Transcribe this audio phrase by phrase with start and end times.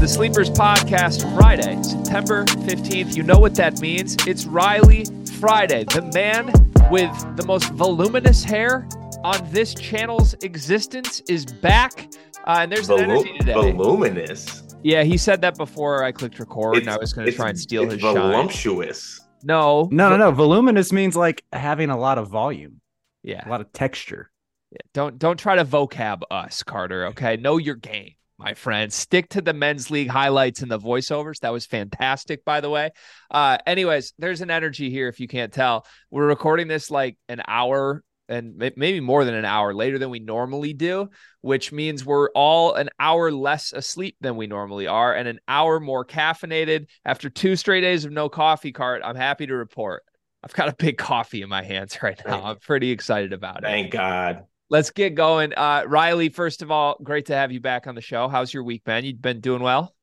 [0.00, 3.16] the Sleepers Podcast Friday, September 15th.
[3.16, 4.16] You know what that means.
[4.26, 5.04] It's Riley
[5.38, 6.46] Friday, the man
[6.90, 8.86] with the most voluminous hair
[9.24, 12.08] on this channel's existence is back.
[12.46, 13.52] Uh, and there's an energy today.
[13.52, 14.62] Voluminous.
[14.82, 17.58] Yeah, he said that before I clicked record, and I was going to try and
[17.58, 18.14] steal it's his shine.
[18.14, 19.20] voluptuous.
[19.42, 20.30] No, No, no, no.
[20.32, 22.79] Voluminous means like having a lot of volume,
[23.22, 24.30] Yeah, a lot of texture.
[24.70, 24.78] yeah.
[24.94, 27.06] Don't don't try to vocab us, Carter.
[27.08, 28.92] Okay, know your game, my friend.
[28.92, 31.40] Stick to the men's league highlights and the voiceovers.
[31.40, 32.90] That was fantastic, by the way.
[33.30, 35.08] Uh, anyways, there's an energy here.
[35.08, 39.44] If you can't tell, we're recording this like an hour and maybe more than an
[39.44, 41.10] hour later than we normally do,
[41.40, 45.80] which means we're all an hour less asleep than we normally are and an hour
[45.80, 49.02] more caffeinated after two straight days of no coffee cart.
[49.04, 50.04] I'm happy to report.
[50.42, 52.44] I've got a big coffee in my hands right now.
[52.44, 53.64] I'm pretty excited about it.
[53.64, 54.44] Thank God.
[54.68, 55.52] Let's get going.
[55.54, 58.28] Uh, Riley, first of all, great to have you back on the show.
[58.28, 59.04] How's your week been?
[59.04, 59.94] You've been doing well?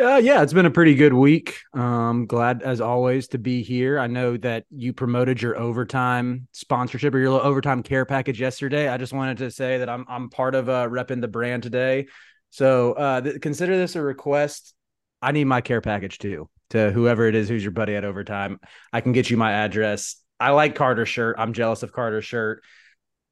[0.00, 1.58] Uh, yeah, it's been a pretty good week.
[1.74, 3.98] Um, glad as always to be here.
[3.98, 8.88] I know that you promoted your overtime sponsorship or your little overtime care package yesterday.
[8.88, 12.06] I just wanted to say that I'm I'm part of uh, repping the brand today.
[12.50, 14.72] So uh, th- consider this a request.
[15.20, 16.48] I need my care package too.
[16.70, 18.60] To whoever it is who's your buddy at overtime,
[18.92, 20.16] I can get you my address.
[20.38, 21.36] I like Carter's shirt.
[21.38, 22.62] I'm jealous of Carter's shirt.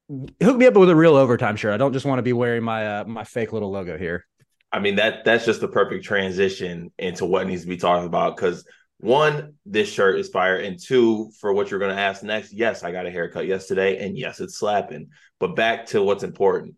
[0.09, 1.75] Hook me up with a real overtime shirt.
[1.75, 4.27] I don't just want to be wearing my uh, my fake little logo here.
[4.73, 8.37] I mean that that's just the perfect transition into what needs to be talked about
[8.37, 8.65] because
[8.99, 12.83] one, this shirt is fire, and two, for what you're going to ask next, yes,
[12.83, 15.11] I got a haircut yesterday, and yes, it's slapping.
[15.39, 16.77] But back to what's important.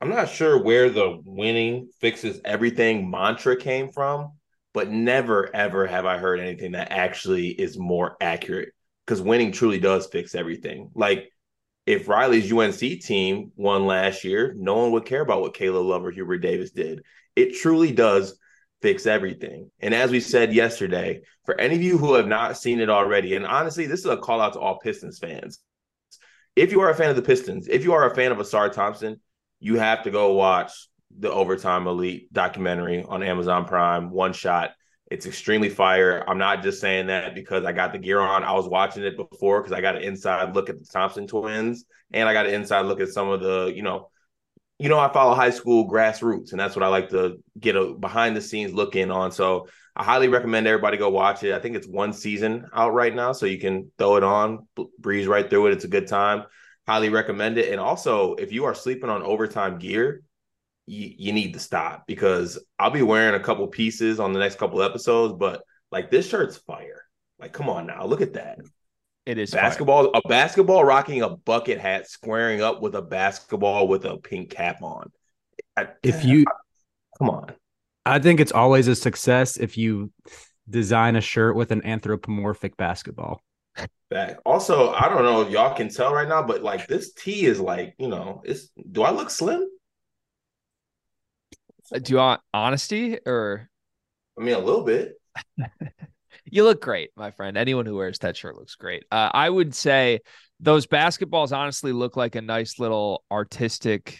[0.00, 4.32] I'm not sure where the winning fixes everything mantra came from,
[4.72, 8.70] but never ever have I heard anything that actually is more accurate
[9.06, 10.90] because winning truly does fix everything.
[10.94, 11.30] Like
[11.86, 16.04] if Riley's UNC team won last year, no one would care about what Caleb Love
[16.04, 17.02] or Hubert Davis did.
[17.34, 18.38] It truly does
[18.82, 19.70] fix everything.
[19.80, 23.34] And as we said yesterday, for any of you who have not seen it already,
[23.34, 25.58] and honestly, this is a call out to all Pistons fans.
[26.54, 28.72] If you are a fan of the Pistons, if you are a fan of Ausar
[28.72, 29.20] Thompson,
[29.58, 30.72] you have to go watch
[31.18, 34.70] the Overtime Elite documentary on Amazon Prime, one shot.
[35.10, 36.24] It's extremely fire.
[36.28, 38.44] I'm not just saying that because I got the gear on.
[38.44, 41.84] I was watching it before because I got an inside look at the Thompson twins
[42.12, 44.08] and I got an inside look at some of the, you know,
[44.78, 47.92] you know, I follow high school grassroots, and that's what I like to get a
[47.92, 49.30] behind the scenes look in on.
[49.30, 51.52] So I highly recommend everybody go watch it.
[51.52, 54.66] I think it's one season out right now, so you can throw it on,
[54.98, 55.72] breeze right through it.
[55.72, 56.44] It's a good time.
[56.86, 57.70] Highly recommend it.
[57.70, 60.22] And also, if you are sleeping on overtime gear,
[60.86, 64.58] you, you need to stop because I'll be wearing a couple pieces on the next
[64.58, 67.04] couple episodes, but like this shirt's fire.
[67.38, 68.58] Like, come on now, look at that.
[69.26, 69.62] It is fire.
[69.62, 74.50] Basketball, a basketball rocking a bucket hat, squaring up with a basketball with a pink
[74.50, 75.10] cap on.
[75.76, 76.44] I- If you
[77.18, 77.52] come on,
[78.06, 80.10] I think it's always a success if you
[80.68, 83.42] design a shirt with an anthropomorphic basketball.
[84.10, 84.38] back.
[84.44, 87.60] Also, I don't know if y'all can tell right now, but like this tee is
[87.60, 88.68] like, you know, it's.
[88.90, 89.66] Do I look slim?
[91.94, 93.70] Uh, Do you want honesty or
[94.38, 95.20] I mean, a little bit.
[96.44, 97.56] you look great, my friend.
[97.56, 99.04] Anyone who wears that shirt looks great.
[99.10, 100.20] Uh, I would say
[100.60, 104.18] those basketballs honestly look like a nice little artistic,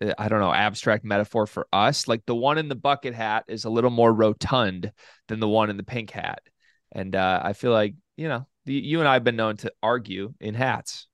[0.00, 2.08] uh, I don't know, abstract metaphor for us.
[2.08, 4.92] Like the one in the bucket hat is a little more rotund
[5.28, 6.42] than the one in the pink hat.
[6.90, 9.72] And uh, I feel like, you know, the, you and I have been known to
[9.82, 11.06] argue in hats.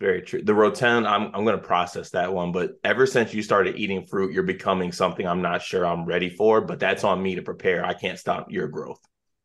[0.00, 0.40] Very true.
[0.42, 4.32] The rotund, I'm I'm gonna process that one, but ever since you started eating fruit,
[4.32, 6.62] you're becoming something I'm not sure I'm ready for.
[6.62, 7.84] But that's on me to prepare.
[7.84, 9.00] I can't stop your growth.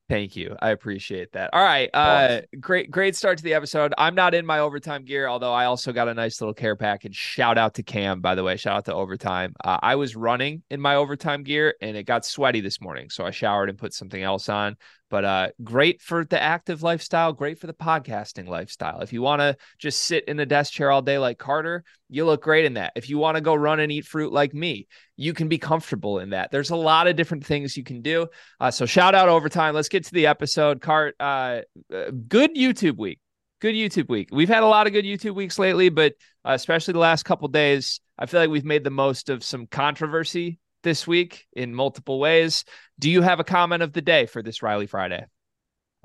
[0.07, 0.55] Thank you.
[0.61, 1.49] I appreciate that.
[1.51, 1.89] All right.
[1.93, 3.93] Uh great great start to the episode.
[3.97, 7.15] I'm not in my overtime gear, although I also got a nice little care package.
[7.15, 8.55] Shout out to Cam, by the way.
[8.55, 9.55] Shout out to overtime.
[9.61, 13.25] Uh, I was running in my overtime gear and it got sweaty this morning, so
[13.25, 14.77] I showered and put something else on.
[15.09, 19.01] But uh great for the active lifestyle, great for the podcasting lifestyle.
[19.01, 22.25] If you want to just sit in a desk chair all day like Carter, you
[22.25, 22.93] look great in that.
[22.95, 26.19] If you want to go run and eat fruit like me, you can be comfortable
[26.19, 26.51] in that.
[26.51, 28.27] There's a lot of different things you can do.
[28.59, 29.75] Uh, so shout out overtime.
[29.75, 30.81] Let's get to the episode.
[30.81, 31.61] Cart, uh,
[31.93, 33.19] uh, good YouTube week.
[33.61, 34.29] Good YouTube week.
[34.31, 36.13] We've had a lot of good YouTube weeks lately, but
[36.43, 39.65] uh, especially the last couple days, I feel like we've made the most of some
[39.65, 42.63] controversy this week in multiple ways.
[42.97, 45.25] Do you have a comment of the day for this Riley Friday?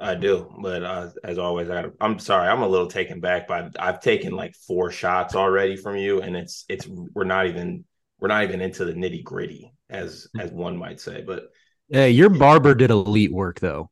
[0.01, 3.47] I do, but uh, as always, I gotta, I'm sorry, I'm a little taken back
[3.47, 3.69] by.
[3.79, 7.85] I've taken like four shots already from you, and it's it's we're not even
[8.19, 11.23] we're not even into the nitty gritty as as one might say.
[11.23, 11.45] But
[11.91, 13.91] Hey, your barber did elite work though.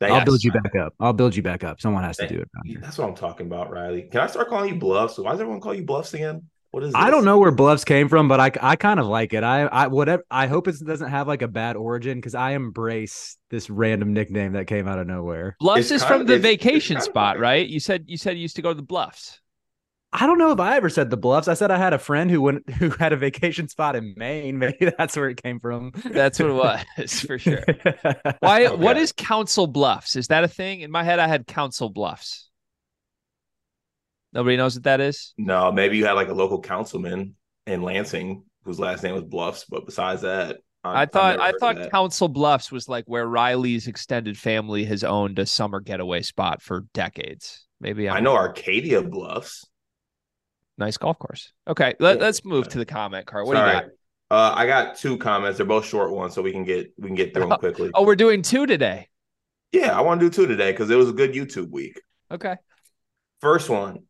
[0.00, 0.26] I'll Yes.
[0.26, 0.94] build you back up.
[1.00, 1.80] I'll build you back up.
[1.80, 2.48] Someone has to do it.
[2.54, 2.80] around.
[2.80, 4.02] That's what I'm talking about, Riley.
[4.02, 5.18] Can I start calling you bluffs?
[5.18, 6.48] Why does everyone call you bluffs again?
[6.70, 6.92] What is?
[6.92, 7.00] this?
[7.00, 9.42] I don't know where bluffs came from, but I, I kind of like it.
[9.42, 10.22] I I whatever.
[10.30, 14.52] I hope it doesn't have like a bad origin because I embrace this random nickname
[14.52, 15.56] that came out of nowhere.
[15.60, 17.66] Bluffs It's is from of- the it's- it's vacation kind of spot, like- right?
[17.68, 19.40] You said you said you used to go to the Bluffs.
[20.10, 21.48] I don't know if I ever said the bluffs.
[21.48, 24.58] I said I had a friend who went who had a vacation spot in Maine.
[24.60, 25.92] Maybe that's where it came from.
[26.02, 27.62] That's what it was for sure.
[28.40, 28.64] Why?
[28.66, 29.02] Oh, what Okay.
[29.02, 30.16] is Council Bluffs?
[30.16, 30.80] Is that a thing?
[30.80, 32.47] In my head, I had Council Bluffs.
[34.38, 35.34] Nobody knows what that is.
[35.36, 37.34] No, maybe you had like a local councilman
[37.66, 41.90] in Lansing whose last name was Bluffs, but besides that, I I've thought I thought.
[41.90, 46.84] Council Bluffs was like where Riley's extended family has owned a summer getaway spot for
[46.94, 47.66] decades.
[47.80, 49.64] Maybe I'm I know Arcadia Bluffs.
[50.78, 51.52] nice golf course.
[51.66, 52.26] Okay, let, Yeah.
[52.26, 53.44] us move to the comment card.
[53.44, 53.84] What do you got?
[54.30, 55.56] Uh, I got two comments.
[55.56, 57.90] They're both short ones, so we can get we can get through them quickly.
[57.92, 59.08] Oh, we're doing two today.
[59.72, 62.00] Yeah, I want to do two today because it was a good YouTube week.
[62.30, 62.54] Okay.
[63.40, 64.04] First one,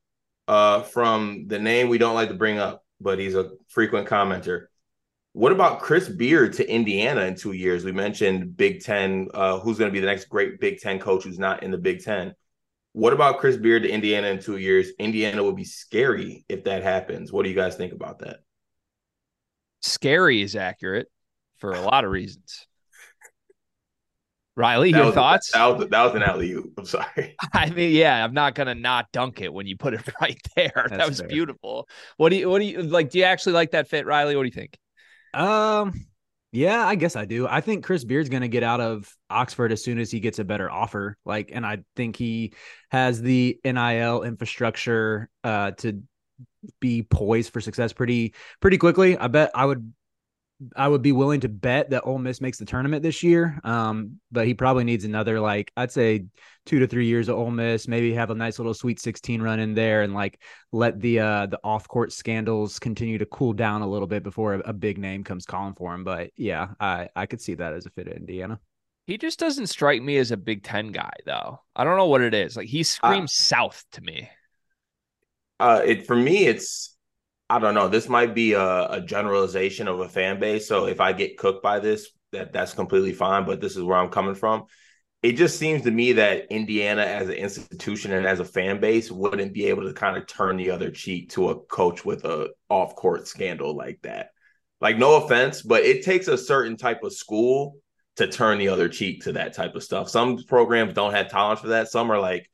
[0.49, 4.67] uh, from the name we don't like to bring up, but he's a frequent commenter.
[5.35, 7.85] What about Chris Beard to Indiana in two years?
[7.85, 9.29] We mentioned Big Ten.
[9.33, 11.79] Uh, who's going to be the next great Big Ten coach who's not in the
[11.79, 12.35] Big Ten?
[12.95, 14.89] What about Chris Beard to Indiana in two years?
[14.99, 17.31] Indiana would be scary if that happens.
[17.31, 18.39] What do you guys think about that?
[19.83, 21.09] Scary is accurate
[21.59, 22.67] for a lot of reasons.
[24.59, 25.53] Riley, That your was, thoughts?
[25.53, 26.73] That was, that was an alley oop.
[26.77, 27.37] I'm sorry.
[27.55, 30.87] I mean, yeah, I'm not gonna not dunk it when you put it right there.
[30.91, 31.29] that was fair.
[31.29, 31.89] beautiful.
[32.17, 33.11] What do you what do you like?
[33.11, 34.37] Do you actually like that fit, Riley?
[34.37, 34.77] What do you think?
[35.33, 36.07] Um,
[36.51, 37.47] yeah, I guess I do.
[37.47, 40.39] I think Chris Beard's going to get out of Oxford as soon as he gets
[40.39, 41.17] a better offer.
[41.25, 42.55] Like, and I think he
[42.91, 46.03] has the NIL infrastructure uh to
[46.81, 49.17] be poised for success pretty pretty quickly.
[49.17, 49.93] I bet I would
[50.75, 53.61] I would be willing to bet that Ole Miss makes the tournament this year.
[53.63, 56.25] Um, but he probably needs another like I'd say
[56.67, 59.61] two to three years of Ole Miss, maybe have a nice little Sweet 16 run
[59.61, 60.41] in there, and like
[60.73, 64.55] let the uh the off court scandals continue to cool down a little bit before
[64.55, 66.03] a, a big name comes calling for him.
[66.03, 68.59] But yeah, I I could see that as a fit at Indiana.
[69.07, 71.63] He just doesn't strike me as a Big Ten guy, though.
[71.75, 72.59] I don't know what it is.
[72.59, 74.29] Like he screams South to me.
[75.59, 76.95] Uh, it for me, it's
[77.51, 77.89] I don't know.
[77.89, 80.69] This might be a, a generalization of a fan base.
[80.69, 83.47] So if I get cooked by this, that that's completely fine.
[83.47, 84.67] But this is where I'm coming from.
[85.23, 89.11] It just seems to me that Indiana, as an institution and as a fan base,
[89.11, 92.51] wouldn't be able to kind of turn the other cheek to a coach with a
[92.69, 94.29] off court scandal like that.
[94.81, 97.79] Like, no offense, but it takes a certain type of school
[98.17, 100.09] to turn the other cheek to that type of stuff.
[100.09, 101.89] Some programs don't have tolerance for that.
[101.89, 102.49] Some are like,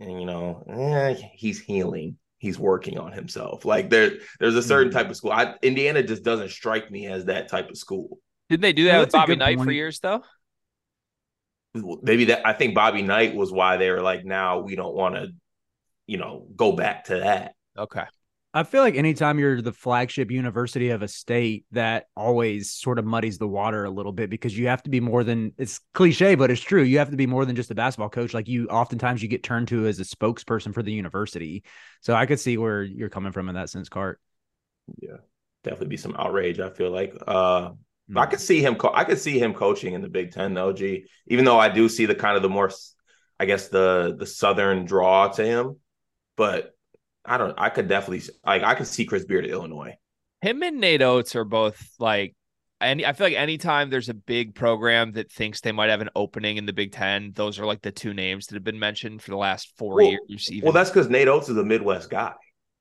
[0.00, 3.64] you know, eh, he's healing he's working on himself.
[3.64, 4.94] Like there, there's a certain Mhm.
[4.94, 5.32] type of school.
[5.32, 8.18] I, Indiana just doesn't strike me as that type of school.
[8.48, 10.24] Didn't they do that Well, with Bobby good Knight for years, though?
[11.74, 15.14] Maybe that I think Bobby Knight was why they were like, now we don't want
[15.14, 15.28] to,
[16.06, 17.54] you know, go back to that.
[17.76, 18.04] Okay.
[18.52, 23.04] I feel like anytime you're the flagship university of a state, that always sort of
[23.04, 26.34] muddies the water a little bit because you have to be more than it's cliche,
[26.34, 26.82] but it's true.
[26.82, 28.34] You have to be more than just a basketball coach.
[28.34, 31.62] Like you, oftentimes you get turned to as a spokesperson for the university.
[32.00, 34.20] So I could see where you're coming from in that sense, Cart.
[35.00, 35.18] Yeah,
[35.62, 36.58] definitely be some outrage.
[36.58, 37.14] I feel like.
[37.24, 37.70] Uh,
[38.16, 38.74] I could see him.
[38.74, 40.72] Co- I could see him coaching in the Big Ten though.
[40.72, 41.06] G.
[41.28, 42.72] Even though I do see the kind of the more,
[43.38, 45.76] I guess the the Southern draw to him,
[46.36, 46.74] but
[47.30, 47.54] I don't.
[47.56, 48.64] I could definitely like.
[48.64, 49.96] I could see Chris Beard at Illinois.
[50.42, 52.34] Him and Nate Oats are both like,
[52.80, 56.10] and I feel like anytime there's a big program that thinks they might have an
[56.16, 59.22] opening in the Big Ten, those are like the two names that have been mentioned
[59.22, 60.50] for the last four Well- years.
[60.50, 62.32] Even Well, that's because Nate Oats is a Midwest guy.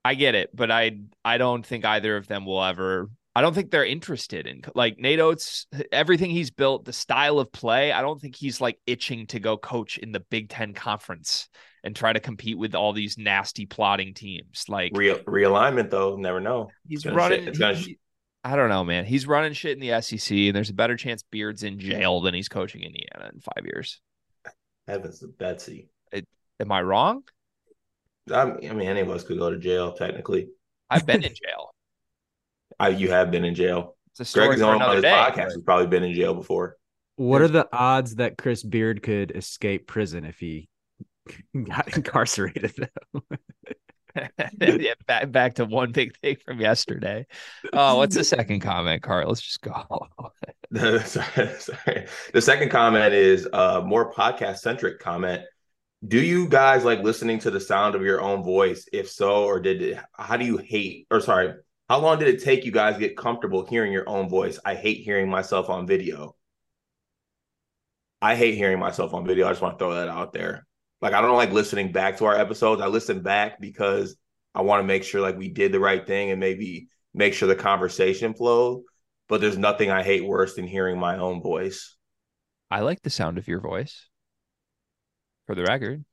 [0.04, 3.12] I get it, but I I don't think either of them will ever.
[3.36, 5.68] I don't think they're interested in like Nate Oats.
[5.92, 7.92] Everything he's built, the style of play.
[7.92, 11.50] I don't think he's like itching to go coach in the Big Ten conference
[11.84, 14.66] and try to compete with all these nasty plotting teams.
[14.68, 16.16] Like Real realignment though.
[16.16, 16.70] Never know.
[16.88, 17.40] he's gonna running.
[17.40, 18.00] shit- it's gonna he- he-
[18.44, 19.04] I don't know, man.
[19.04, 22.34] He's running shit in the SEC, and there's a better chance Beard's in jail than
[22.34, 24.00] he's coaching Indiana in five years.
[24.88, 25.90] Heavens, Betsy.
[26.62, 27.24] Am I wrong?
[28.34, 30.48] I mean, I mean, any of us could go to jail technically.
[30.90, 31.74] I've been in jail.
[32.80, 33.98] I, you have been in jail.
[34.12, 35.12] It's a story Greg is for on another his day.
[35.12, 35.44] podcast.
[35.54, 36.78] Has probably been in jail before.
[37.18, 40.70] What are the odds that Chris Beard could escape prison if he
[41.64, 42.90] got incarcerated?
[43.14, 43.22] though.
[44.62, 47.26] yeah, back, back to one big thing from yesterday.
[47.74, 49.28] Oh, what's the second comment, Carl?
[49.28, 50.08] Let's just go.
[51.06, 52.08] sorry, sorry.
[52.34, 55.44] The second comment is a more podcast centric comment.
[56.08, 58.88] Do you guys like listening to the sound of your own voice?
[58.94, 61.54] If so, or did it, how do you hate or sorry,
[61.90, 64.60] how long did it take you guys to get comfortable hearing your own voice?
[64.64, 66.36] I hate hearing myself on video.
[68.22, 69.48] I hate hearing myself on video.
[69.48, 70.68] I just want to throw that out there.
[71.02, 72.82] Like I don't like listening back to our episodes.
[72.82, 74.18] I listen back because
[74.54, 77.48] I want to make sure like we did the right thing and maybe make sure
[77.48, 78.84] the conversation flowed.
[79.28, 81.96] But there's nothing I hate worse than hearing my own voice.
[82.72, 84.08] I like the sound of your voice.
[85.46, 86.04] For the record.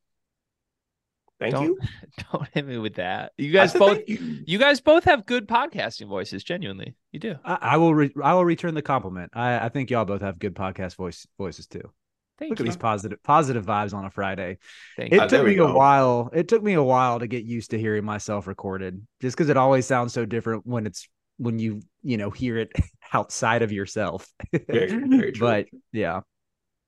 [1.38, 1.78] Thank don't, you.
[2.32, 3.32] Don't hit me with that.
[3.36, 4.42] You guys both you.
[4.46, 4.58] you.
[4.58, 6.94] guys both have good podcasting voices, genuinely.
[7.12, 7.34] You do.
[7.44, 9.32] I, I will re- I will return the compliment.
[9.34, 11.92] I, I think y'all both have good podcast voice voices too.
[12.38, 12.64] Thank Look you.
[12.64, 14.58] at these positive positive vibes on a Friday.
[14.96, 15.28] Thank it you.
[15.28, 15.68] took me go.
[15.68, 16.30] a while.
[16.34, 19.56] It took me a while to get used to hearing myself recorded, just because it
[19.56, 22.72] always sounds so different when it's when you you know hear it
[23.12, 24.28] outside of yourself.
[24.52, 26.20] Very, very but yeah,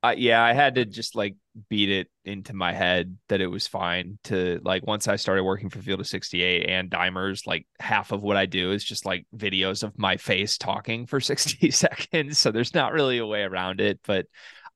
[0.02, 1.36] uh, yeah, I had to just like
[1.68, 5.70] beat it into my head that it was fine to like once I started working
[5.70, 9.26] for Field of 68 and Dimers, like half of what I do is just like
[9.36, 12.38] videos of my face talking for 60 seconds.
[12.38, 13.98] So there's not really a way around it.
[14.06, 14.26] But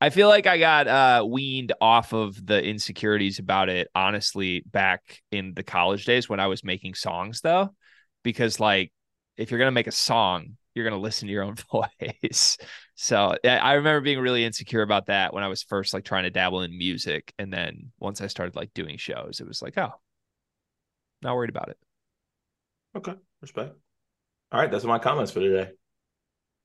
[0.02, 5.22] I feel like I got uh, weaned off of the insecurities about it, honestly, back
[5.30, 7.72] in the college days when I was making songs, though,
[8.24, 8.92] because like
[9.36, 12.58] if you're going to make a song, you're going to listen to your own voice.
[12.96, 16.30] So I remember being really insecure about that when I was first like trying to
[16.30, 17.32] dabble in music.
[17.38, 19.92] And then once I started like doing shows, it was like, oh,
[21.22, 21.78] not worried about it.
[22.96, 23.14] Okay.
[23.40, 23.76] Respect.
[24.50, 24.68] All right.
[24.68, 25.70] That's my comments for today.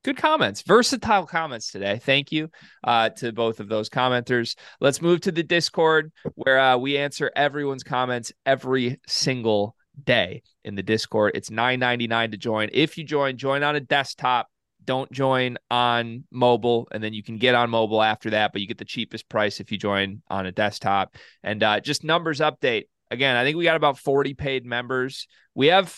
[0.04, 2.00] Good comments, versatile comments today.
[2.02, 2.50] Thank you
[2.84, 4.56] uh, to both of those commenters.
[4.80, 10.76] Let's move to the Discord where uh, we answer everyone's comments every single day in
[10.76, 11.32] the Discord.
[11.34, 12.70] It's nine ninety nine to join.
[12.72, 14.48] If you join, join on a desktop
[14.88, 18.66] don't join on mobile and then you can get on mobile after that but you
[18.66, 22.84] get the cheapest price if you join on a desktop and uh, just numbers update
[23.10, 25.94] again i think we got about 40 paid members we have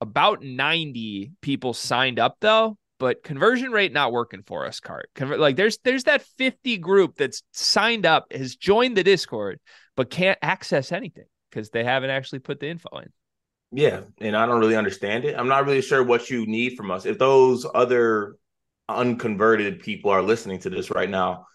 [0.00, 5.38] about 90 people signed up though but conversion rate not working for us cart Conver-
[5.38, 9.60] like there's there's that 50 group that's signed up has joined the discord
[9.96, 13.10] but can't access anything because they haven't actually put the info in
[13.76, 15.36] yeah, and I don't really understand it.
[15.36, 17.06] I'm not really sure what you need from us.
[17.06, 18.36] If those other
[18.88, 21.46] unconverted people are listening to this right now,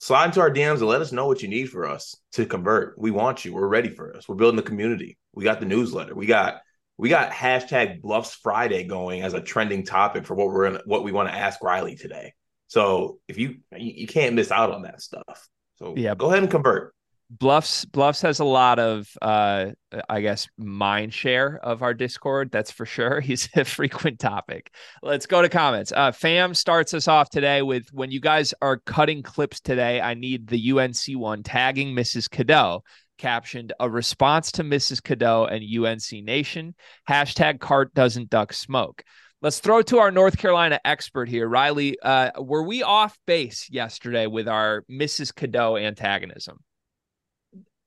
[0.00, 2.98] slide into our DMs and let us know what you need for us to convert.
[2.98, 3.54] We want you.
[3.54, 4.28] We're ready for us.
[4.28, 5.16] We're building the community.
[5.32, 6.14] We got the newsletter.
[6.14, 6.60] We got
[7.00, 11.02] we got hashtag Bluffs Friday going as a trending topic for what we're in, what
[11.02, 12.34] we want to ask Riley today.
[12.66, 15.48] So if you you can't miss out on that stuff.
[15.76, 16.94] So yeah, go ahead and convert.
[17.30, 19.70] Bluffs Bluffs has a lot of uh
[20.10, 23.20] I guess mind share of our Discord, that's for sure.
[23.22, 24.70] He's a frequent topic.
[25.02, 25.92] Let's go to comments.
[25.96, 30.12] Uh fam starts us off today with when you guys are cutting clips today, I
[30.12, 32.28] need the UNC one tagging Mrs.
[32.28, 32.82] Cadeau
[33.20, 35.02] captioned a response to Mrs.
[35.02, 36.74] Cadeau and UNC Nation.
[37.08, 39.04] Hashtag cart doesn't duck smoke.
[39.42, 41.98] Let's throw to our North Carolina expert here, Riley.
[42.00, 45.34] Uh, were we off base yesterday with our Mrs.
[45.34, 46.58] Cadeau antagonism?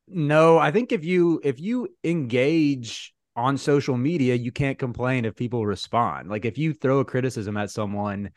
[0.08, 5.36] No, I think if you if you engage on social media, you can't complain if
[5.36, 6.30] people respond.
[6.30, 8.32] Like if you throw a criticism at someone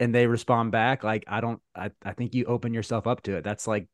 [0.00, 3.36] and they respond back, like I don't I, I think you open yourself up to
[3.36, 3.44] it.
[3.44, 3.88] That's like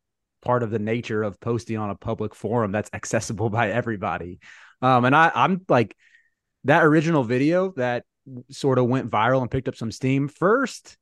[0.44, 4.38] part of the nature of posting on a public forum that's accessible by everybody.
[4.82, 5.96] Um and I I'm like
[6.64, 8.04] that original video that
[8.50, 10.96] sort of went viral and picked up some steam first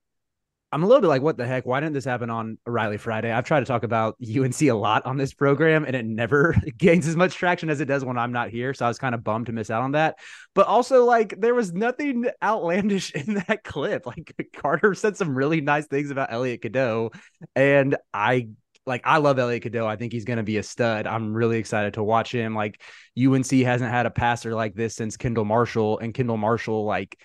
[0.72, 1.66] I'm a little bit like, what the heck?
[1.66, 3.30] Why didn't this happen on Riley Friday?
[3.30, 7.06] I've tried to talk about UNC a lot on this program, and it never gains
[7.06, 8.72] as much traction as it does when I'm not here.
[8.72, 10.18] So I was kind of bummed to miss out on that.
[10.54, 14.06] But also, like, there was nothing outlandish in that clip.
[14.06, 17.10] Like, Carter said some really nice things about Elliot Cadeau,
[17.54, 18.48] and I
[18.86, 19.86] like I love Elliot Cadeau.
[19.86, 21.06] I think he's going to be a stud.
[21.06, 22.54] I'm really excited to watch him.
[22.54, 22.80] Like
[23.18, 27.18] UNC hasn't had a passer like this since Kendall Marshall, and Kendall Marshall like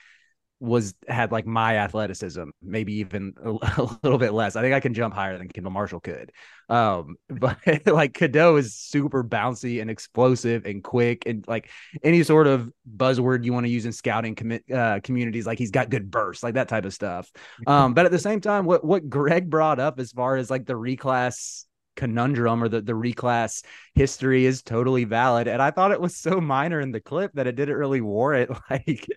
[0.60, 4.56] was had like my athleticism, maybe even a, a, little bit less.
[4.56, 6.32] I think I can jump higher than Kendall Marshall could.
[6.70, 11.70] Um, but like Cadeau is super bouncy and explosive and quick and like
[12.04, 15.72] any sort of buzzword you want to use in scouting com- uh, communities, like he's
[15.72, 17.32] got good bursts, like that type of stuff.
[17.68, 20.66] Um, but at the same time, what what Greg brought up as far as like
[20.66, 23.64] the reclass conundrum or the, the reclass
[23.96, 25.48] history is totally valid.
[25.48, 28.52] And I thought it was so minor in the clip that it didn't really warrant
[28.70, 29.08] like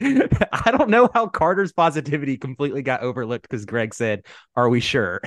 [0.52, 4.24] I don't know how Carter's positivity completely got overlooked because Greg said,
[4.56, 5.20] "Are we sure?"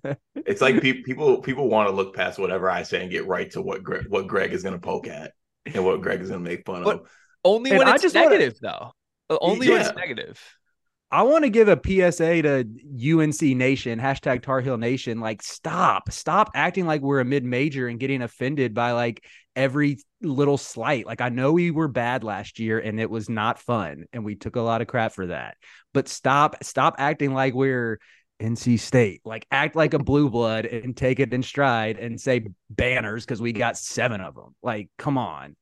[0.34, 3.50] it's like pe- people people want to look past whatever I say and get right
[3.52, 5.32] to what Greg what Greg is going to poke at
[5.64, 7.10] and what Greg is going to make fun but of.
[7.44, 8.92] Only and when it's negative, wanna...
[9.28, 9.38] though.
[9.40, 9.72] Only yeah.
[9.72, 10.58] when it's negative.
[11.10, 15.20] I want to give a PSA to UNC Nation, hashtag Tar Heel Nation.
[15.20, 19.24] Like, stop, stop acting like we're a mid major and getting offended by like
[19.56, 21.06] every little slight.
[21.06, 24.34] Like, I know we were bad last year and it was not fun and we
[24.34, 25.56] took a lot of crap for that.
[25.94, 28.00] But stop, stop acting like we're
[28.38, 29.22] NC State.
[29.24, 33.40] Like act like a blue blood and take it in stride and say banners because
[33.40, 34.54] we got seven of them.
[34.62, 35.56] Like, come on.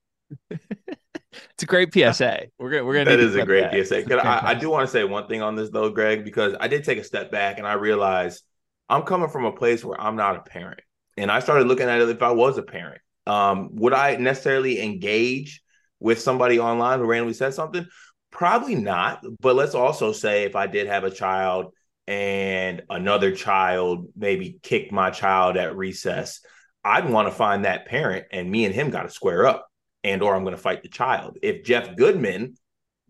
[1.52, 2.46] it's a great PSA.
[2.58, 3.10] We're gonna we're gonna.
[3.10, 3.86] That is a great that.
[3.86, 4.20] PSA.
[4.24, 6.84] I, I do want to say one thing on this though, Greg, because I did
[6.84, 8.42] take a step back and I realized
[8.88, 10.80] I'm coming from a place where I'm not a parent,
[11.16, 13.00] and I started looking at it if I was a parent.
[13.26, 15.62] Um, would I necessarily engage
[15.98, 17.86] with somebody online who randomly said something?
[18.30, 19.24] Probably not.
[19.40, 21.72] But let's also say if I did have a child
[22.06, 26.40] and another child maybe kicked my child at recess,
[26.84, 29.65] I'd want to find that parent and me and him got to square up
[30.06, 31.36] and or I'm going to fight the child.
[31.42, 32.54] If Jeff Goodman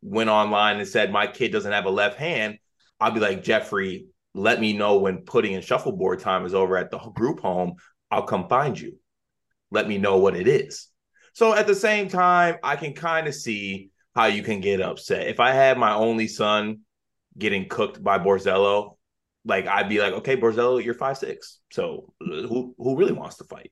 [0.00, 2.58] went online and said my kid doesn't have a left hand,
[2.98, 6.90] I'll be like, Jeffrey, let me know when putting and shuffleboard time is over at
[6.90, 7.74] the group home.
[8.10, 8.98] I'll come find you.
[9.70, 10.88] Let me know what it is.
[11.34, 15.26] So at the same time, I can kind of see how you can get upset.
[15.26, 16.80] If I had my only son
[17.36, 18.96] getting cooked by Borzello,
[19.44, 21.58] like I'd be like, okay, Borzello, you're five six.
[21.70, 23.70] So uh, who who really wants to fight?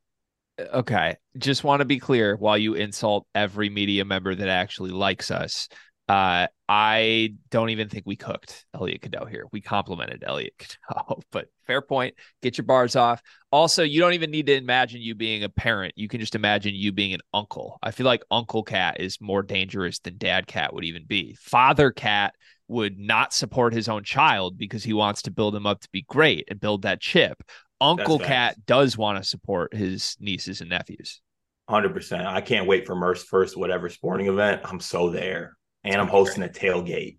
[0.58, 5.30] Okay, just want to be clear while you insult every media member that actually likes
[5.30, 5.68] us.
[6.06, 9.46] Uh, I don't even think we cooked Elliot Cadeau here.
[9.52, 12.14] We complimented Elliot Cadeau, but fair point.
[12.42, 13.22] Get your bars off.
[13.50, 15.94] Also, you don't even need to imagine you being a parent.
[15.96, 17.78] You can just imagine you being an uncle.
[17.82, 21.36] I feel like Uncle Cat is more dangerous than Dad Cat would even be.
[21.40, 22.34] Father Cat
[22.68, 26.02] would not support his own child because he wants to build him up to be
[26.02, 27.42] great and build that chip.
[27.84, 31.20] Uncle Cat does want to support his nieces and nephews.
[31.68, 32.26] 100%.
[32.26, 34.62] I can't wait for Merce first, whatever sporting event.
[34.64, 37.18] I'm so there and I'm hosting a tailgate.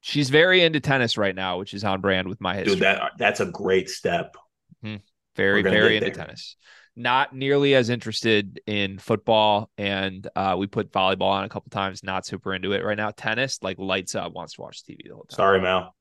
[0.00, 2.74] She's very into tennis right now, which is on brand with my history.
[2.74, 4.34] Dude, that that's a great step.
[4.84, 4.96] Mm-hmm.
[5.36, 6.14] Very, very into there.
[6.14, 6.56] tennis.
[6.96, 12.02] Not nearly as interested in football, and uh, we put volleyball on a couple times.
[12.02, 13.10] Not super into it right now.
[13.10, 15.36] Tennis, like lights up, wants to watch TV the whole time.
[15.36, 15.94] Sorry, Mal.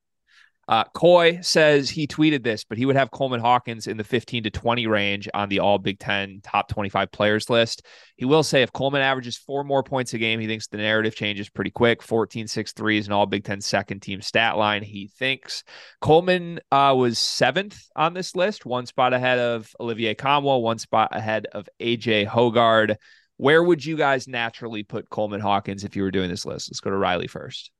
[0.69, 4.43] Uh, Coy says he tweeted this, but he would have Coleman Hawkins in the 15
[4.43, 7.87] to 20 range on the all Big Ten top 25 players list.
[8.17, 11.15] He will say if Coleman averages four more points a game, he thinks the narrative
[11.15, 12.03] changes pretty quick.
[12.03, 15.63] 14 6 3 is an all Big Ten second team stat line, he thinks.
[16.01, 21.09] Coleman uh, was seventh on this list, one spot ahead of Olivier Nkamhoua, one spot
[21.13, 22.97] ahead of AJ Hoggard.
[23.37, 26.69] Where would you guys naturally put Coleman Hawkins if you were doing this list?
[26.69, 27.71] Let's go to Riley first.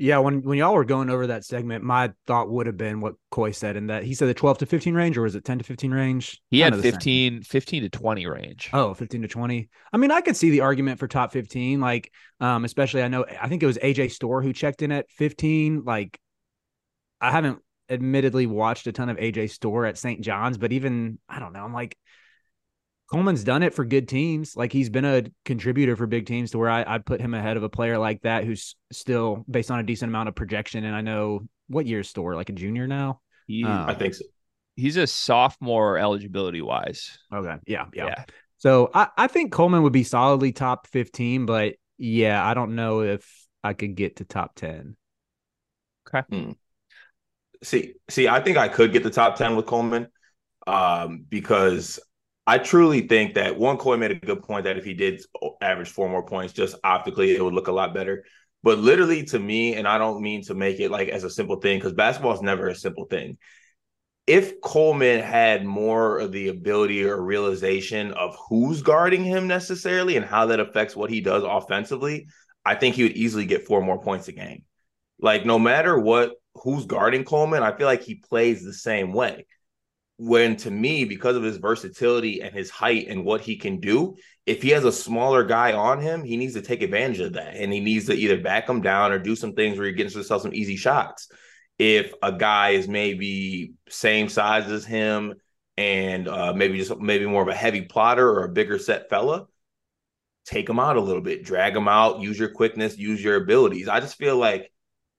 [0.00, 3.14] Yeah, when when y'all were going over that segment, my thought would have been what
[3.32, 5.58] Coy said, and that he said the 12 to 15 range, or was it 10
[5.58, 6.40] to 15 range?
[6.50, 8.70] He had 15, 15 to 20 range.
[8.72, 9.68] Oh, 15 to 20.
[9.92, 13.24] I mean, I could see the argument for top 15, like, um, especially I know
[13.40, 15.82] I think it was AJ Storr who checked in at 15.
[15.84, 16.20] Like,
[17.20, 17.58] I haven't
[17.90, 20.20] admittedly watched a ton of AJ Storr at St.
[20.20, 21.96] John's, but even I don't know, I'm like
[23.10, 24.54] Coleman's done it for good teams.
[24.54, 27.56] Like he's been a contributor for big teams to where I, I'd put him ahead
[27.56, 30.84] of a player like that who's still based on a decent amount of projection.
[30.84, 33.20] And I know what year's Storr, like a junior now.
[33.46, 34.24] He, um, I think so.
[34.76, 37.18] He's a sophomore eligibility wise.
[37.32, 37.56] Okay.
[37.66, 38.06] Yeah, yeah.
[38.06, 38.24] Yeah.
[38.58, 43.00] So I, I think Coleman would be solidly top 15, but yeah, I don't know
[43.00, 43.28] if
[43.64, 44.96] I could get to top 10.
[46.08, 46.26] Okay.
[46.30, 46.52] Hmm.
[47.62, 50.08] See, see, I think I could get the top 10 with Coleman
[50.66, 51.98] um, because
[52.48, 55.22] I truly think that one Coy made a good point that if he did
[55.60, 58.24] average four more points, just optically, it would look a lot better.
[58.62, 61.56] But literally, to me, and I don't mean to make it like as a simple
[61.56, 63.36] thing because basketball is never a simple thing.
[64.26, 70.24] If Coleman had more of the ability or realization of who's guarding him necessarily and
[70.24, 72.28] how that affects what he does offensively,
[72.64, 74.64] I think he would easily get four more points a game.
[75.20, 79.44] Like no matter what, who's guarding Coleman, I feel like he plays the same way
[80.18, 84.16] when to me, because of his versatility and his height and what he can do,
[84.46, 87.54] if he has a smaller guy on him, he needs to take advantage of that.
[87.54, 90.14] And he needs to either back him down or do some things where he gets
[90.14, 91.30] himself some easy shots.
[91.78, 95.34] If a guy is maybe same size as him
[95.76, 99.46] and uh, maybe just maybe more of a heavy plotter or a bigger set fella,
[100.44, 103.86] take him out a little bit, drag him out, use your quickness, use your abilities.
[103.86, 104.72] I just feel like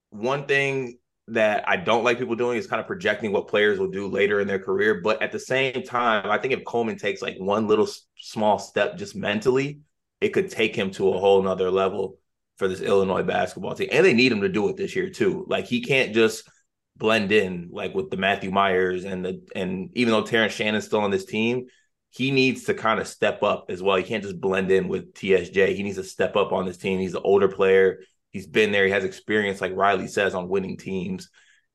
[0.10, 0.99] one thing
[1.34, 4.40] that I don't like people doing is kind of projecting what players will do later
[4.40, 5.02] in their career.
[5.02, 7.88] But at the same time, I think if Coleman takes like one little
[8.18, 9.80] small step just mentally,
[10.22, 12.18] it could take him to a whole nother level
[12.58, 13.90] for this Illinois basketball team.
[13.92, 15.46] And they need him to do it this year too.
[15.48, 16.50] Like he can't just
[16.98, 21.00] blend in like with the Matthew Myers and the and even though Terrence Shannon's still
[21.00, 21.68] on this team,
[22.12, 23.96] he needs to kind of step up as well.
[23.96, 25.76] He can't just blend in with TSJ.
[25.76, 27.00] He needs to step up on this team.
[27.00, 28.00] He's an older player.
[28.32, 28.86] He's been there.
[28.86, 31.30] He has experience, like Riley says, on winning teams.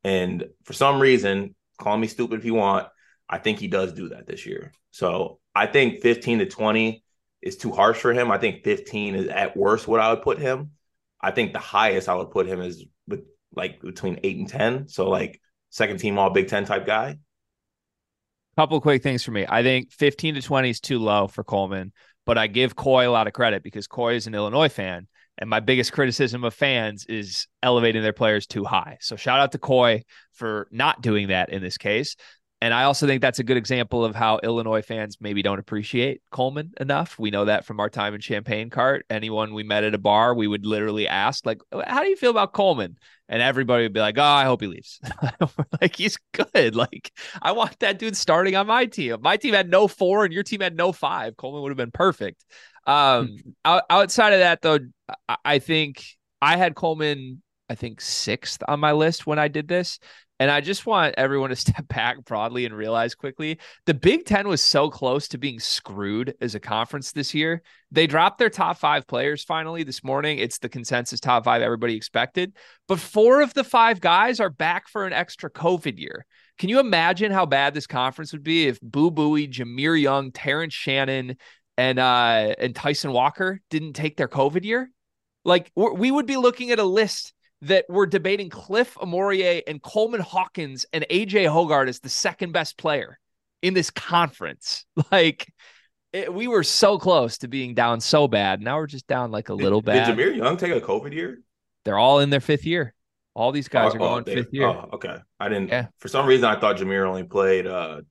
[0.04, 2.88] And for some reason, call me stupid if you want,
[3.28, 4.72] I think he does do that this year.
[4.90, 7.02] So I think 15 to 20
[7.42, 8.30] is too harsh for him.
[8.30, 10.72] I think 15 is at worst what I would put him.
[11.20, 14.88] I think the highest I would put him is with like between eight and 10.
[14.88, 15.40] So like
[15.70, 17.18] second team All Big Ten type guy.
[18.56, 19.46] Couple quick things for me.
[19.48, 21.92] I think 15 to 20 is too low for Coleman,
[22.24, 25.08] but I give Coy a lot of credit because Coy is an Illinois fan.
[25.38, 28.98] And my biggest criticism of fans is elevating their players too high.
[29.00, 32.16] So shout out to Coy for not doing that in this case.
[32.64, 36.22] And I also think that's a good example of how Illinois fans maybe don't appreciate
[36.30, 37.18] Coleman enough.
[37.18, 39.04] We know that from our time in Champaign Cart.
[39.10, 42.30] Anyone we met at a bar, we would literally ask, like, how do you feel
[42.30, 42.96] about Coleman?
[43.28, 44.98] And everybody would be like, oh, I hope he leaves.
[45.80, 46.74] like, he's good.
[46.84, 49.18] Like, I want that dude starting on my team.
[49.20, 51.36] My team had no four and your team had no five.
[51.36, 52.46] Coleman would have been perfect.
[52.86, 54.78] Um, out, outside of that, though,
[55.44, 56.04] I think
[56.42, 59.98] I had Coleman, I think, sixth on my list when I did this.
[60.40, 64.48] And I just want everyone to step back broadly and realize quickly the Big Ten
[64.48, 67.62] was so close to being screwed as a conference this year.
[67.90, 70.38] They dropped their top five players finally this morning.
[70.38, 72.54] It's the consensus top five everybody expected.
[72.88, 76.26] But four of the five guys are back for an extra COVID year.
[76.58, 80.74] Can you imagine how bad this conference would be if Boo Buie, Jahmir Young, Terrence
[80.74, 81.36] Shannon,
[81.76, 84.90] and uh and Tyson Walker didn't take their COVID year?
[85.44, 87.32] Like we would be looking at a list
[87.62, 92.76] that we're debating Cliff Omoruyi and Coleman Hawkins and AJ Hoggard as the second best
[92.76, 93.18] player
[93.62, 94.84] in this conference.
[95.10, 95.52] Like
[96.12, 98.60] it, we were so close to being down so bad.
[98.60, 100.16] Now we're just down like a little did, bad.
[100.16, 101.40] Did Jahmir Young take a COVID year?
[101.84, 102.94] They're all in their fifth year.
[103.34, 104.68] All these guys oh, are going oh, fifth year.
[104.68, 105.16] Oh, okay.
[105.40, 105.68] I didn't.
[105.68, 105.88] Yeah.
[105.98, 108.02] For some reason, I thought Jahmir only played uh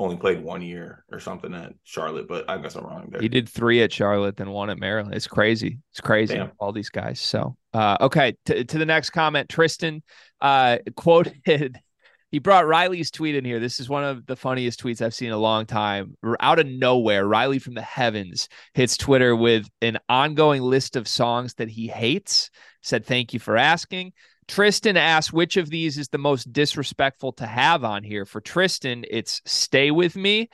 [0.00, 3.20] only played one year or something at Charlotte, but I guess I'm wrong there.
[3.20, 5.14] He did three at Charlotte, then one at Maryland.
[5.14, 5.78] It's crazy.
[5.90, 6.34] It's crazy.
[6.34, 6.52] Damn.
[6.58, 7.20] All these guys.
[7.20, 8.36] So, uh, okay.
[8.46, 10.02] To, to the next comment, Tristan
[10.40, 11.78] uh, quoted.
[12.30, 13.58] He brought Riley's tweet in here.
[13.58, 16.14] This is one of the funniest tweets I've seen in a long time.
[16.40, 21.54] Out of nowhere, Riley from the heavens hits Twitter with an ongoing list of songs
[21.54, 22.50] that he hates.
[22.82, 24.12] Said, Thank you for asking.
[24.48, 28.24] Tristan asks, which of these is the most disrespectful to have on here.
[28.24, 30.48] For Tristan, it's "Stay with Me."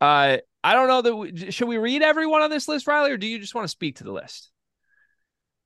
[0.00, 3.16] Uh, I don't know that we, should we read everyone on this list, Riley, or
[3.16, 4.50] do you just want to speak to the list?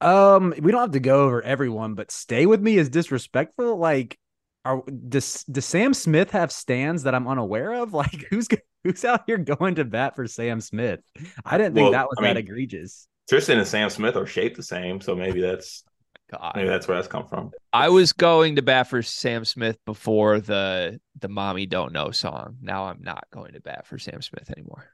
[0.00, 3.76] Um, we don't have to go over everyone, but "Stay with Me" is disrespectful.
[3.76, 4.18] Like,
[4.64, 7.92] are does does Sam Smith have stands that I'm unaware of?
[7.94, 8.48] Like, who's
[8.84, 11.00] who's out here going to bat for Sam Smith?
[11.44, 13.08] I didn't think Well, that was I that mean, egregious.
[13.28, 15.84] Tristan and Sam Smith are shaped the same, so maybe that's
[16.30, 16.52] God.
[16.54, 17.50] maybe that's where that's come from.
[17.72, 22.56] I was going to bat for Sam Smith before the the "Mommy Don't Know" song.
[22.62, 24.90] Now I'm not going to bat for Sam Smith anymore.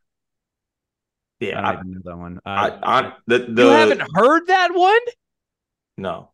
[1.41, 2.41] Yeah, I I, know that one.
[2.47, 5.01] I, Uh, I, the, the you haven't heard that one?
[5.99, 6.31] no.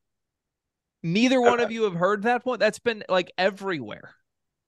[1.05, 2.61] Neither one of you have heard that one.
[2.61, 4.15] That's been like everywhere.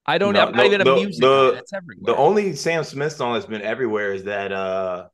[0.05, 0.33] I don't.
[0.33, 2.13] No, I'm not no, even a the- music the- That's everywhere.
[2.13, 5.07] The only Sam Smith song that's been everywhere is that uh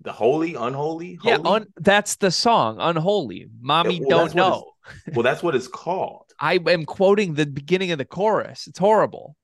[0.00, 4.72] the holy, unholy, yeah, un, that's the song "Unholy." Mommy Yeah, well, don't know.
[5.14, 6.30] well, that's what it's called.
[6.40, 8.66] I am quoting the beginning of the chorus.
[8.66, 9.36] It's horrible.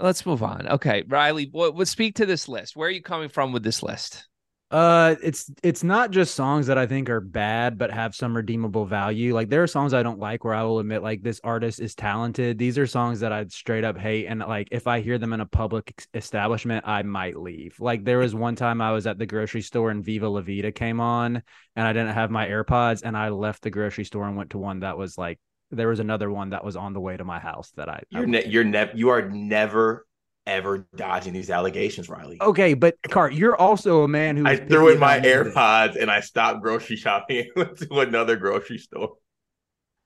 [0.00, 0.66] Let's move on.
[0.66, 2.74] Okay, Riley, what speak to this list?
[2.74, 4.26] Where are you coming from with this list?
[4.70, 8.86] Uh, it's it's not just songs that I think are bad, but have some redeemable
[8.86, 9.32] value.
[9.34, 11.94] Like there are songs I don't like where I will admit like this artist is
[11.94, 12.58] talented.
[12.58, 15.40] These are songs that I'd straight up hate, and like if I hear them in
[15.40, 17.78] a public establishment, I might leave.
[17.78, 20.72] Like there was one time I was at the grocery store and Viva La Vida
[20.72, 21.42] came on,
[21.76, 24.58] and I didn't have my AirPods, and I left the grocery store and went to
[24.58, 25.38] one that was like
[25.70, 28.00] there was another one that was on the way to my house that I.
[28.12, 30.06] I You're ne- you're never you are never
[30.46, 32.38] ever dodging these allegations, Riley.
[32.40, 35.20] Okay, but Cart, you're also a man who I threw in my.
[35.20, 39.14] AirPods and I stopped grocery shopping and went to another grocery store.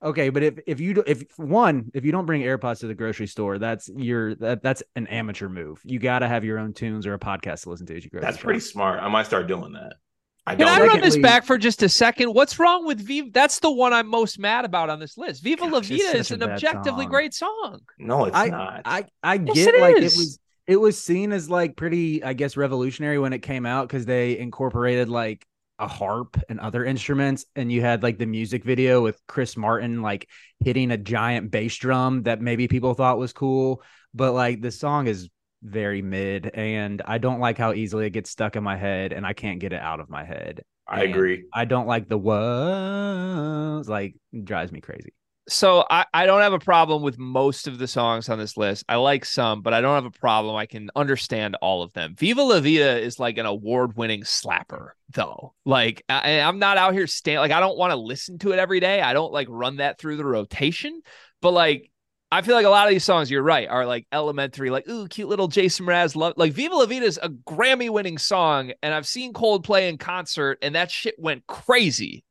[0.01, 2.95] Okay, but if if you do, if one if you don't bring AirPods to the
[2.95, 5.81] grocery store, that's your that that's an amateur move.
[5.85, 8.11] You got to have your own tunes or a podcast to listen to as you
[8.11, 9.03] grocery That's pretty smart.
[9.03, 9.95] I might start doing that.
[10.49, 12.33] I Can I run this Secondly- back for just a second?
[12.33, 13.31] What's wrong with Viva?
[13.33, 15.43] That's the one I'm most mad about on this list.
[15.43, 17.11] Viva La Vida is an objectively song.
[17.11, 17.81] great song.
[17.99, 18.83] no, it's I, not.
[18.85, 20.15] I I Yes, get it like is.
[20.15, 23.89] it was it was seen as like pretty I guess revolutionary when it came out
[23.89, 25.45] because they incorporated like
[25.79, 30.03] a harp and other instruments and you had like the music video with Chris Martin
[30.03, 30.29] like
[30.65, 33.83] hitting a giant bass drum that maybe people thought was cool
[34.13, 35.29] but like the song is
[35.63, 39.27] very mid and I don't like how easily it gets stuck in my head and
[39.27, 40.63] I can't get it out of my head.
[40.87, 41.45] I and agree.
[41.53, 45.13] I don't like the was like drives me crazy.
[45.49, 48.85] So I, I don't have a problem with most of the songs on this list.
[48.87, 50.55] I like some, but I don't have a problem.
[50.57, 52.15] I can understand all of them.
[52.19, 55.55] Viva La Vida is like an award-winning slapper, though.
[55.65, 58.59] Like I, I'm not out here stand like I don't want to listen to it
[58.59, 59.01] every day.
[59.01, 61.01] I don't like run that through the rotation,
[61.41, 61.91] but like
[62.31, 65.09] I feel like a lot of these songs, you're right, are like elementary, like ooh,
[65.09, 66.35] cute little Jason Mraz love.
[66.37, 70.75] Like Viva La Vida is a Grammy-winning song, and I've seen Coldplay in concert, and
[70.75, 72.25] that shit went crazy.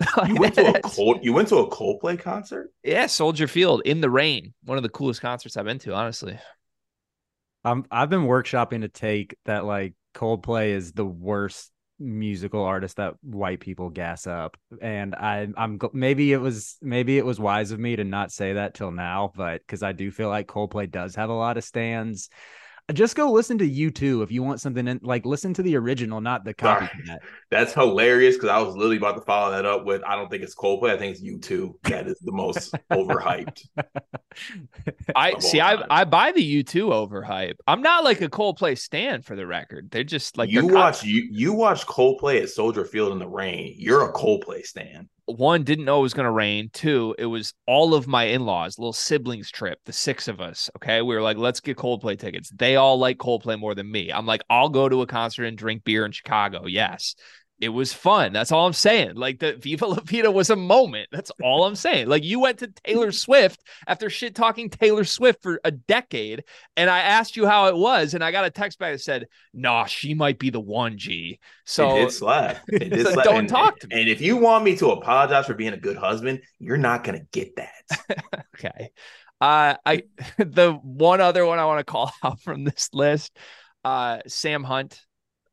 [0.28, 1.18] You went to a cold.
[1.22, 2.70] You went to a Coldplay concert.
[2.84, 4.54] Yeah, Soldier Field in the rain.
[4.64, 6.38] One of the coolest concerts I've been to, honestly.
[7.64, 13.14] I'm I've been workshopping to take that like Coldplay is the worst musical artist that
[13.22, 17.80] white people gas up and i i'm maybe it was maybe it was wise of
[17.80, 21.16] me to not say that till now but because i do feel like coldplay does
[21.16, 22.30] have a lot of stands
[22.92, 26.20] just go listen to U2 if you want something in, like listen to the original,
[26.20, 26.88] not the copy.
[27.50, 30.42] That's hilarious because I was literally about to follow that up with I don't think
[30.42, 33.66] it's Coldplay, I think it's U2 that is the most overhyped.
[35.14, 37.56] I see I I buy the U2 overhype.
[37.66, 39.90] I'm not like a Coldplay stand for the record.
[39.90, 43.74] They're just like you watch you you watch Coldplay at Soldier Field in the rain.
[43.76, 46.70] You're a Coldplay stand one didn't know it was going to rain.
[46.72, 51.02] Two it was all of my in-laws little siblings trip the six of us okay?
[51.02, 52.50] We were like let's get coldplay tickets.
[52.50, 54.10] They all like coldplay more than me.
[54.12, 56.66] I'm like i'll go to a concert and drink beer in chicago.
[56.66, 57.14] Yes
[57.60, 58.32] it was fun.
[58.32, 59.16] That's all I'm saying.
[59.16, 61.08] Like the Viva La Vida was a moment.
[61.10, 62.08] That's all I'm saying.
[62.08, 66.44] Like you went to Taylor Swift after shit talking Taylor Swift for a decade,
[66.76, 69.26] and I asked you how it was, and I got a text back that said,
[69.52, 72.58] "Nah, she might be the one G." So it did slap.
[72.68, 73.24] It did slap.
[73.24, 74.00] Don't and, talk to me.
[74.00, 77.22] And if you want me to apologize for being a good husband, you're not gonna
[77.32, 78.44] get that.
[78.56, 78.90] okay.
[79.40, 80.02] Uh, I
[80.38, 83.36] the one other one I want to call out from this list,
[83.84, 85.00] uh, Sam Hunt.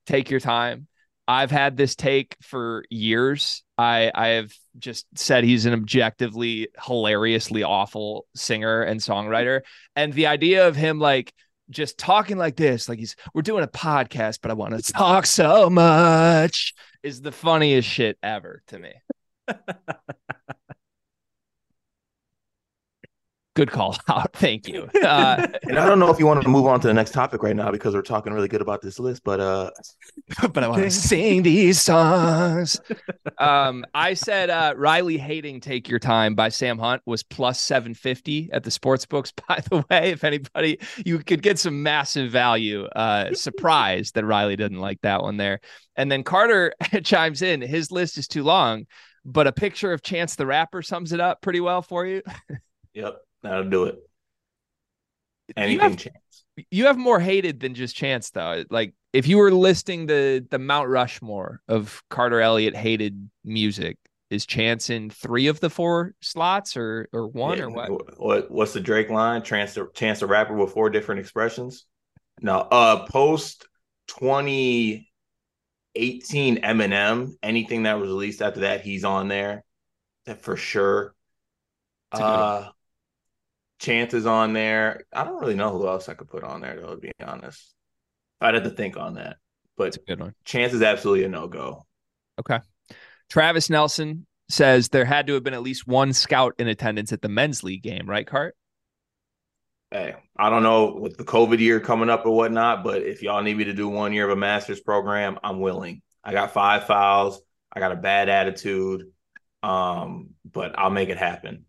[0.05, 0.87] Take your time
[1.27, 3.63] I've had this take for years.
[3.77, 9.61] I I have just said he's an objectively hilariously awful singer and songwriter.
[9.95, 11.33] And the idea of him like
[11.69, 15.25] just talking like this, like he's we're doing a podcast, but I want to talk
[15.25, 18.93] so much is the funniest shit ever to me.
[23.55, 24.33] good call out.
[24.33, 24.83] Thank you.
[25.01, 27.41] Uh, and I don't know if you want to move on to the next topic
[27.41, 29.71] right now because we're talking really good about this list, but uh,
[30.53, 32.79] but I want to sing these songs.
[33.39, 37.93] Um, I said uh, Riley hating "Take Your Time" by Sam Hunt was plus seven
[37.93, 39.31] fifty at the sports books.
[39.47, 42.85] By the way, if anybody, you could get some massive value.
[42.85, 45.61] Uh, surprised that Riley didn't like that one there.
[45.95, 47.61] And then Carter chimes in.
[47.61, 48.85] His list is too long,
[49.23, 52.21] but a picture of Chance the Rapper sums it up pretty well for you.
[52.93, 53.21] Yep.
[53.45, 53.95] That'll do it.
[55.55, 56.43] Anything you have, chance.
[56.71, 58.63] You have more hated than just chance though.
[58.69, 63.97] Like if you were listing the the Mount Rushmore of Carter Elliott hated music,
[64.29, 67.65] is chance in three of the four slots or or one yeah.
[67.65, 68.19] or what?
[68.19, 69.43] What what's the Drake line?
[69.43, 71.85] Chance the chance the rapper with four different expressions.
[72.41, 73.67] No, uh post
[74.07, 75.05] 2018
[76.61, 79.63] Eminem, anything that was released after that, he's on there.
[80.25, 81.13] That for sure.
[82.11, 82.69] Uh
[83.79, 85.01] Chances on there.
[85.13, 87.73] I don't really know who else I could put on there, though, to be honest.
[88.41, 89.37] I'd have to think on that.
[89.77, 90.33] But good one.
[90.45, 91.85] Chance is absolutely a no go.
[92.39, 92.59] Okay.
[93.29, 97.21] Travis Nelson says there had to have been at least one scout in attendance at
[97.21, 98.55] the men's league game, right, Cart?
[99.91, 103.41] Hey, I don't know with the COVID year coming up or whatnot, but if y'all
[103.41, 106.01] need me to do one year of a master's program, I'm willing.
[106.23, 107.41] I got five fouls.
[107.71, 109.05] I got a bad attitude.
[109.63, 111.65] Um, but I'll make it happen.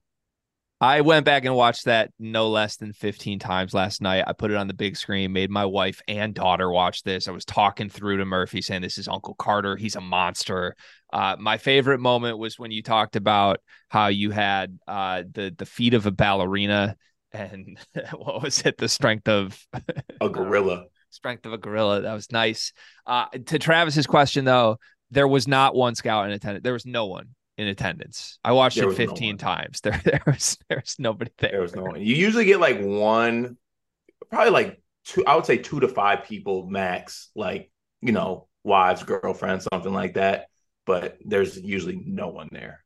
[0.80, 4.24] I went back and watched that no less than 15 times last night.
[4.26, 7.28] I put it on the big screen, made my wife and daughter watch this.
[7.28, 9.76] I was talking through to Murphy saying, This is Uncle Carter.
[9.76, 10.76] He's a monster.
[11.10, 15.64] Uh, my favorite moment was when you talked about how you had uh, the, the
[15.64, 16.96] feet of a ballerina
[17.32, 17.78] and
[18.14, 18.76] what was it?
[18.76, 19.58] The strength of
[20.20, 20.84] a gorilla.
[21.08, 22.02] strength of a gorilla.
[22.02, 22.72] That was nice.
[23.06, 24.78] Uh, to Travis's question, though,
[25.10, 26.64] there was not one scout in attendance.
[26.64, 28.38] There was no one in attendance.
[28.44, 29.80] I watched there it 15 no times.
[29.84, 31.52] There, there was there was nobody there.
[31.52, 32.00] There was no one.
[32.00, 33.56] You usually get like one,
[34.30, 35.24] probably like two.
[35.26, 37.30] I would say two to five people max.
[37.34, 37.70] Like
[38.02, 40.46] you know, wives, girlfriends, something like that.
[40.84, 42.84] But there's usually no one there.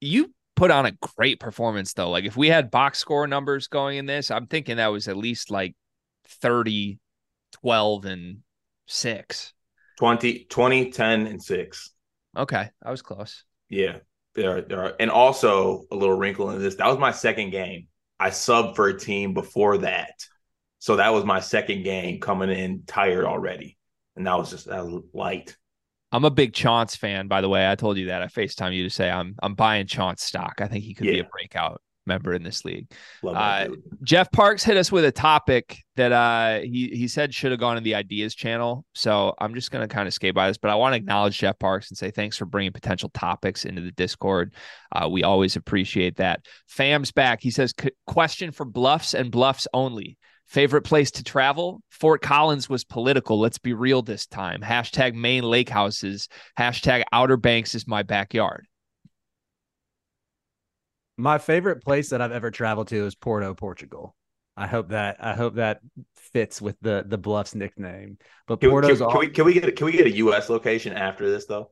[0.00, 2.10] You put on a great performance though.
[2.10, 5.16] Like if we had box score numbers going in this, I'm thinking that was at
[5.16, 5.74] least like
[6.28, 6.98] 30,
[7.52, 8.38] 12, and
[8.86, 9.52] six.
[9.98, 11.90] 20, 20, 10, and six.
[12.36, 12.68] Okay.
[12.82, 13.44] I was close.
[13.68, 13.98] Yeah,
[14.34, 16.76] there, there are, and also a little wrinkle in this.
[16.76, 17.88] That was my second game.
[18.18, 20.24] I subbed for a team before that,
[20.78, 23.76] so that was my second game coming in tired already,
[24.16, 25.56] and that was just that was light.
[26.12, 27.68] I'm a big Chance fan, by the way.
[27.68, 28.22] I told you that.
[28.22, 30.60] I Facetime you to say I'm I'm buying Chance stock.
[30.60, 31.12] I think he could yeah.
[31.14, 32.90] be a breakout member in this league.
[33.24, 33.68] Uh,
[34.02, 37.76] Jeff Parks hit us with a topic that uh, he he said should have gone
[37.76, 38.84] in the ideas channel.
[38.94, 41.38] So I'm just going to kind of skate by this, but I want to acknowledge
[41.38, 44.54] Jeff Parks and say thanks for bringing potential topics into the Discord.
[44.92, 46.44] Uh, we always appreciate that.
[46.68, 47.40] Fam's back.
[47.40, 47.74] He says
[48.06, 50.18] question for bluffs and bluffs only.
[50.46, 51.82] Favorite place to travel?
[51.88, 53.40] Fort Collins was political.
[53.40, 54.60] Let's be real this time.
[54.60, 56.28] Hashtag Maine lake houses.
[56.58, 58.66] Hashtag Outer Banks is my backyard.
[61.16, 64.14] My favorite place that I've ever traveled to is Porto, Portugal.
[64.56, 65.80] I hope that I hope that
[66.14, 68.18] fits with the the Bluffs nickname.
[68.46, 70.16] But Can, Porto's can, all, can we can we get a, can we get a
[70.16, 70.48] U.S.
[70.48, 71.70] location after this though?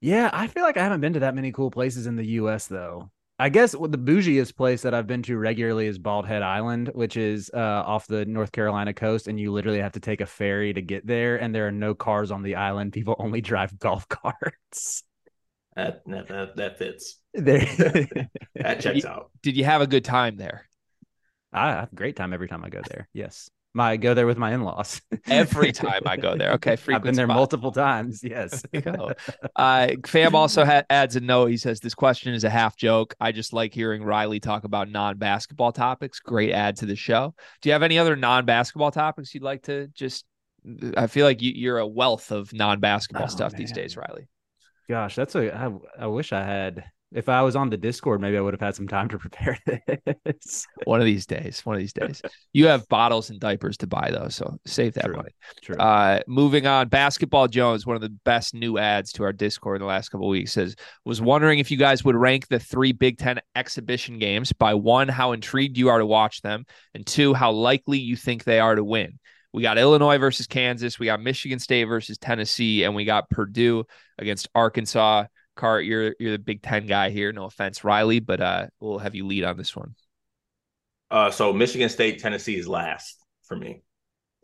[0.00, 2.66] Yeah, I feel like I haven't been to that many cool places in the US
[2.66, 3.10] though.
[3.38, 7.16] I guess the bougiest place that I've been to regularly is Bald Head Island, which
[7.16, 10.72] is uh, off the North Carolina coast, and you literally have to take a ferry
[10.72, 11.36] to get there.
[11.36, 15.02] And there are no cars on the island; people only drive golf carts.
[15.74, 17.18] That that that, that fits.
[17.34, 17.60] There,
[18.54, 19.30] That checks out.
[19.42, 20.66] Did you have a good time there?
[21.52, 23.08] I have a great time every time I go there.
[23.12, 26.52] Yes, my I go there with my in laws Every time I go there.
[26.52, 27.36] Okay, I've been there spot.
[27.36, 28.22] multiple times.
[28.22, 29.12] Yes, There you go.
[29.56, 31.46] Uh, Fam also ha- adds a note.
[31.46, 33.14] He says this question is a half joke.
[33.20, 36.20] I just like hearing Riley talk about non-basketball topics.
[36.20, 37.34] Great add to the show.
[37.62, 40.24] Do you have any other non-basketball topics you'd like to just?
[40.96, 44.28] I feel like you, you're a wealth of non-basketball Oh, stuff these days, Riley.
[44.88, 45.54] Gosh, that's a.
[45.56, 45.70] I,
[46.00, 46.84] I wish I had.
[47.14, 49.56] If I was on the Discord, maybe I would have had some time to prepare
[50.24, 50.66] this.
[50.84, 51.64] One of these days.
[51.64, 52.20] One of these days.
[52.52, 55.16] You have bottles and diapers to buy though, so save that True.
[55.16, 55.30] money.
[55.62, 55.76] True.
[55.76, 59.80] Uh, moving on, Basketball Jones, one of the best new ads to our Discord in
[59.80, 60.74] the last couple of weeks, says
[61.04, 65.08] was wondering if you guys would rank the three Big Ten exhibition games by one,
[65.08, 68.74] how intrigued you are to watch them, and two, how likely you think they are
[68.74, 69.18] to win.
[69.52, 73.84] We got Illinois versus Kansas, we got Michigan State versus Tennessee, and we got Purdue
[74.18, 75.26] against Arkansas.
[75.54, 77.32] Cart, you're you're the Big Ten guy here.
[77.32, 79.94] No offense, Riley, but uh, we'll have you lead on this one.
[81.10, 83.82] Uh, so Michigan State, Tennessee is last for me.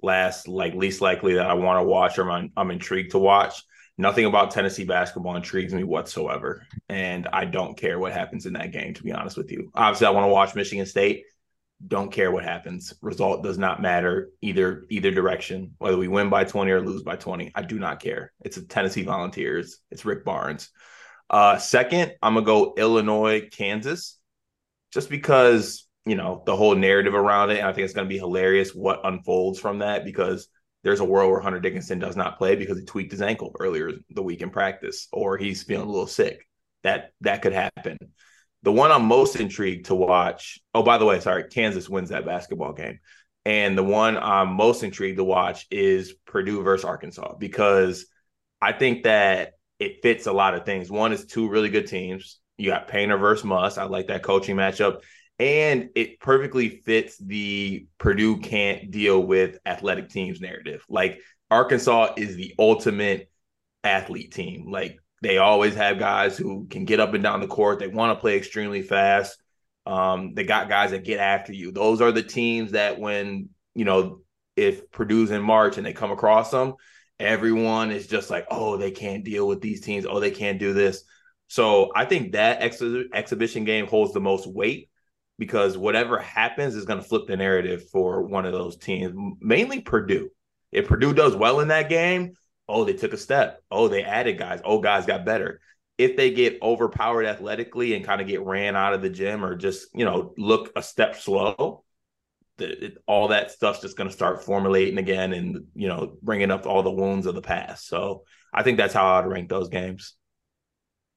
[0.02, 3.62] Last, like least likely that I want to watch or I'm, I'm intrigued to watch.
[3.98, 8.72] Nothing about Tennessee basketball intrigues me whatsoever, and I don't care what happens in that
[8.72, 8.94] game.
[8.94, 11.24] To be honest with you, obviously I want to watch Michigan State.
[11.86, 12.94] Don't care what happens.
[13.02, 15.74] Result does not matter either either direction.
[15.78, 18.32] Whether we win by twenty or lose by twenty, I do not care.
[18.42, 19.78] It's a Tennessee Volunteers.
[19.90, 20.70] It's Rick Barnes.
[21.30, 24.18] Uh, second, I'm gonna go Illinois, Kansas,
[24.92, 27.58] just because you know the whole narrative around it.
[27.58, 30.48] And I think it's to be hilarious what unfolds from that because
[30.82, 33.92] there's a world where Hunter Dickinson does not play because he tweaked his ankle earlier
[34.10, 36.48] the week in practice, or he's feeling a little sick.
[36.82, 37.96] That that could happen.
[38.62, 40.58] The one I'm most intrigued to watch.
[40.74, 42.98] Oh, by the way, sorry, Kansas wins that basketball game.
[43.46, 48.06] And the one I'm most intrigued to watch is Purdue versus Arkansas because
[48.60, 50.90] I think that it fits a lot of things.
[50.90, 52.38] One is two really good teams.
[52.58, 53.78] You got Painter versus Muss.
[53.78, 55.00] I like that coaching matchup
[55.40, 60.84] and it perfectly fits the Purdue can't deal with athletic teams narrative.
[60.86, 63.30] Like Arkansas is the ultimate
[63.82, 64.70] athlete team.
[64.70, 67.78] Like they always have guys who can get up and down the court.
[67.78, 69.42] They want to play extremely fast.
[69.86, 71.72] Um, they got guys that get after you.
[71.72, 74.20] Those are the teams that when you know
[74.56, 76.74] if Purdue's in March and they come across them,
[77.20, 80.06] everyone is just like, oh, they can't deal with these teams.
[80.08, 81.04] Oh, they can't do this.
[81.48, 84.88] So I think that ex- exhibition game holds the most weight
[85.38, 89.80] because whatever happens is going to flip the narrative for one of those teams, mainly
[89.80, 90.30] Purdue.
[90.70, 92.34] If Purdue does well in that game,
[92.68, 93.62] oh, they took a step.
[93.70, 94.60] Oh, they added guys.
[94.64, 95.60] Oh, guys got better.
[95.98, 99.56] If they get overpowered athletically and kind of get ran out of the gym or
[99.56, 101.84] just, you know, look a step slow,
[102.60, 106.52] the, it, all that stuff's just going to start formulating again and, you know, bringing
[106.52, 107.88] up all the wounds of the past.
[107.88, 108.22] So
[108.54, 110.14] I think that's how I'd rank those games.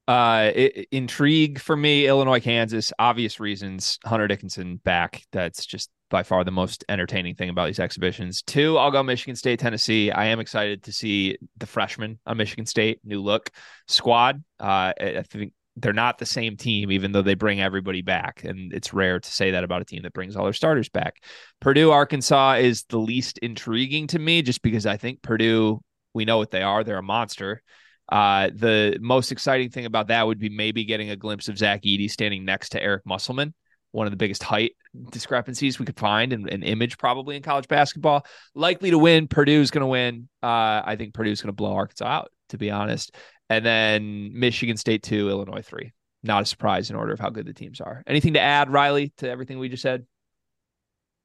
[0.08, 4.00] Uh, it, intrigue for me, Illinois, Kansas, obvious reasons.
[4.04, 5.24] Hunter Dickinson back.
[5.32, 8.42] That's just by far the most entertaining thing about these exhibitions.
[8.42, 10.12] Two, I'll go Michigan State, Tennessee.
[10.12, 13.50] I am excited to see the freshman on Michigan State, new look
[13.88, 14.44] squad.
[14.60, 18.44] Uh, I I think they're not the same team, even though they bring everybody back.
[18.44, 21.24] And it's rare to say that about a team that brings all their starters back.
[21.60, 25.82] Purdue, Arkansas is the least intriguing to me just because I think Purdue,
[26.14, 26.84] we know what they are.
[26.84, 27.64] They're a monster.
[28.12, 31.82] Uh, the most exciting thing about that would be maybe getting a glimpse of Zach
[31.84, 33.54] Edey standing next to Eric Musselman,
[33.92, 34.74] one of the biggest height
[35.10, 38.26] discrepancies we could find in an image probably in college basketball.
[38.54, 39.28] Likely to win.
[39.28, 40.28] Purdue's going to win.
[40.44, 43.16] Uh, I think Purdue's going to blow Arkansas out, to be honest.
[43.58, 45.92] And then Michigan State two, Illinois three.
[46.24, 48.02] Not a surprise in order of how good the teams are.
[48.08, 50.06] Anything to add, Riley, to everything we just said?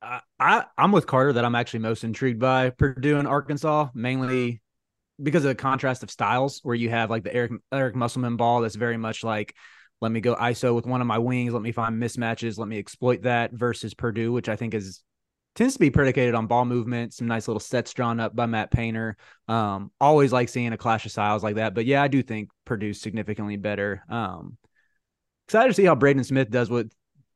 [0.02, 4.60] I, I I'm with Carter that I'm actually most intrigued by Purdue and Arkansas, mainly
[5.22, 8.60] because of the contrast of styles, where you have like the Eric Eric Musselman ball
[8.60, 9.54] that's very much like
[10.00, 12.78] let me go ISO with one of my wings, let me find mismatches, let me
[12.78, 15.02] exploit that versus Purdue, which I think is
[15.58, 18.70] tends to be predicated on ball movement, some nice little sets drawn up by Matt
[18.70, 19.16] Painter.
[19.48, 21.74] Um, always like seeing a clash of styles like that.
[21.74, 24.04] But yeah, I do think Purdue's significantly better.
[24.08, 24.56] Um,
[25.48, 26.92] excited to see how Braden Smith does with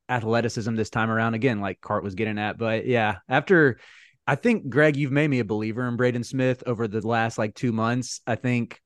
[0.09, 1.35] athleticism this time around.
[1.35, 3.81] Again, like Cart was getting at, but yeah, after
[4.25, 7.57] I think Greg, you've made me a believer in Braden Smith over the last like
[7.57, 8.21] two months.
[8.25, 8.81] I think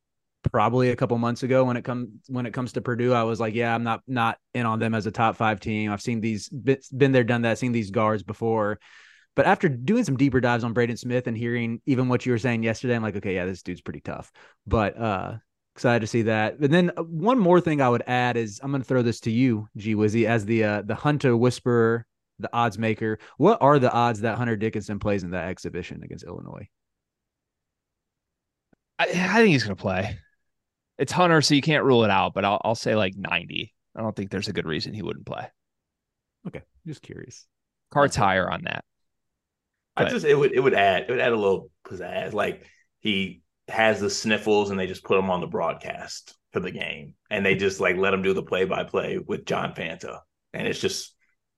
[0.51, 3.13] probably a couple months ago when it comes when it comes to Purdue.
[3.13, 5.93] I was like, yeah, I'm not not in on them as a top five team.
[5.93, 8.79] I've seen these been there, done that, seen these guards before.
[9.37, 12.39] But after doing some deeper dives on Braden Smith and hearing even what you were
[12.39, 14.33] saying yesterday, I'm like, okay, yeah, this dude's pretty tough.
[14.67, 15.37] But uh
[15.77, 16.59] excited to see that.
[16.59, 19.21] And then uh, one more thing I would add is I'm going to throw this
[19.21, 22.07] to you, G Wizzy, as the uh, the Hunter Whisperer,
[22.39, 23.19] the odds maker.
[23.37, 26.69] What are the odds that Hunter Dickinson plays in that exhibition against Illinois?
[28.99, 30.19] I, I think he's going to play.
[30.97, 32.33] It's Hunter, so you can't rule it out.
[32.33, 33.75] But I'll I'll say like 90.
[33.95, 35.47] I don't think there's a good reason he wouldn't play.
[36.47, 37.47] Okay, just curious.
[37.91, 38.85] Cards higher on that.
[39.97, 42.33] I just it would it would add it would add a little pizzazz.
[42.33, 42.67] Like
[43.01, 47.15] he has the sniffles and they just put him on the broadcast for the game
[47.31, 50.21] and they just like let him do the play by play with John Fanta
[50.53, 51.15] and it's just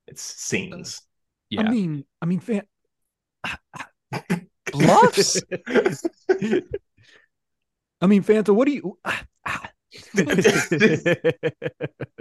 [0.07, 1.03] it's scenes.
[1.51, 1.63] Yeah.
[1.63, 2.63] I mean, I mean, fan
[4.73, 5.41] bluffs.
[8.01, 8.99] I mean, Fanta, what do you?
[9.51, 9.71] Ah,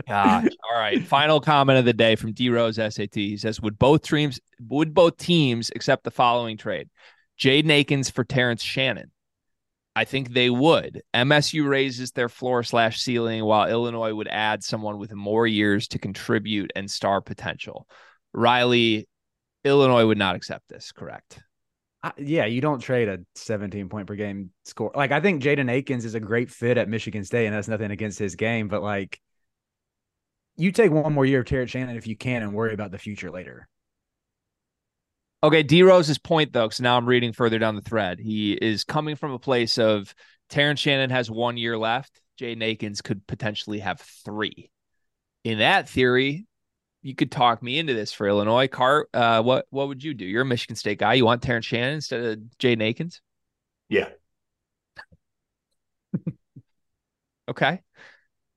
[0.07, 0.47] Gosh.
[0.70, 1.05] All right.
[1.05, 3.15] Final comment of the day from D Rose SAT.
[3.15, 6.89] He says, "Would both teams would both teams accept the following trade:
[7.39, 9.11] Jaden Akins for Terrence Shannon?"
[9.95, 11.01] I think they would.
[11.13, 15.99] MSU raises their floor slash ceiling, while Illinois would add someone with more years to
[15.99, 17.88] contribute and star potential.
[18.32, 19.07] Riley,
[19.63, 20.91] Illinois would not accept this.
[20.91, 21.39] Correct.
[22.18, 24.91] Yeah, you don't trade a 17 point per game score.
[24.95, 27.91] Like I think Jaden Akins is a great fit at Michigan State, and that's nothing
[27.91, 29.20] against his game, but like
[30.58, 32.97] you take one more year of Terrence Shannon if you can and worry about the
[32.97, 33.68] future later.
[35.43, 38.20] Okay, D Rose's point though, because now I'm reading further down the thread.
[38.20, 40.14] He is coming from a place of
[40.49, 42.20] Terrence Shannon has one year left.
[42.39, 44.72] Jaden Akins could potentially have three.
[45.43, 46.45] In that theory,
[47.02, 48.68] you could talk me into this for Illinois.
[48.68, 50.26] Cart, uh, what what would you do?
[50.26, 51.14] You're a Michigan State guy.
[51.14, 53.22] You want Terrence Shannon instead of Jaden Akins?
[53.89, 54.10] Yeah.
[57.50, 57.82] okay.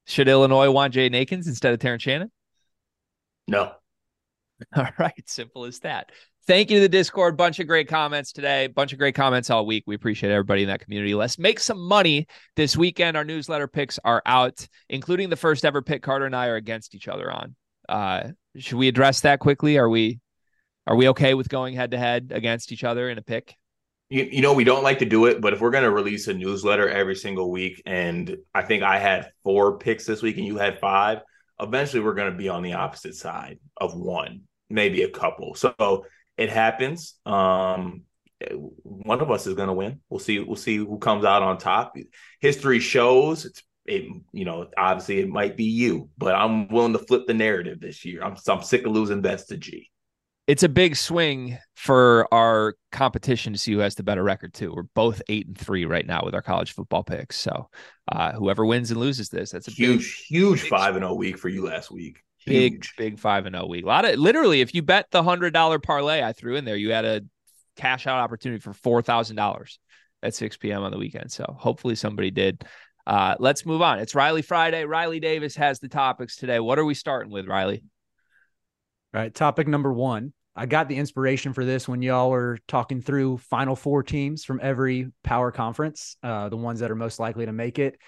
[0.07, 2.31] Should Illinois want Jaden Akins instead of Terrence Shannon?
[3.47, 3.73] No.
[4.77, 6.11] All right, simple as that.
[6.47, 7.37] Thank you to the Discord.
[7.37, 8.67] Bunch of great comments today.
[8.67, 9.85] Bunch of great comments all week.
[9.87, 11.15] We appreciate everybody in that community.
[11.15, 12.27] Let's make some money
[12.57, 13.17] this weekend.
[13.17, 16.95] Our newsletter picks are out, including the first ever pick Carter and I are against
[16.95, 17.55] each other on.
[17.91, 19.79] Uh, should we address that quickly?
[19.79, 20.21] Are we
[20.87, 23.55] are we okay with going head to head against each other in a pick?
[24.09, 26.27] You, you know, we don't like to do it, but if we're going to release
[26.27, 30.47] a newsletter every single week, and I think I had four picks this week and
[30.47, 31.21] you had five,
[31.61, 35.55] eventually we're going to be on the opposite side of one, maybe a couple.
[35.55, 37.15] So it happens.
[37.25, 38.03] Um,
[38.83, 40.01] one of us is going to win.
[40.09, 40.39] We'll see.
[40.41, 41.95] We'll see who comes out on top.
[42.41, 44.05] History shows it's it.
[44.33, 48.05] You know, obviously it might be you, but I'm willing to flip the narrative this
[48.05, 48.23] year.
[48.23, 49.91] I'm I'm sick of losing best to G.
[50.47, 54.73] It's a big swing for our competition to see who has the better record too.
[54.75, 57.37] We're both eight and three right now with our college football picks.
[57.37, 57.69] So
[58.11, 61.13] uh, whoever wins and loses this, that's a huge, big, huge big five and zero
[61.13, 62.21] oh week for you last week.
[62.47, 63.85] Big, big five and zero oh week.
[63.85, 66.77] A lot of literally, if you bet the hundred dollar parlay I threw in there,
[66.77, 67.23] you had a
[67.77, 69.79] cash out opportunity for four thousand dollars
[70.23, 70.83] at six p.m.
[70.83, 71.31] on the weekend.
[71.31, 72.65] So hopefully somebody did.
[73.11, 73.99] Uh, let's move on.
[73.99, 74.85] It's Riley Friday.
[74.85, 76.61] Riley Davis has the topics today.
[76.61, 77.83] What are we starting with, Riley?
[79.13, 80.33] All right, topic number one.
[80.55, 84.61] I got the inspiration for this when y'all were talking through Final Four teams from
[84.63, 87.99] every power conference, uh, the ones that are most likely to make it.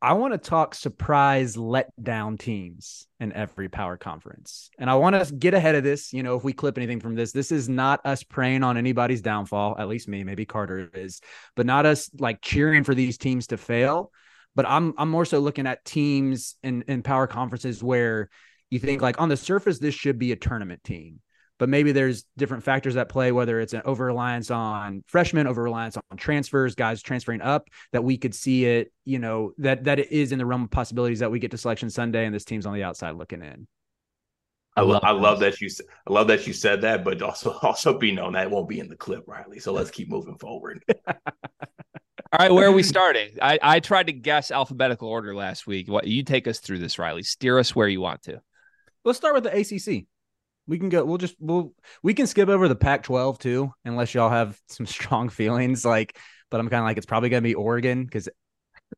[0.00, 4.70] I want to talk surprise letdown teams in every power conference.
[4.76, 6.12] And I want to get ahead of this.
[6.12, 9.22] You know, if we clip anything from this, this is not us praying on anybody's
[9.22, 11.20] downfall, at least me, maybe Carter is,
[11.54, 14.10] but not us like cheering for these teams to fail.
[14.54, 18.28] But I'm I'm more so looking at teams in, in power conferences where
[18.70, 21.20] you think like on the surface, this should be a tournament team
[21.62, 25.62] but maybe there's different factors at play, whether it's an over reliance on freshmen, over
[25.62, 30.00] reliance on transfers, guys transferring up, that we could see it, you know, that that
[30.00, 32.44] it is in the realm of possibilities that we get to selection Sunday and this
[32.44, 33.68] team's on the outside looking in.
[34.74, 35.68] I love, I love that you
[36.08, 38.88] I love that you said that, but also also be known that won't be in
[38.88, 39.60] the clip, Riley.
[39.60, 40.82] So let's keep moving forward.
[42.32, 43.36] All right, where are we starting?
[43.42, 45.90] I, I tried to guess alphabetical order last week.
[45.90, 47.22] What you take us through this, Riley?
[47.22, 48.40] Steer us where you want to.
[49.04, 50.06] Let's start with the ACC.
[50.66, 51.04] We can go.
[51.04, 55.28] We'll just we'll we can skip over the Pac-12 too, unless y'all have some strong
[55.28, 55.84] feelings.
[55.84, 56.16] Like,
[56.50, 58.34] but I'm kind of like it's probably gonna be Oregon because it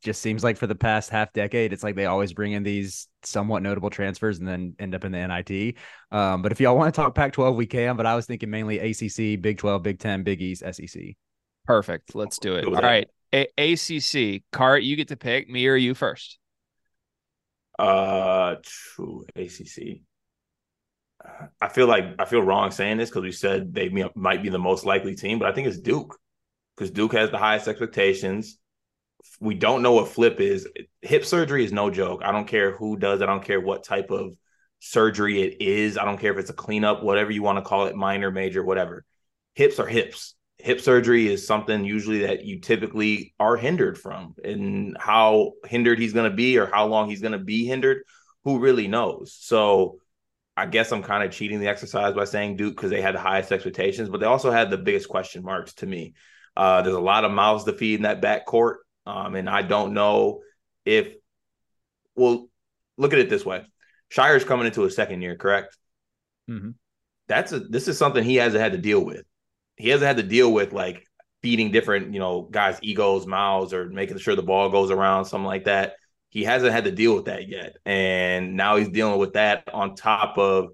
[0.03, 3.09] just seems like for the past half decade, it's like they always bring in these
[3.25, 5.77] somewhat notable transfers and then end up in the NIT.
[6.13, 7.97] Um, but if y'all want to talk Pac-12, we can.
[7.97, 11.03] But I was thinking mainly ACC, Big 12, Big 10, Big East, SEC.
[11.65, 12.15] Perfect.
[12.15, 12.67] Let's do it.
[12.67, 14.43] All right, A- ACC.
[14.53, 16.39] Cart, you get to pick me or you first.
[17.79, 20.03] Uh, true ACC.
[21.61, 24.59] I feel like I feel wrong saying this because we said they might be the
[24.59, 26.19] most likely team, but I think it's Duke
[26.77, 28.59] because Duke has the highest expectations
[29.41, 30.69] we don't know what flip is.
[31.03, 32.23] Hip surgery is no joke.
[32.25, 33.25] I don't care who does it.
[33.25, 34.37] I don't care what type of
[34.81, 35.99] surgery it is.
[35.99, 38.63] I don't care if it's a cleanup, whatever you want to call it, minor, major,
[38.63, 39.05] whatever.
[39.55, 40.35] Hips are hips.
[40.65, 44.35] Hip surgery is something usually that you typically are hindered from.
[44.43, 48.03] And how hindered he's going to be or how long he's going to be hindered,
[48.45, 49.37] who really knows?
[49.39, 49.99] So
[50.57, 53.21] I guess I'm kind of cheating the exercise by saying Duke because they had the
[53.21, 56.15] highest expectations, but they also had the biggest question marks to me.
[56.57, 58.79] Uh, there's a lot of mouths to feed in that back court.
[59.05, 60.41] Um, and I don't know
[60.87, 61.13] if,
[62.17, 62.49] well,
[62.97, 63.67] look at it this way
[64.11, 65.77] Scheyer's coming into a second year, correct?
[66.49, 66.71] Mm-hmm.
[67.29, 69.27] That's a, this is something he hasn't had to deal with.
[69.77, 71.07] He hasn't had to deal with like
[71.43, 75.47] feeding different, you know, guys' egos, mouths, or making sure the ball goes around, something
[75.47, 75.95] like that.
[76.31, 77.77] He hasn't had to deal with that yet.
[77.85, 80.71] And now he's dealing with that on top of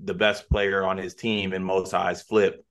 [0.00, 2.64] the best player on his team in most eyes, Flip,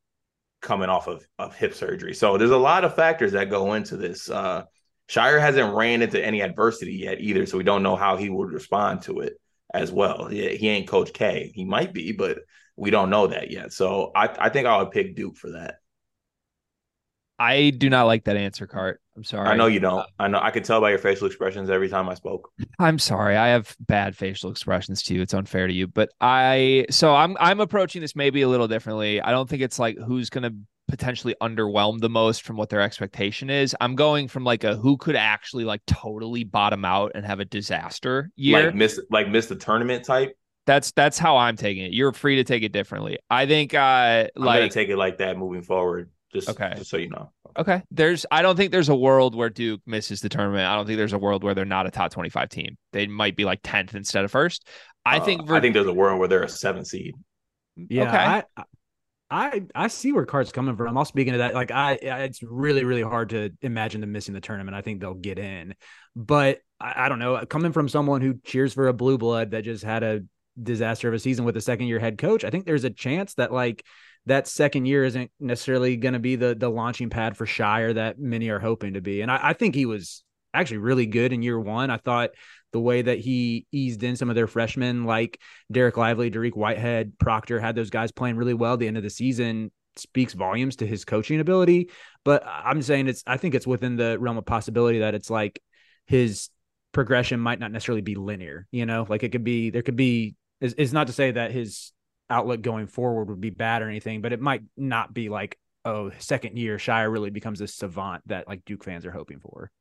[0.61, 2.13] coming off of, of hip surgery.
[2.13, 4.29] So there's a lot of factors that go into this.
[4.29, 4.63] Uh,
[5.09, 8.51] Scheyer hasn't ran into any adversity yet either, so we don't know how he would
[8.51, 9.39] respond to it
[9.73, 10.27] as well.
[10.27, 11.51] He, he ain't Coach K.
[11.53, 12.39] He might be, but
[12.75, 13.73] we don't know that yet.
[13.73, 15.75] So I, I think I would pick Duke for that.
[17.39, 18.99] I do not like that answer, Cart.
[19.15, 19.47] I'm sorry.
[19.47, 19.99] I know you don't.
[19.99, 20.39] Uh, I know.
[20.41, 22.51] I could tell by your facial expressions every time I spoke.
[22.79, 23.35] I'm sorry.
[23.37, 25.21] I have bad facial expressions to you.
[25.21, 26.87] It's unfair to you, but I.
[26.89, 29.21] So I'm I'm approaching this maybe a little differently.
[29.21, 30.55] I don't think it's like who's going to
[30.87, 33.75] potentially underwhelmed the most from what their expectation is.
[33.81, 37.45] I'm going from like a who could actually like totally bottom out and have a
[37.45, 38.65] disaster year.
[38.67, 40.35] Like miss like miss the tournament type.
[40.65, 41.93] That's that's how I'm taking it.
[41.93, 43.17] You're free to take it differently.
[43.29, 46.09] I think uh I'm like gonna take it like that moving forward.
[46.33, 46.73] Just Okay.
[46.77, 47.31] just so you know.
[47.57, 50.67] okay, there's I don't think there's a world where Duke misses the tournament.
[50.67, 52.77] I don't think there's a world where they're not a top 25 team.
[52.91, 54.67] They might be like 10th instead of first.
[55.05, 57.15] I Uh, think I think there's a world where they're a seven seed.
[57.89, 58.17] Yeah, Okay.
[58.17, 58.63] I,
[59.29, 60.97] I I see where Cart's coming from.
[60.97, 61.53] I'll speaking to that.
[61.53, 64.75] Like I, I- it's really really hard to imagine them missing the tournament.
[64.75, 65.75] I think they'll get in,
[66.15, 67.45] but I, I don't know.
[67.45, 70.21] Coming from someone who cheers for a blue blood that just had a
[70.61, 73.33] disaster of a season with a second year head coach, I think there's a chance
[73.35, 73.83] that like
[74.27, 78.19] that second year isn't necessarily going to be the the launching pad for Scheyer that
[78.19, 79.21] many are hoping to be.
[79.21, 80.23] And I, I think he was
[80.53, 81.89] actually really good in year one.
[81.89, 82.31] I thought
[82.73, 85.39] the way that he eased in some of their freshmen like
[85.73, 89.03] Dereck Lively, Dariq Whitehead, Proctor had those guys playing really well at the end of
[89.03, 91.89] the season speaks volumes to his coaching ability.
[92.23, 95.61] But I'm saying it's I think it's within the realm of possibility that it's like
[96.05, 96.49] his
[96.91, 100.35] progression might not necessarily be linear, you know, like it could be there could be
[100.59, 101.91] it's not to say that his
[102.29, 106.11] outlook going forward would be bad or anything, but it might not be like, oh,
[106.17, 109.71] second year Scheyer really becomes this savant that like Duke fans are hoping for.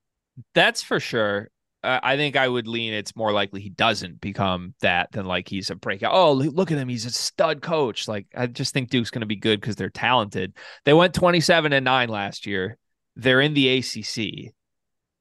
[0.54, 1.50] That's for sure.
[1.86, 5.48] Uh, I think I would lean it's more likely he doesn't become that than like
[5.48, 6.12] he's a breakout.
[6.12, 6.88] Oh, look at him.
[6.88, 8.08] He's a stud coach.
[8.08, 10.56] Like, I just think Duke's going to be good because they're talented.
[10.84, 12.76] They went 27 and 9 last year.
[13.14, 14.52] They're in the ACC.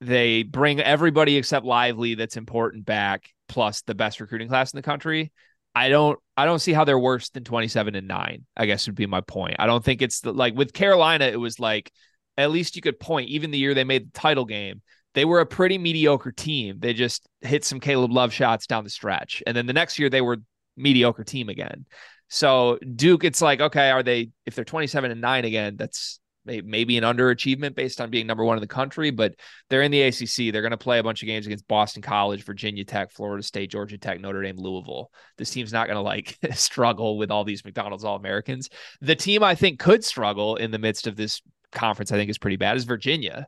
[0.02, 4.84] They bring everybody except Lively that's important back, plus the best recruiting class in the
[4.84, 5.32] country.
[5.76, 8.46] I don't I don't see how they're worse than 27 and 9.
[8.58, 9.58] I guess would be my point.
[9.60, 11.92] I don't think it's the, like with Carolina it was like
[12.38, 14.82] at least you could point even the year they made the title game
[15.16, 16.78] they were a pretty mediocre team.
[16.80, 19.42] They just hit some Caleb Love shots down the stretch.
[19.48, 20.38] And then the next year they were
[20.78, 21.86] mediocre team again.
[22.28, 26.98] So Duke, it's like, okay, are they if they're 27 and 9 again, that's maybe
[26.98, 29.34] an underachievement based on being number one in the country, but
[29.70, 30.52] they're in the ACC.
[30.52, 33.72] They're going to play a bunch of games against Boston College, Virginia Tech, Florida State,
[33.72, 35.12] Georgia Tech, Notre Dame, Louisville.
[35.38, 38.70] This team's not going to like struggle with all these McDonald's All Americans.
[39.02, 41.42] The team I think could struggle in the midst of this
[41.72, 43.48] conference, I think is pretty bad, is Virginia.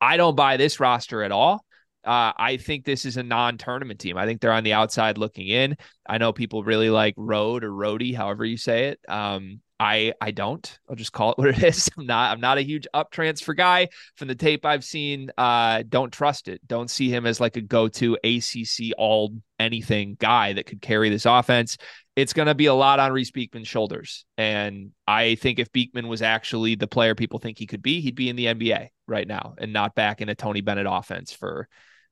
[0.00, 1.64] I don't buy this roster at all.
[2.04, 4.16] Uh, I think this is a non-tournament team.
[4.16, 5.76] I think they're on the outside looking in.
[6.08, 9.00] I know people really like Road or Roadie, however you say it.
[9.08, 10.78] Um, I I don't.
[10.88, 11.90] I'll just call it what it is.
[11.98, 13.88] I'm not I'm not a huge up transfer guy.
[14.14, 16.66] From the tape I've seen, uh, don't trust it.
[16.66, 21.26] Don't see him as like a go-to ACC all anything guy that could carry this
[21.26, 21.76] offense.
[22.14, 26.08] It's going to be a lot on Reece Beekman's shoulders, and I think if Beekman
[26.08, 29.26] was actually the player people think he could be, he'd be in the NBA right
[29.26, 31.68] now and not back in a Tony Bennett offense for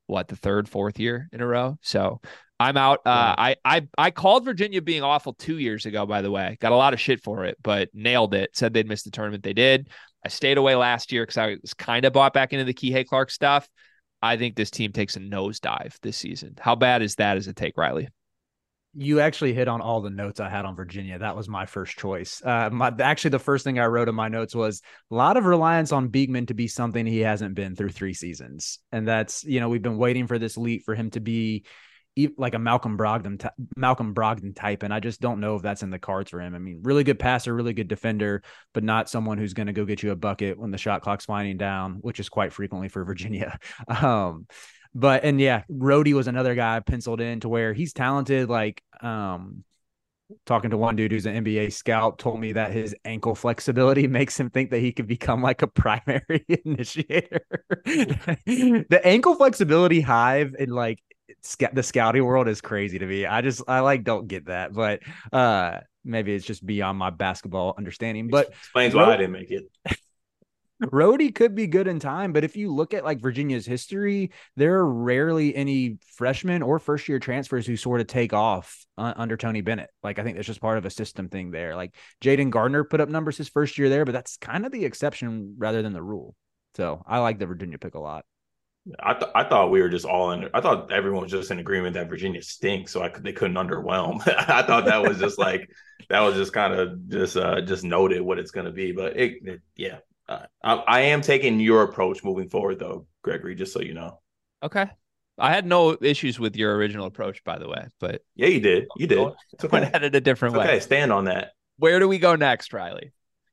[0.07, 1.77] what the third, fourth year in a row.
[1.81, 2.21] So
[2.59, 2.99] I'm out.
[3.05, 6.05] Uh, I I I called Virginia being awful two years ago.
[6.05, 8.55] By the way, got a lot of shit for it, but nailed it.
[8.55, 9.43] Said they'd miss the tournament.
[9.43, 9.89] They did.
[10.23, 13.05] I stayed away last year because I was kind of bought back into the Kihei
[13.05, 13.67] Clark stuff.
[14.21, 16.55] I think this team takes a nosedive this season.
[16.59, 18.07] How bad is that as a take, Riley?
[18.97, 21.19] You actually hit on all the notes I had on Virginia.
[21.19, 22.41] That was my first choice.
[22.43, 24.81] Uh, my, actually, the first thing I wrote in my notes was
[25.11, 28.79] a lot of reliance on Beekman to be something he hasn't been through three seasons,
[28.91, 31.65] and that's you know we've been waiting for this leap for him to be
[32.37, 35.89] like a Malcolm Brogdon, Malcolm Brogdon type, and I just don't know if that's in
[35.89, 36.55] the cards for him.
[36.55, 38.41] I mean, really good passer, really good defender,
[38.73, 41.27] but not someone who's going to go get you a bucket when the shot clock's
[41.27, 43.59] winding down, which is quite frequently for Virginia.
[43.87, 44.47] Um,
[44.95, 48.49] but and yeah, Rohde was another guy penciled in to where he's talented.
[48.49, 49.65] Like, um,
[50.45, 54.39] talking to one dude who's an NBA scout told me that his ankle flexibility makes
[54.39, 57.45] him think that he could become like a primary initiator.
[57.85, 60.99] the ankle flexibility hive and like
[61.73, 63.25] the scouting world is crazy to me.
[63.25, 65.01] I just I like don't get that, but
[65.33, 68.29] uh maybe it's just beyond my basketball understanding.
[68.29, 69.65] But explains why I didn't make it.
[70.83, 74.75] Rohde could be good in time, but if you look at like Virginia's history, there
[74.75, 79.37] are rarely any freshmen or first year transfers who sort of take off uh, under
[79.37, 79.89] Tony Bennett.
[80.03, 81.75] Like I think that's just part of a system thing there.
[81.75, 84.83] Like Jayden Gardner put up numbers his first year there, but that's kind of the
[84.83, 86.35] exception rather than the rule.
[86.75, 88.25] So I like the Virginia pick a lot.
[88.99, 90.47] I th- I thought we were just all in.
[90.53, 93.55] I thought everyone was just in agreement that Virginia stinks, so I could they couldn't
[93.55, 94.21] underwhelm.
[94.27, 95.67] I thought that was just like
[96.09, 98.91] that was just kind of just uh just noted what it's going to be.
[98.91, 99.97] But it, it yeah,
[100.27, 103.55] I, I am taking your approach moving forward though, Gregory.
[103.55, 104.19] Just so you know.
[104.63, 104.87] Okay.
[105.37, 107.87] I had no issues with your original approach, by the way.
[107.99, 108.87] But yeah, you did.
[108.95, 109.27] You did.
[109.53, 109.81] It's okay.
[109.81, 110.67] Went at it a different it's way.
[110.67, 111.51] Okay, stand on that.
[111.77, 113.11] Where do we go next, Riley?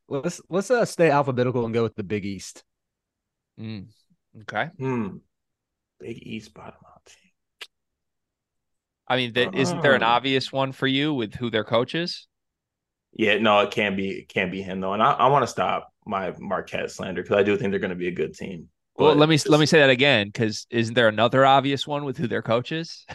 [0.08, 2.62] Let's let's uh, stay alphabetical and go with the Big East.
[3.58, 3.88] Mm.
[4.42, 4.70] Okay.
[4.78, 5.16] Hmm.
[5.98, 7.16] Big East bottom out team.
[9.08, 12.28] I mean, that, not there an obvious one for you with who their coach is?
[13.12, 14.10] Yeah, no, it can't be.
[14.10, 14.94] It can't be him though.
[14.94, 17.90] And I, I want to stop my Marquette slander because I do think they're going
[17.90, 18.68] to be a good team.
[18.96, 22.18] Well, let me let me say that again because isn't there another obvious one with
[22.18, 23.06] who their coach is?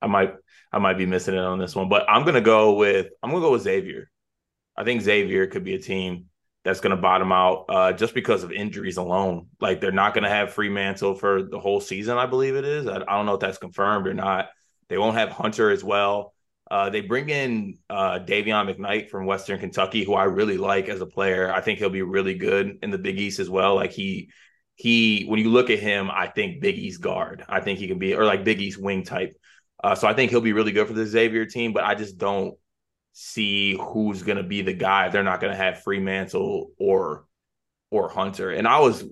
[0.00, 0.34] I might
[0.72, 3.42] I might be missing it on this one, but I'm gonna go with I'm gonna
[3.42, 4.10] go with Xavier.
[4.76, 6.26] I think Xavier could be a team
[6.64, 9.48] that's going to bottom out uh, just because of injuries alone.
[9.60, 12.86] Like they're not going to have Freemantle for the whole season, I believe it is.
[12.86, 14.48] I, I, don't know if that's confirmed or not.
[14.88, 16.33] They won't have Hunter as well.
[16.70, 21.00] Uh, they bring in uh, Dayvion McKnight from Western Kentucky, who I really like as
[21.00, 21.52] a player.
[21.52, 23.74] I think he'll be really good in the Big East as well.
[23.74, 24.30] Like he,
[24.76, 27.44] he, when you look at him, I think Big East guard.
[27.48, 29.34] I think he can be, or like Big East wing type.
[29.82, 31.74] Uh, so I think he'll be really good for the Xavier team.
[31.74, 32.54] But I just don't
[33.12, 35.08] see who's going to be the guy.
[35.08, 37.26] They're not going to have Freemantle or
[37.90, 38.50] or Hunter.
[38.50, 39.04] And I was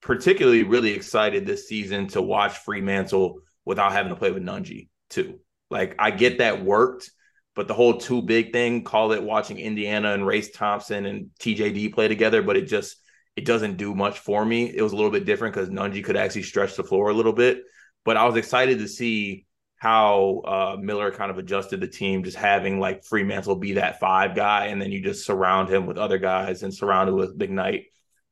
[0.00, 5.38] particularly really excited this season to watch Freemantle without having to play with Nunge too.
[5.70, 7.10] Like I get that worked,
[7.54, 11.92] but the whole too big thing, call it watching Indiana and Race Thompson and TJD
[11.92, 12.96] play together, but it just
[13.36, 14.74] it doesn't do much for me.
[14.74, 17.32] It was a little bit different because Nunge could actually stretch the floor a little
[17.32, 17.62] bit.
[18.04, 19.46] But I was excited to see
[19.76, 24.34] how uh, Miller kind of adjusted the team, just having like Freemantle be that five
[24.34, 27.84] guy, and then you just surround him with other guys and surround him with McKnight.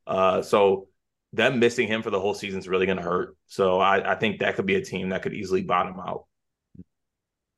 [0.07, 0.89] Uh, so
[1.33, 3.37] them missing him for the whole season is really going to hurt.
[3.47, 6.25] So I, I, think that could be a team that could easily bottom out.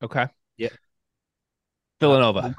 [0.03, 0.27] Okay.
[0.57, 0.69] Yeah.
[2.01, 2.55] Villanova.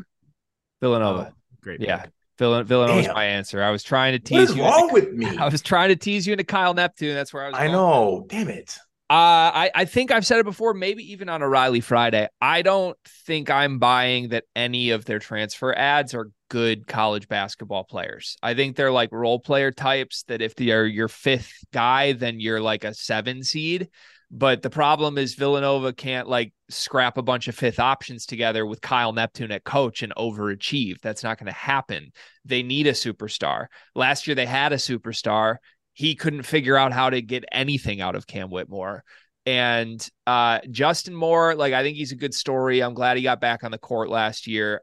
[0.81, 1.33] Villanova.
[1.33, 1.81] Oh, great.
[1.81, 2.05] Yeah.
[2.37, 3.61] Vill- Villanova's my answer.
[3.61, 4.63] I was trying to tease what is you.
[4.63, 5.25] wrong with me?
[5.37, 7.13] I was trying to tease you into Kyle Neptune.
[7.13, 7.57] That's where I was.
[7.57, 8.25] I know.
[8.27, 8.77] Damn it.
[9.11, 12.27] Uh, I, I think I've said it before, maybe even on a Riley Friday.
[12.39, 17.83] I don't think I'm buying that any of their transfer ads are good college basketball
[17.83, 18.37] players.
[18.43, 22.61] I think they're like role player types that if they're your fifth guy, then you're
[22.61, 23.89] like a seven seed.
[24.31, 28.81] But the problem is Villanova can't like scrap a bunch of fifth options together with
[28.81, 31.01] Kyle Neptune at coach and overachieve.
[31.01, 32.11] That's not going to happen.
[32.45, 33.67] They need a superstar.
[33.95, 35.57] Last year they had a superstar
[35.99, 39.03] he couldn't figure out how to get anything out of Cam Whitmore.
[39.45, 42.79] And uh, Justin Moore, like I think he's a good story.
[42.79, 44.81] I'm glad he got back on the court last year.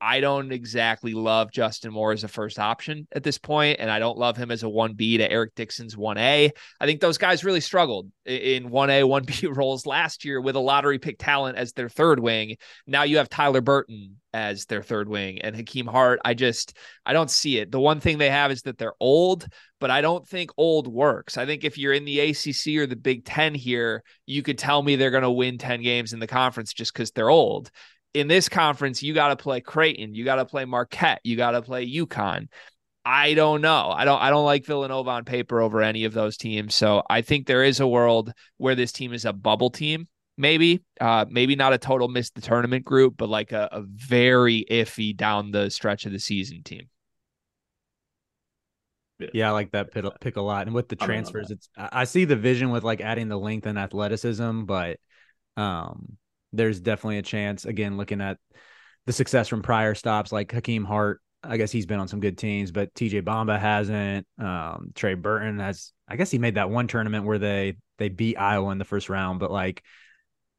[0.00, 3.98] I don't exactly love Justin Moore as a first option at this point, and I
[3.98, 6.50] don't love him as a 1B to Eric Dixon's 1A.
[6.80, 10.98] I think those guys really struggled in 1A, 1B roles last year with a lottery
[10.98, 12.56] pick talent as their third wing.
[12.86, 16.20] Now you have Tyler Burton as their third wing and Hakim Hart.
[16.24, 17.72] I just I don't see it.
[17.72, 19.46] The one thing they have is that they're old,
[19.80, 21.36] but I don't think old works.
[21.38, 24.82] I think if you're in the ACC or the Big 10 here, you could tell
[24.82, 27.70] me they're going to win 10 games in the conference just cuz they're old
[28.14, 31.52] in this conference, you got to play Creighton, you got to play Marquette, you got
[31.52, 32.48] to play UConn.
[33.04, 33.90] I don't know.
[33.94, 36.74] I don't I don't like Villanova on paper over any of those teams.
[36.74, 40.08] So I think there is a world where this team is a bubble team.
[40.36, 44.64] Maybe, uh, maybe not a total miss the tournament group, but like a, a very
[44.70, 46.88] iffy down the stretch of the season team.
[49.32, 50.66] Yeah, I like that pick, pick a lot.
[50.66, 53.78] And with the transfers, it's I see the vision with like adding the length and
[53.78, 54.98] athleticism, but
[55.56, 56.18] um
[56.52, 57.64] there's definitely a chance.
[57.64, 58.38] Again, looking at
[59.06, 62.36] the success from prior stops like Hakim Hart, I guess he's been on some good
[62.36, 64.26] teams, but TJ Bamba hasn't.
[64.38, 65.92] Um, Trey Burton has.
[66.08, 69.08] I guess he made that one tournament where they they beat Iowa in the first
[69.08, 69.82] round, but like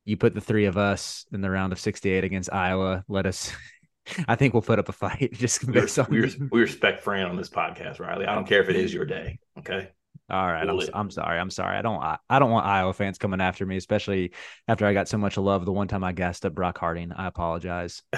[0.05, 3.03] you put the three of us in the round of 68 against Iowa.
[3.07, 3.51] Let us.
[4.27, 5.33] I think we'll put up a fight.
[5.33, 8.25] Just we, we, we respect Fran on this podcast, Riley.
[8.25, 9.37] I don't care if it is your day.
[9.59, 9.89] Okay.
[10.29, 11.39] All right, I'm, I'm, sorry.
[11.39, 11.77] I'm sorry.
[11.77, 12.01] I don't.
[12.01, 14.33] I, I, don't want Iowa fans coming after me, especially
[14.67, 17.11] after I got so much love the one time I gassed up Brock Harding.
[17.11, 18.03] I apologize.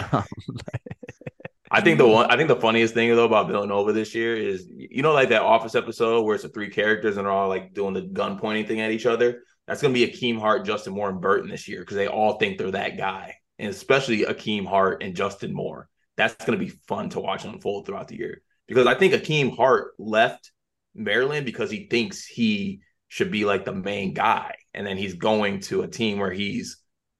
[1.71, 2.29] I think the one.
[2.29, 5.41] I think the funniest thing though about Villanova this year is you know like that
[5.41, 8.65] Office episode where it's the three characters and they're all like doing the gun pointing
[8.65, 9.43] thing at each other.
[9.67, 12.37] That's going to be Akeem Hart, Justin Moore, and Burton this year because they all
[12.37, 15.87] think they're that guy, and especially Akeem Hart and Justin Moore.
[16.17, 19.55] That's going to be fun to watch unfold throughout the year because I think Akeem
[19.55, 20.50] Hart left
[20.95, 24.55] Maryland because he thinks he should be like the main guy.
[24.73, 26.77] And then he's going to a team where he's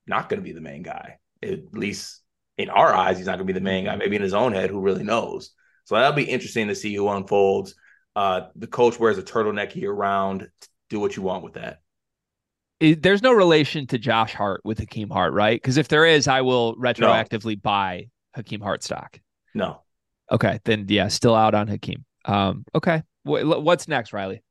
[0.08, 1.18] not going to be the main guy.
[1.44, 2.22] At least
[2.58, 3.96] in our eyes, he's not going to be the main guy.
[3.96, 5.52] Maybe in his own head, who really knows?
[5.86, 7.76] So that'll be interesting to see who unfolds.
[8.16, 10.48] Uh, the coach wears a turtleneck year round.
[10.90, 11.82] Do what you want with that.
[12.80, 15.56] There's no relation to Josh Hart with Hakim Hart, right?
[15.56, 17.62] Because if there is, I will retroactively no.
[17.62, 19.20] buy Hakim Hart stock.
[19.54, 19.84] No.
[20.32, 22.06] Okay, then yeah, still out on Hakim.
[22.26, 24.44] Um, okay, What's next, Riley?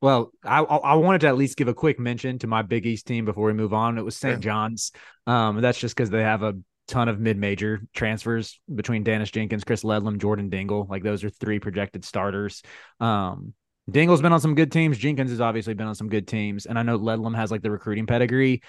[0.00, 3.06] Well, I I wanted to at least give a quick mention to my Big East
[3.06, 3.98] team before we move on.
[3.98, 4.40] It was St.
[4.40, 4.92] John's.
[5.26, 6.54] Um, that's just because they have a
[6.86, 10.86] ton of mid-major transfers between Daniss Jenkins, Chris Ledlum, Jordan Dingle.
[10.88, 12.62] Like those are three projected starters.
[13.00, 13.54] Um,
[13.90, 14.98] Dingle's been on some good teams.
[14.98, 17.70] Jenkins has obviously been on some good teams, and I know Ledlum has like the
[17.70, 18.62] recruiting pedigree.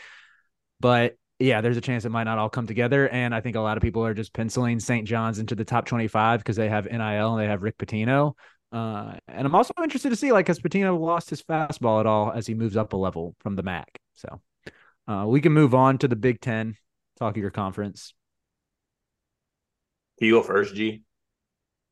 [0.80, 3.08] But yeah, there's a chance it might not all come together.
[3.08, 5.08] And I think a lot of people are just penciling St.
[5.08, 8.34] John's into the top 25 because they have NIL and they have Rick Pitino.
[8.72, 12.32] Uh, and I'm also interested to see like has Pitino lost his fastball at all
[12.32, 13.86] as he moves up a level from the MAAC.
[14.14, 14.42] So
[15.08, 16.76] uh, we can move on to the Big Ten.
[17.18, 18.14] Talk of your conference.
[20.20, 21.02] Can you go first, G?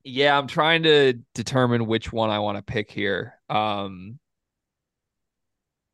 [0.04, 3.34] Yeah, I'm trying to determine which one I want to pick here.
[3.50, 4.20] Um,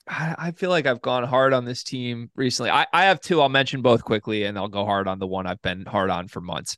[0.07, 2.69] I, I feel like I've gone hard on this team recently.
[2.69, 3.41] I, I have two.
[3.41, 6.27] I'll mention both quickly, and I'll go hard on the one I've been hard on
[6.27, 6.75] for months.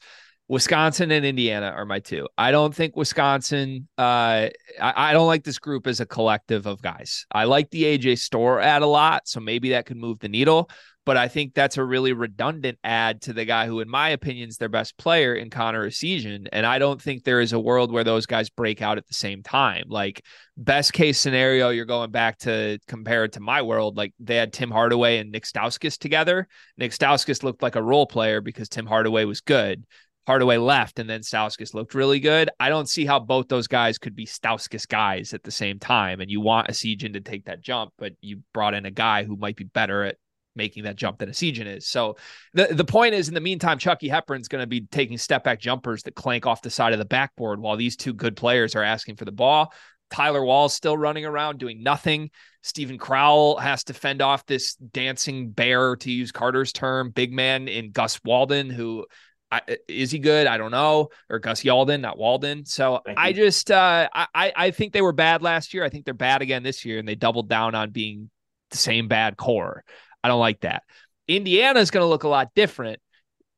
[0.47, 2.27] Wisconsin and Indiana are my two.
[2.37, 3.87] I don't think Wisconsin.
[3.97, 7.25] Uh, I, I, don't like this group as a collective of guys.
[7.31, 10.69] I like the AJ Storr ad a lot, so maybe that could move the needle.
[11.03, 14.49] But I think that's a really redundant ad to the guy who, in my opinion,
[14.49, 16.47] is their best player in Connor Essegian.
[16.51, 19.13] And I don't think there is a world where those guys break out at the
[19.13, 19.85] same time.
[19.87, 20.23] Like
[20.57, 23.97] best case scenario, you're going back to compare it to my world.
[23.97, 26.47] Like they had Tim Hardaway and Nick Stauskas together.
[26.75, 29.85] Nick Stauskas looked like a role player because Tim Hardaway was good.
[30.27, 32.49] Hardaway left and then Stauskas looked really good.
[32.59, 36.19] I don't see how both those guys could be Stauskas guys at the same time.
[36.19, 39.35] And you want Essegian to take that jump, but you brought in a guy who
[39.35, 40.17] might be better at
[40.55, 41.87] making that jump than Essegian is.
[41.87, 42.15] So
[42.53, 45.59] the, the point is, in the meantime, Chucky Hepburn's going to be taking step back
[45.59, 48.83] jumpers that clank off the side of the backboard while these two good players are
[48.83, 49.73] asking for the ball.
[50.11, 52.29] Tyler Wahl's still running around doing nothing.
[52.61, 57.67] Steven Crowl has to fend off this dancing bear, to use Carter's term, big man
[57.67, 59.05] in Gus Walden, who
[59.51, 60.47] I, is he good?
[60.47, 61.09] I don't know.
[61.29, 62.65] Or Gus Yalden, not Walden.
[62.65, 65.83] So I just uh, I I think they were bad last year.
[65.83, 68.29] I think they're bad again this year, and they doubled down on being
[68.71, 69.83] the same bad core.
[70.23, 70.83] I don't like that.
[71.27, 72.99] Indiana is going to look a lot different.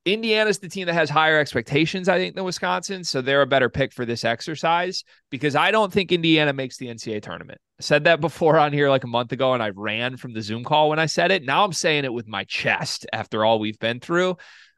[0.05, 3.03] Indiana's the team that has higher expectations, I think, than Wisconsin.
[3.03, 6.87] So they're a better pick for this exercise because I don't think Indiana makes the
[6.87, 7.59] NCAA tournament.
[7.79, 10.41] I said that before on here like a month ago, and I ran from the
[10.41, 11.43] Zoom call when I said it.
[11.43, 14.37] Now I'm saying it with my chest after all we've been through.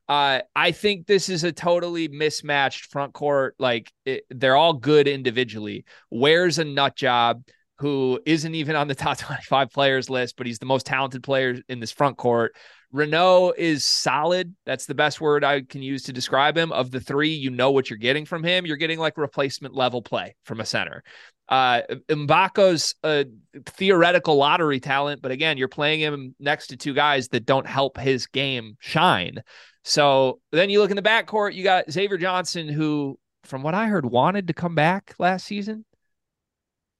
[0.09, 3.53] Uh, I think this is a totally mismatched front court.
[3.59, 5.85] Like it, they're all good individually.
[6.09, 7.43] Ware's a nut job
[7.77, 11.59] who isn't even on the top 25 players list, but he's the most talented player
[11.69, 12.55] in this front court.
[12.91, 14.55] Reneau is solid.
[14.65, 16.71] That's the best word I can use to describe him.
[16.71, 18.65] Of the three, you know what you're getting from him.
[18.65, 21.03] You're getting like replacement level play from a center.
[21.47, 23.25] Uh, Mgbako's a
[23.65, 27.99] theoretical lottery talent, but again, you're playing him next to two guys that don't help
[27.99, 29.43] his game shine.
[29.89, 33.87] So then you look in the backcourt, you got Xavier Johnson, who, from what I
[33.87, 35.83] heard, wanted to come back last season.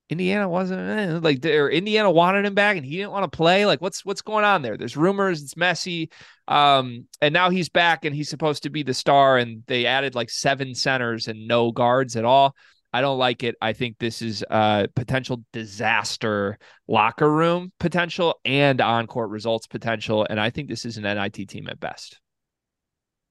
[0.10, 3.68] Indiana wasn't eh, like or Indiana wanted him back and he didn't want to play.
[3.68, 4.76] Like what's what's going on there?
[4.76, 6.10] There's rumors, it's messy.
[6.48, 10.16] Um, and now he's back and he's supposed to be the star, and they added
[10.16, 12.56] like seven centers and no guards at all.
[12.92, 13.54] I don't like it.
[13.62, 20.26] I think this is a potential disaster locker room potential and on court results potential.
[20.28, 22.20] And I think this is an NIT team at best.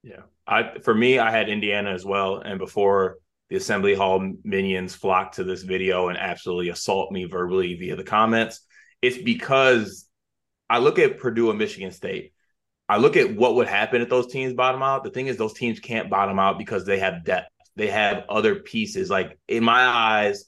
[0.03, 0.21] Yeah.
[0.47, 2.37] I for me, I had Indiana as well.
[2.37, 3.17] And before
[3.49, 8.03] the assembly hall minions flock to this video and absolutely assault me verbally via the
[8.03, 8.61] comments,
[9.01, 10.07] it's because
[10.69, 12.33] I look at Purdue and Michigan State.
[12.87, 15.03] I look at what would happen if those teams bottom out.
[15.03, 17.51] The thing is, those teams can't bottom out because they have depth.
[17.75, 19.09] They have other pieces.
[19.09, 20.45] Like in my eyes,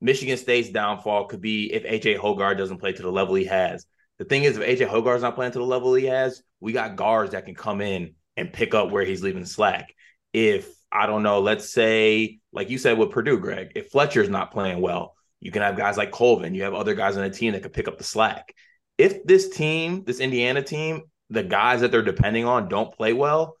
[0.00, 3.86] Michigan State's downfall could be if AJ Hoggard doesn't play to the level he has.
[4.18, 6.96] The thing is, if AJ Hoggard's not playing to the level he has, we got
[6.96, 9.94] guards that can come in and pick up where he's leaving slack.
[10.32, 14.52] If I don't know, let's say, like you said with Purdue, Greg, if Fletcher's not
[14.52, 16.54] playing well, you can have guys like Colvin.
[16.54, 18.54] You have other guys on the team that could pick up the slack.
[18.96, 23.56] If this team, this Indiana team, the guys that they're depending on don't play well,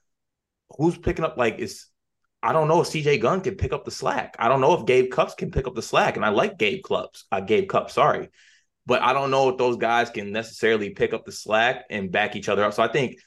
[0.76, 1.36] who's picking up?
[1.36, 1.86] Like, is
[2.42, 4.36] I don't know if CJ Gunn can pick up the slack.
[4.38, 6.16] I don't know if Gabe Cupps can pick up the slack.
[6.16, 8.30] And I like Gabe Cupps, uh, Gabe Cupps, sorry.
[8.86, 12.36] But I don't know if those guys can necessarily pick up the slack and back
[12.36, 12.72] each other up.
[12.72, 13.18] So I think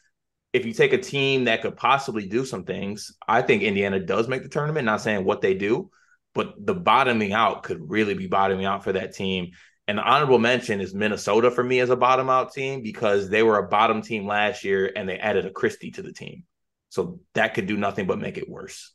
[0.53, 4.27] if you take a team that could possibly do some things, I think Indiana does
[4.27, 4.85] make the tournament.
[4.85, 5.89] Not saying what they do,
[6.33, 9.51] but the bottoming out could really be bottoming out for that team.
[9.87, 13.43] And the honorable mention is Minnesota for me as a bottom out team because they
[13.43, 16.43] were a bottom team last year and they added a Christie to the team.
[16.89, 18.93] So that could do nothing but make it worse.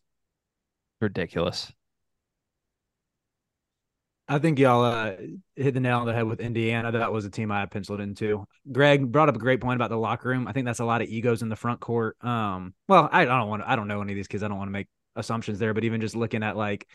[1.00, 1.72] Ridiculous.
[4.28, 5.12] I think y'all uh,
[5.54, 6.90] hit the nail on the head with Indiana.
[6.90, 8.46] That was a team I penciled into.
[8.70, 10.48] Greg brought up a great point about the locker room.
[10.48, 12.16] I think that's a lot of egos in the front court.
[12.24, 14.42] Um, well, I, I don't want I don't know any of these kids.
[14.42, 16.88] I don't want to make assumptions there, but even just looking at like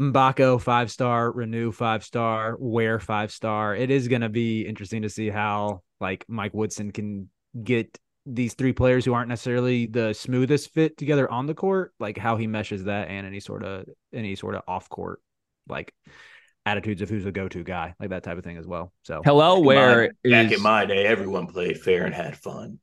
[0.00, 5.02] Mgbako five star, Reneau five star, Ware five star, it is going to be interesting
[5.02, 7.28] to see how like Mike Woodson can
[7.62, 12.16] get these three players who aren't necessarily the smoothest fit together on the court, like
[12.16, 13.84] how he meshes that and any sort of
[14.14, 15.20] any sort of off court
[15.68, 15.94] like
[16.66, 18.92] attitudes of who's the go-to guy, like that type of thing as well.
[19.02, 22.78] So Kel'el Ware my, back in my day, everyone played fair and had fun.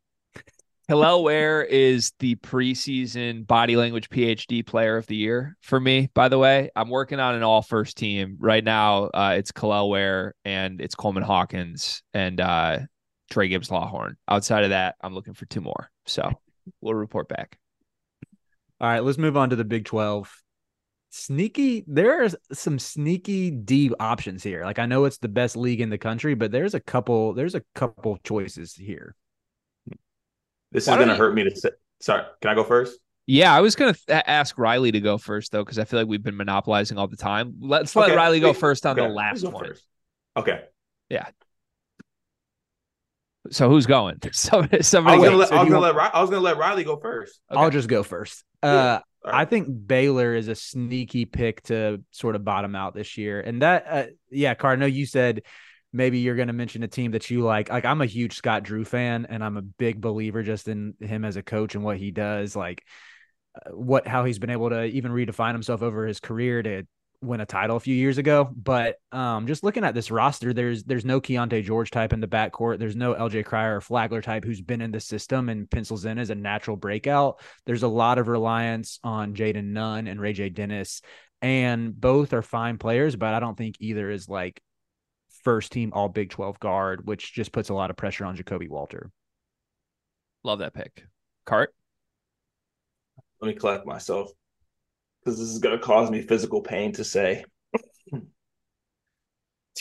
[0.90, 6.10] Kel'el Ware is the preseason body language PhD player of the year for me.
[6.14, 9.06] By the way, I'm working on an all first team right now.
[9.06, 12.80] Uh, it's Kel'el Ware and it's Coleman Hawkins and uh,
[13.30, 14.16] Trey Gibbs Lawhorn.
[14.28, 15.90] Outside of that, I'm looking for two more.
[16.06, 16.30] So
[16.82, 17.58] we'll report back.
[18.82, 20.30] All right, let's move on to the Big 12
[21.14, 25.82] sneaky there are some sneaky deep options here like i know it's the best league
[25.82, 29.14] in the country but there's a couple there's a couple choices here
[30.72, 31.18] this Why is gonna you...
[31.18, 32.98] hurt me to say sorry can i go first
[33.28, 36.08] yeah i was gonna th- ask riley to go first though because i feel like
[36.08, 39.06] we've been monopolizing all the time let's let riley go first on okay.
[39.06, 39.86] the last one first.
[40.38, 40.62] okay
[41.10, 41.28] yeah
[43.50, 44.20] so who's going?
[44.32, 44.84] Somebody.
[44.84, 46.84] somebody I was, gonna let, so I, was gonna let, I was gonna let Riley
[46.84, 47.42] go first.
[47.50, 47.60] Okay.
[47.60, 48.44] I'll just go first.
[48.62, 49.36] Uh, Right.
[49.36, 53.40] I think Baylor is a sneaky pick to sort of bottom out this year.
[53.40, 55.44] And that, uh, yeah, Car, I know you said
[55.94, 57.70] maybe you're going to mention a team that you like.
[57.70, 61.26] Like, I'm a huge Scott Drew fan, and I'm a big believer just in him
[61.26, 62.56] as a coach and what he does.
[62.56, 62.84] Like,
[63.56, 66.84] uh, what how he's been able to even redefine himself over his career to
[67.22, 68.50] win a title a few years ago.
[68.56, 72.28] But um, just looking at this roster, there's there's no Keyonte George type in the
[72.28, 72.80] backcourt.
[72.80, 76.18] There's no LJ Cryer or Flagler type who's been in the system and pencils in
[76.18, 77.40] as a natural breakout.
[77.66, 80.50] There's a lot of reliance on Jayden Nunn and Ray J.
[80.50, 81.02] Dennis,
[81.42, 84.62] and both are fine players, but I don't think either is like
[85.44, 88.70] first team all Big 12 guard, which just puts a lot of pressure on Ja'Kobe
[88.70, 89.12] Walter.
[90.44, 91.06] Love that pick.
[91.46, 91.74] Cart.
[93.42, 94.32] Let me collect myself
[95.24, 97.44] because this is going to cause me physical pain to say.
[98.14, 98.22] it's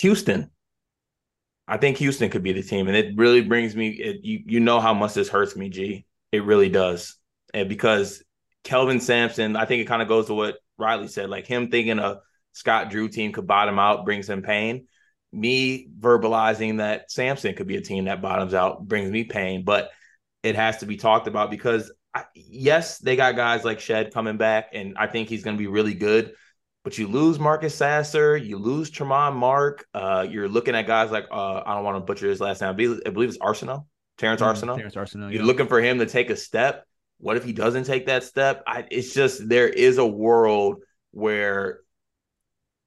[0.01, 0.51] Houston.
[1.67, 3.91] I think Houston could be the team, and it really brings me.
[3.91, 6.05] It, you you know how much this hurts me, G.
[6.33, 7.17] It really does,
[7.55, 8.23] and because
[8.65, 11.31] Kelvin Sampson, I think it kind of goes to what Riley said.
[11.31, 12.21] Like him thinking a
[12.53, 14.87] Scott Drew team could bottom out brings him pain.
[15.33, 19.91] Me verbalizing that Sampson could be a team that bottoms out brings me pain, but
[20.43, 24.37] it has to be talked about because I, yes, they got guys like Shead coming
[24.37, 26.35] back, and I think he's going to be really good.
[26.83, 29.87] But you lose Marcus Sasser, you lose Tramon Mark.
[29.93, 32.71] Uh, you're looking at guys like uh, I don't want to butcher his last name.
[32.71, 33.87] I believe, I believe it's Arsenal,
[34.17, 35.31] Terrence mm, Terrence Arceneaux.
[35.31, 35.47] You're yeah.
[35.47, 36.87] looking for him to take a step.
[37.19, 38.63] What if he doesn't take that step?
[38.67, 41.81] I, it's just there is a world where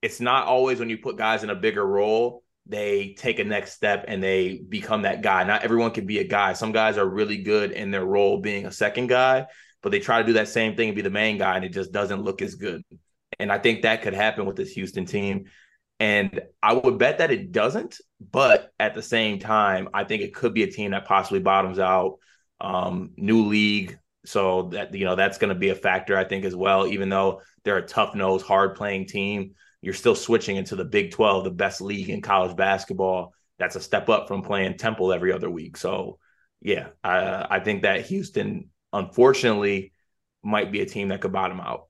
[0.01, 3.73] it's not always when you put guys in a bigger role they take a next
[3.73, 5.43] step and they become that guy.
[5.43, 6.53] Not everyone can be a guy.
[6.53, 9.47] Some guys are really good in their role being a second guy,
[9.81, 11.73] but they try to do that same thing and be the main guy, and it
[11.73, 12.81] just doesn't look as good.
[13.39, 15.45] And I think that could happen with this Houston team.
[15.99, 20.33] And I would bet that it doesn't, but at the same time, I think it
[20.33, 22.19] could be a team that possibly bottoms out.
[22.59, 26.45] Um, new league, so that you know that's going to be a factor, I think,
[26.45, 26.87] as well.
[26.87, 31.11] Even though they're a tough nosed, hard playing team, you're still switching into the Big
[31.11, 33.33] 12, the best league in college basketball.
[33.59, 35.75] That's a step up from playing Temple every other week.
[35.75, 36.19] So,
[36.61, 39.91] yeah, I, I think that Houston, unfortunately,
[40.41, 41.87] might be a team that could bottom out.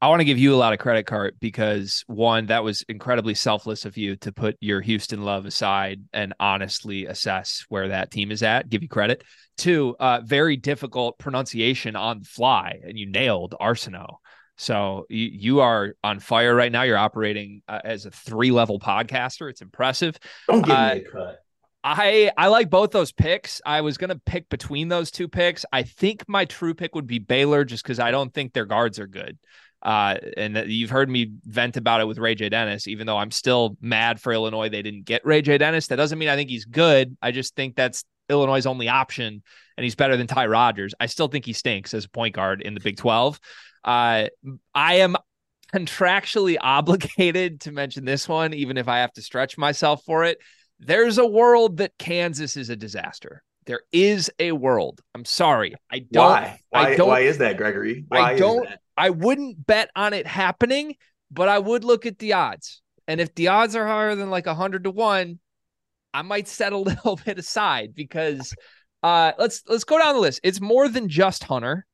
[0.00, 3.34] I want to give you a lot of credit, Cart, because one, that was incredibly
[3.34, 8.32] selfless of you to put your Houston love aside and honestly assess where that team
[8.32, 8.68] is at.
[8.68, 9.22] Give you credit.
[9.56, 14.18] Two, uh, very difficult pronunciation on the fly, and you nailed Arceneaux.
[14.56, 16.82] So you, you are on fire right now.
[16.82, 19.50] You're operating uh, as a three level podcaster.
[19.50, 20.18] It's impressive.
[20.48, 21.38] Don't give uh, me a cut.
[21.84, 23.60] I I like both those picks.
[23.64, 25.64] I was gonna pick between those two picks.
[25.72, 28.98] I think my true pick would be Baylor, just because I don't think their guards
[28.98, 29.38] are good.
[29.82, 32.48] Uh, and you've heard me vent about it with Ray J.
[32.48, 35.58] Dennis, even though I'm still mad for Illinois they didn't get Ray J.
[35.58, 35.86] Dennis.
[35.86, 37.16] That doesn't mean I think he's good.
[37.22, 39.42] I just think that's Illinois' only option,
[39.76, 40.92] and he's better than Ty Rodgers.
[40.98, 43.38] I still think he stinks as a point guard in the Big 12.
[43.86, 44.26] Uh,
[44.74, 45.16] I am
[45.72, 50.38] contractually obligated to mention this one, even if I have to stretch myself for it.
[50.78, 53.42] There's a world that Kansas is a disaster.
[53.64, 55.00] There is a world.
[55.14, 55.74] I'm sorry.
[55.90, 56.24] I don't.
[56.24, 56.60] Why?
[56.70, 58.04] Why, I don't, why is that, Gregory?
[58.08, 58.68] Why I don't.
[58.96, 60.96] I wouldn't bet on it happening,
[61.30, 62.80] but I would look at the odds.
[63.08, 65.38] And if the odds are higher than like 100 to 1,
[66.14, 68.54] I might set a little bit aside because
[69.02, 70.40] uh let's let's go down the list.
[70.42, 71.86] It's more than just Hunter,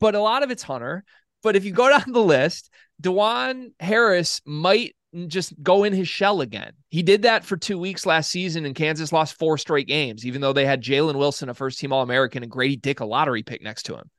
[0.00, 1.04] but a lot of it's Hunter.
[1.44, 2.70] But if you go down the list,
[3.00, 4.96] Dajuan Harris might
[5.28, 6.72] just go in his shell again.
[6.88, 10.40] He did that for two weeks last season, and Kansas lost four straight games, even
[10.40, 13.44] though they had Jalen Wilson, a first team All American, and Grady Dick, a lottery
[13.44, 14.10] pick next to him.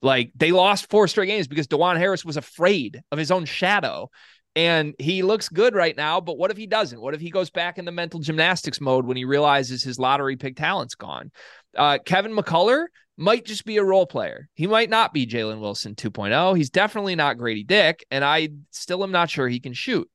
[0.00, 4.08] Like they lost four straight games because Dajuan Harris was afraid of his own shadow.
[4.56, 7.00] And he looks good right now, but what if he doesn't?
[7.00, 10.36] What if he goes back in the mental gymnastics mode when he realizes his lottery
[10.36, 11.30] pick talent's gone?
[11.76, 12.86] Uh, Kevin McCullar
[13.18, 14.48] might just be a role player.
[14.54, 16.56] He might not be Jalen Wilson 2.0.
[16.56, 20.08] He's definitely not Grady Dick, and I still am not sure he can shoot.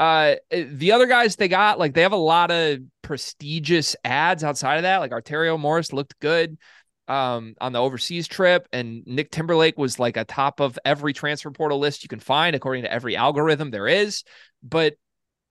[0.00, 4.76] Uh, the other guys they got, like they have a lot of prestigious ads outside
[4.76, 4.98] of that.
[4.98, 6.58] Like Arterio Morris looked good
[7.06, 11.50] um, on the overseas trip, and Nick Timberlake was like a top of every transfer
[11.50, 14.24] portal list you can find according to every algorithm there is.
[14.62, 14.94] But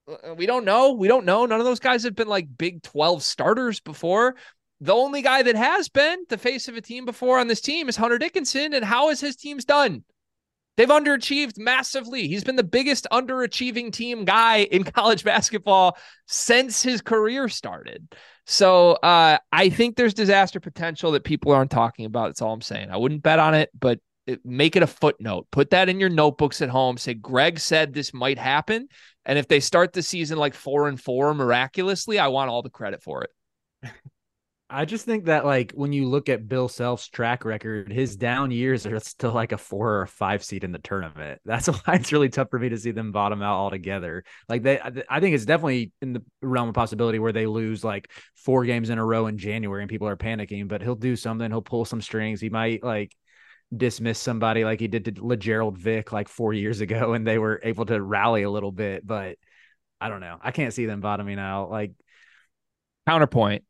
[0.09, 0.93] uh, we don't know.
[0.93, 1.45] We don't know.
[1.45, 4.35] None of those guys have been like Big 12 starters before.
[4.81, 7.89] The only guy that has been the face of a team before on this team
[7.89, 8.73] is Hunter Dickinson.
[8.73, 10.03] And how has his teams done?
[10.77, 12.29] They've underachieved massively.
[12.29, 18.07] He's been the biggest underachieving team guy in college basketball since his career started.
[18.45, 22.27] So uh, I think there's disaster potential that people aren't talking about.
[22.27, 22.91] That's all I'm saying.
[22.91, 23.99] I wouldn't bet on it, but
[24.45, 25.47] make it a footnote.
[25.51, 26.97] Put that in your notebooks at home.
[26.97, 28.87] Say Greg said this might happen,
[29.25, 32.69] and if they start the season like four and four miraculously, I want all the
[32.69, 33.29] credit for it.
[34.71, 38.51] I just think that like when you look at Bill Self's track record, his down
[38.51, 41.41] years are still like a four or five seed in the tournament.
[41.45, 44.23] That's why it's really tough for me to see them bottom out altogether.
[44.47, 48.11] Like they, I think it's definitely in the realm of possibility where they lose like
[48.35, 50.67] four games in a row in January and people are panicking.
[50.67, 51.49] But he'll do something.
[51.49, 52.39] He'll pull some strings.
[52.39, 53.15] He might like
[53.75, 57.59] dismiss somebody like he did to Lagerald Vick like four years ago, and they were
[57.63, 59.05] able to rally a little bit.
[59.05, 59.37] But
[59.99, 60.37] I don't know.
[60.39, 61.71] I can't see them bottoming out.
[61.71, 61.93] Like
[63.07, 63.63] counterpoint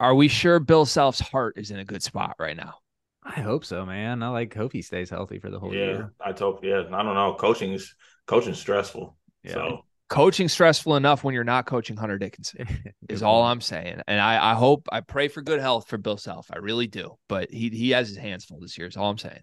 [0.00, 2.76] are we sure Bill Self's heart is in a good spot right now?
[3.22, 4.22] I hope so, man.
[4.22, 6.12] I like hope he stays healthy for the whole yeah, year.
[6.20, 6.64] I hope.
[6.64, 7.36] Yeah, I don't know.
[7.38, 7.94] Coaching's
[8.26, 9.14] coaching stressful.
[9.44, 9.52] Yeah.
[9.52, 12.66] So coaching stressful enough when you're not coaching Hunter Dickinson
[13.08, 14.00] is all I'm saying.
[14.08, 16.48] And I, I hope I pray for good health for Bill Self.
[16.50, 17.18] I really do.
[17.28, 18.88] But he he has his hands full this year.
[18.88, 19.40] Is all I'm saying.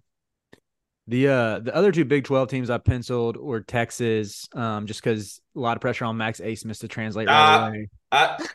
[1.06, 5.40] The uh the other two Big Twelve teams I penciled were Texas, um, just because
[5.56, 7.90] a lot of pressure on Max Abmas to translate right uh, away.
[8.12, 8.46] I,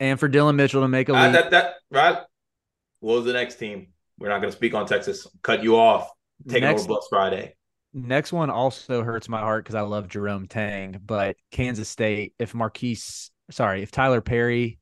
[0.00, 2.18] and for Dillon Mitchell to make a uh, that that right.
[2.98, 3.88] What was the next team?
[4.18, 5.26] We're not going to speak on Texas.
[5.42, 6.10] Cut you off.
[6.48, 7.54] Take next, over Bus Friday.
[7.94, 12.34] Next one also hurts my heart because I love Jerome Tang, but Kansas State.
[12.38, 14.79] If Markquis, sorry, if Tyler Perry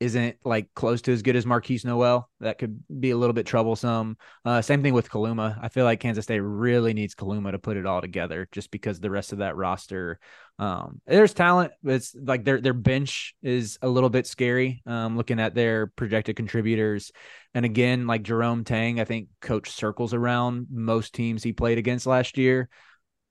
[0.00, 2.30] isn't like close to as good as Markquis Nowell.
[2.40, 4.16] That could be a little bit troublesome.
[4.46, 5.58] Uh, same thing with Kaluma.
[5.60, 8.98] I feel like Kansas State really needs Kaluma to put it all together, just because
[8.98, 10.18] the rest of that roster,
[10.58, 14.82] um, there's talent, but it's like their their bench is a little bit scary.
[14.86, 17.12] Um, looking at their projected contributors,
[17.52, 22.06] and again, like Jerome Tang, I think coach circles around most teams he played against
[22.06, 22.70] last year,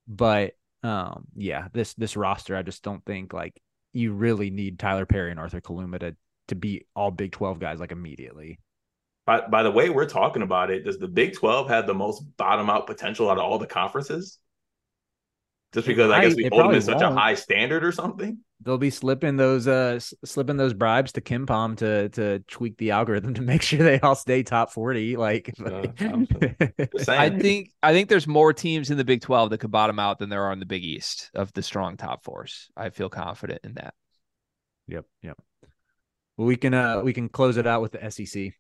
[0.08, 0.54] but
[0.84, 3.60] um, yeah, this this roster, I just don't think like
[3.92, 6.16] you really need Tyler Perry and Arthur Kaluma to
[6.50, 8.60] to beat all Big 12 guys like immediately.
[9.26, 10.84] By, by the way, we're talking about it.
[10.84, 14.40] Does the Big 12 have the most bottom out potential out of all the conferences?
[15.72, 17.16] Just because I guess we hold them in such won't.
[17.16, 18.40] a high standard or something.
[18.62, 23.36] They'll be slipping those uh slipping those bribes to KenPom to to tweak the algorithm
[23.36, 25.84] to make sure they all stay top 40 like uh,
[27.08, 30.18] I think I think there's more teams in the Big 12 that could bottom out
[30.18, 32.72] than there are in the Big East of the strong top fours.
[32.76, 33.94] I feel confident in that.
[34.88, 35.38] Yep, yep
[36.46, 38.54] we can uh we can close it out with the SEC.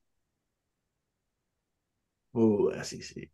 [2.37, 3.29] Ooh, SEC.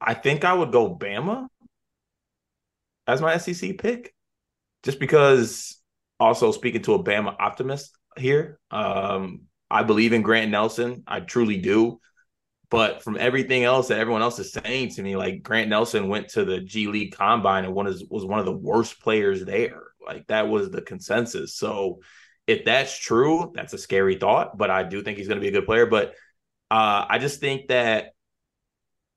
[0.00, 1.48] I think I would go Bama
[3.06, 4.14] as my SEC pick,
[4.82, 5.80] just because.
[6.18, 11.02] Also, speaking to a Bama optimist here, um, I believe in Grant Nelson.
[11.06, 12.00] I truly do.
[12.70, 16.28] But from everything else that everyone else is saying to me, like Grant Nelson went
[16.30, 19.82] to the G League Combine and one is, was one of the worst players there.
[20.06, 21.54] Like that was the consensus.
[21.54, 22.00] So
[22.46, 24.56] if that's true, that's a scary thought.
[24.56, 25.86] But I do think he's going to be a good player.
[25.86, 26.14] But
[26.70, 28.12] uh, I just think that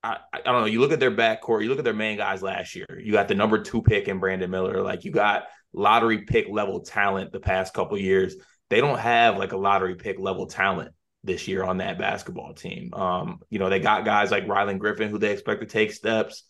[0.04, 0.66] I, I don't know.
[0.66, 2.88] You look at their backcourt, you look at their main guys last year.
[3.02, 4.82] You got the number two pick in Brandon Miller.
[4.82, 8.36] Like you got lottery pick level talent the past couple years.
[8.70, 12.94] They don't have like a lottery pick level talent this year on that basketball team.
[12.94, 16.44] Um, you know, they got guys like Rylan Griffin who they expect to take steps.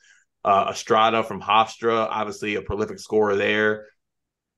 [0.46, 3.88] Uh, Estrada from Hofstra, obviously a prolific scorer there.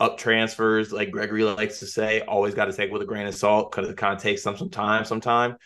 [0.02, 3.36] Up transfers, like Gregory likes to say, always got to take with a grain of
[3.36, 5.06] salt because it kind of takes some some time.
[5.06, 5.58] Sometime,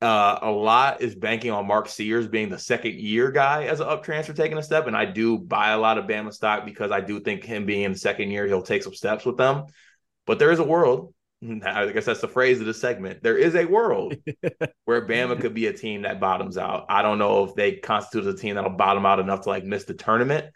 [0.00, 3.88] uh, a lot is banking on Mark Sears being the second year guy as an
[3.88, 6.90] up transfer taking a step, and I do buy a lot of Bama stock because
[6.90, 9.66] I do think him being in the second year he'll take some steps with them.
[10.26, 11.12] But there is a world
[11.64, 13.22] I guess that's the phrase of the segment.
[13.22, 14.14] There is a world
[14.84, 16.86] where Bama could be a team that bottoms out.
[16.88, 19.84] I don't know if they constitute a team that'll bottom out enough to like miss
[19.84, 20.46] the tournament,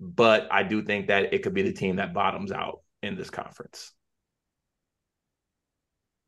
[0.00, 3.30] but I do think that it could be the team that bottoms out in this
[3.30, 3.92] conference.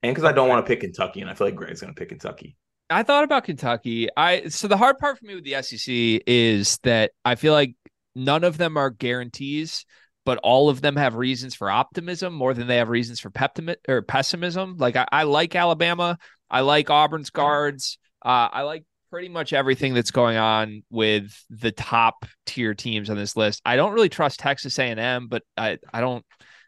[0.02, 1.98] And because I don't want to pick Kentucky, and I feel like Greg's going to
[1.98, 2.56] pick Kentucky.
[2.88, 4.08] I thought about Kentucky.
[4.16, 7.74] I so the hard part for me with the SEC is that I feel like
[8.14, 9.84] none of them are guarantees
[10.24, 13.76] but all of them have reasons for optimism more than they have reasons for peptimi-
[13.88, 14.76] or pessimism.
[14.78, 16.18] Like I, I, like Alabama,
[16.50, 21.72] I like Auburn's guards, uh, I like pretty much everything that's going on with the
[21.72, 23.60] top tier teams on this list.
[23.64, 26.24] I don't really trust Texas A&M, but I, I don't.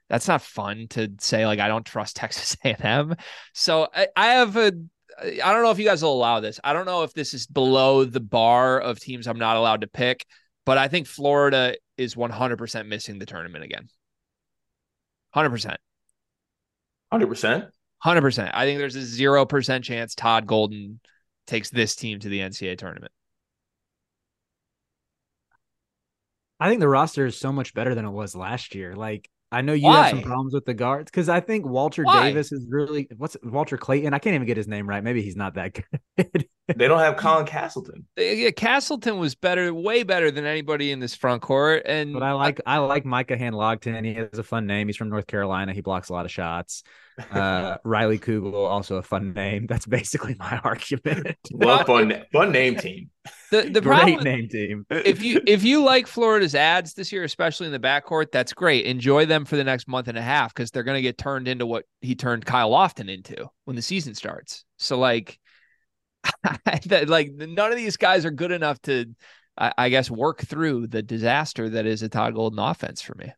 [0.08, 1.46] That's not fun to say.
[1.46, 3.14] Like I don't trust Texas A&M.
[3.54, 4.72] So I, I have a
[5.20, 6.58] I don't know if you guys will allow this.
[6.64, 9.86] I don't know if this is below the bar of teams I'm not allowed to
[9.86, 10.26] pick,
[10.64, 13.88] but I think Florida is 100% missing the tournament again.
[15.36, 15.76] 100%.
[17.12, 17.70] 100%.
[18.04, 18.50] 100%.
[18.52, 21.00] I think there's a 0% chance Todd Golden
[21.46, 23.12] takes this team to the NCAA tournament.
[26.60, 28.94] I think the roster is so much better than it was last year.
[28.94, 30.08] Like I know you Why?
[30.08, 32.28] have some problems with the guards because I think Walter Why?
[32.28, 34.14] Davis is really what's Walter Clayton.
[34.14, 35.04] I can't even get his name right.
[35.04, 35.74] Maybe he's not that
[36.16, 36.48] good.
[36.74, 38.06] They don't have Colin Castleton.
[38.16, 41.82] Yeah, Castleton was better, way better than anybody in this front court.
[41.84, 44.04] And but I like I like Micah Handlogten.
[44.04, 44.88] He has a fun name.
[44.88, 45.74] He's from North Carolina.
[45.74, 46.82] He blocks a lot of shots.
[47.30, 49.66] Uh, Riley Kugel, also a fun name.
[49.66, 51.36] That's basically my argument.
[51.52, 53.10] Well, fun, fun name team.
[53.52, 54.86] The, the Great problem name team.
[54.88, 58.86] if you if you like Florida's ads this year, especially in the backcourt, that's great.
[58.86, 61.48] Enjoy them for the next month and a half because they're going to get turned
[61.48, 64.64] into what he turned Kyle Lofton into when the season starts.
[64.78, 65.38] So like,
[67.06, 69.04] like none of these guys are good enough to,
[69.58, 73.32] I, I guess, work through the disaster that is a Todd Golden offense for me.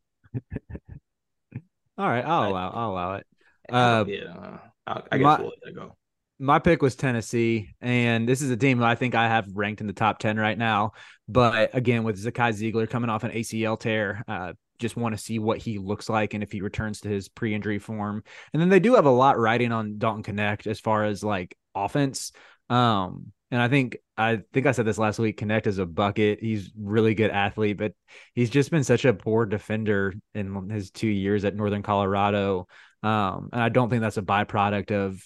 [1.99, 3.27] All right, I'll allow I'll allow it.
[3.69, 5.97] Uh, yeah, I, I guess my- we'll let that go.
[6.39, 9.87] My pick was Tennessee, and this is a team I think I have ranked in
[9.87, 10.93] the top 10 right now.
[11.29, 15.39] But again, with Zakai Ziegler coming off an ACL tear, uh, just want to see
[15.39, 18.25] what he looks like and if he returns to his pre injury form.
[18.53, 21.57] And then they do have a lot riding on Dalton Knecht as far as like
[21.75, 22.33] offense.
[22.69, 25.37] Um, and I think I think I said this last week.
[25.37, 26.41] Connect is a bucket.
[26.41, 27.93] He's really good athlete, but
[28.35, 32.67] he's just been such a poor defender in his two years at Northern Colorado.
[33.03, 35.23] Um, and I don't think that's a byproduct of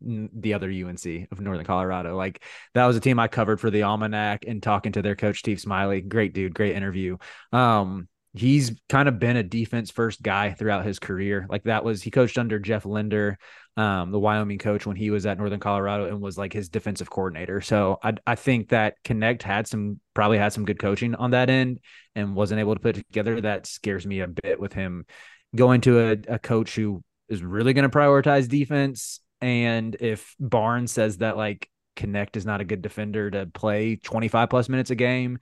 [0.00, 2.16] the other UNC of Northern Colorado.
[2.16, 2.42] Like
[2.74, 5.60] that was a team I covered for the Almanac and talking to their coach Steve
[5.60, 6.00] Smiley.
[6.00, 7.18] Great dude, great interview.
[7.52, 11.46] Um, he's kind of been a defense first guy throughout his career.
[11.48, 13.38] Like that was he coached under Jeff Linder,
[13.76, 17.10] um, the Wyoming coach when he was at Northern Colorado and was like his defensive
[17.10, 17.60] coordinator.
[17.60, 21.50] So I I think that Knecht had some probably had some good coaching on that
[21.50, 21.80] end
[22.14, 23.40] and wasn't able to put together.
[23.40, 25.06] That scares me a bit with him
[25.54, 29.20] going to a, a coach who is really going to prioritize defense.
[29.42, 34.48] And if Barnes says that like Knecht is not a good defender to play 25
[34.48, 35.38] plus minutes a game,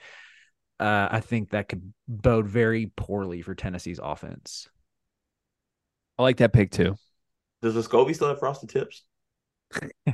[0.81, 4.69] uh, I think that could bode very poorly for Tennessee's offense.
[6.19, 6.97] I like that pick too.
[7.63, 9.05] Does Vescovi still have frosted tips?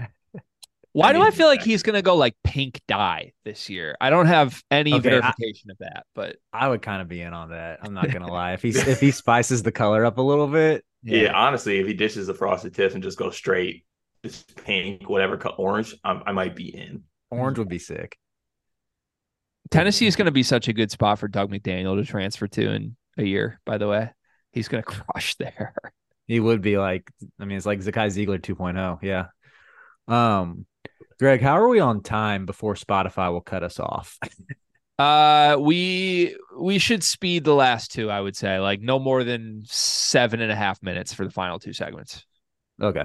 [0.93, 3.97] Why I do I feel like he's going to go like pink dye this year?
[4.01, 7.21] I don't have any Okay, I- verification of that, but I would kind of be
[7.21, 7.81] in on that.
[7.83, 8.53] I'm not gonna lie.
[8.55, 11.33] If he's if he spices the color up a little bit, Yeah.
[11.33, 13.85] honestly, if he dishes the frosted tips and just goes straight,
[14.25, 17.05] just pink, whatever, co- orange, I, I might be in.
[17.31, 18.19] orange would be sick.
[19.71, 22.71] Tennessee is going to be such a good spot for Dug McDaniel to transfer to
[22.73, 23.61] in a year.
[23.65, 24.11] By the way,
[24.53, 25.75] he's going to crush there.
[26.27, 27.11] He would be like,
[27.41, 28.99] I mean, it's like Zakai Ziegler 2.0.
[29.03, 29.27] Yeah.
[30.09, 30.67] Um,
[31.19, 34.19] Greg, how are we on time before Spotify will cut us off?
[34.99, 38.11] Uh, we we should speed the last two.
[38.11, 41.59] I would say like no more than seven and a half minutes for the final
[41.59, 42.25] two segments.
[42.81, 43.05] Okay.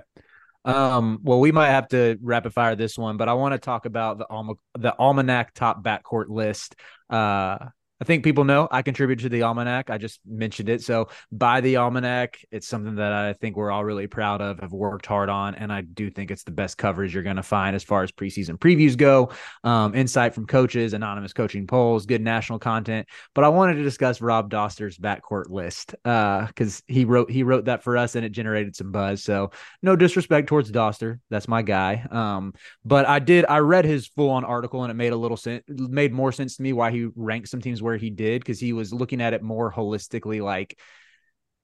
[0.64, 3.86] Um, well, we might have to rapid fire this one, but I want to talk
[3.86, 6.76] about the the Almanac top backcourt list.
[7.10, 7.58] Uh,
[8.02, 9.92] I think people know I contribute to the Almanac.
[9.92, 10.82] I just mentioned it.
[10.82, 14.72] So by the Almanac, it's something that I think we're all really proud of, have
[14.72, 15.54] worked hard on.
[15.54, 18.12] And I do think it's the best coverage you're going to find as far as
[18.12, 19.30] preseason previews go.
[19.64, 23.08] Um, insight from coaches, anonymous coaching polls, good national content.
[23.36, 27.66] But I wanted to discuss Rob Dauster's backcourt list because uh, he wrote he wrote
[27.66, 29.24] that for us and it generated some buzz.
[29.24, 29.52] So
[29.84, 31.20] no disrespect towards Dauster.
[31.30, 32.04] That's my guy.
[32.10, 35.38] Um, but I did I read his full on article and it made a little
[35.38, 38.42] sense made more sense to me why he ranked some teams where where he did
[38.42, 40.80] because he was looking at it more holistically like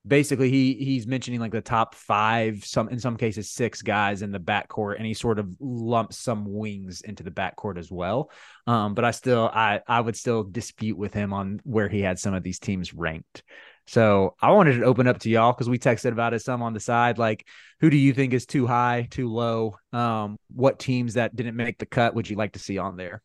[0.05, 4.31] basically he he's mentioning like the top five some in some cases six guys in
[4.31, 8.29] the backcourt and he sort of lumps some wings into the backcourt as well.
[8.67, 12.19] Um but i still i i would still dispute with him on where he had
[12.19, 13.43] some of these teams ranked.
[13.85, 16.73] So i wanted to open up to y'all because we texted about it some on
[16.73, 17.47] the side like
[17.79, 19.77] who do you think is too high too low?
[19.93, 23.21] Um what teams that didn't make the cut would you like to see on there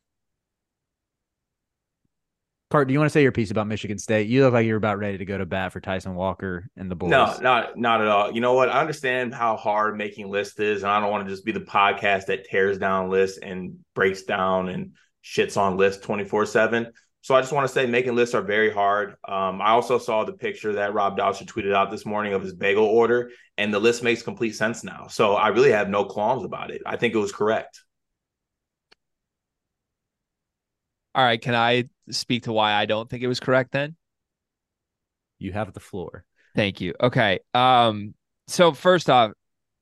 [2.72, 4.28] Cart, do you want to say your piece about Michigan State?
[4.28, 6.94] You look like you're about ready to go to bat for Tyson Walker and the
[6.94, 7.10] boys.
[7.10, 8.32] No, not not at all.
[8.32, 8.70] You know what?
[8.70, 11.60] I understand how hard making lists is, and I don't want to just be the
[11.60, 14.92] podcast that tears down lists and breaks down and
[15.22, 16.90] shits on lists 24 7.
[17.20, 19.16] So I just want to say making lists are very hard.
[19.28, 22.54] Um, I also saw the picture that Rob Dauster tweeted out this morning of his
[22.54, 25.08] bagel order, and the list makes complete sense now.
[25.08, 26.80] So I really have no qualms about it.
[26.86, 27.82] I think it was correct.
[31.14, 33.96] All right, can I speak to why I don't think it was correct then?
[35.38, 36.24] You have the floor.
[36.54, 36.94] Thank you.
[37.00, 37.40] Okay.
[37.54, 38.14] Um
[38.48, 39.32] so first off,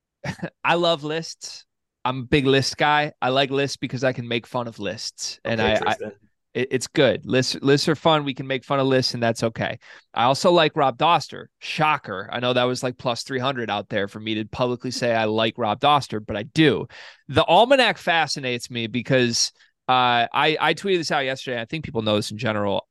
[0.65, 1.67] I love lists.
[2.05, 3.13] I'm a big list guy.
[3.21, 5.39] I like lists because I can make fun of lists.
[5.45, 5.97] And okay, I, I
[6.55, 7.27] it, it's good.
[7.27, 8.25] Lists lists are fun.
[8.25, 9.79] We can make fun of lists, and that's okay.
[10.15, 11.47] I also like Rob Dauster.
[11.61, 12.29] Shocker.
[12.33, 15.25] I know that was like plus 300 out there for me to publicly say I
[15.25, 16.87] like Rob Dauster, but I do.
[17.29, 19.53] The Almanac fascinates me because
[19.91, 21.61] uh, I I tweeted this out yesterday.
[21.61, 22.87] I think people know this in general.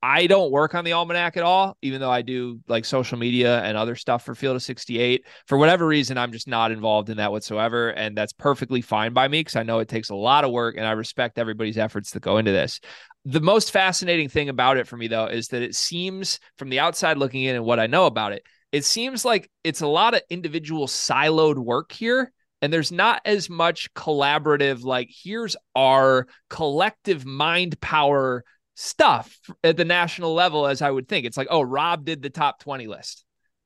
[0.00, 3.60] I don't work on the almanac at all, even though I do like social media
[3.62, 5.24] and other stuff for Field of 68.
[5.48, 7.88] For whatever reason, I'm just not involved in that whatsoever.
[7.88, 10.76] And that's perfectly fine by me because I know it takes a lot of work
[10.76, 12.78] and I respect everybody's efforts that go into this.
[13.24, 16.78] The most fascinating thing about it for me, though, is that it seems from the
[16.78, 20.14] outside looking in and what I know about it, it seems like it's a lot
[20.14, 22.30] of individual siloed work here
[22.62, 29.84] and there's not as much collaborative like here's our collective mind power stuff at the
[29.84, 31.26] national level as i would think.
[31.26, 33.24] It's like oh rob did the top 20 list.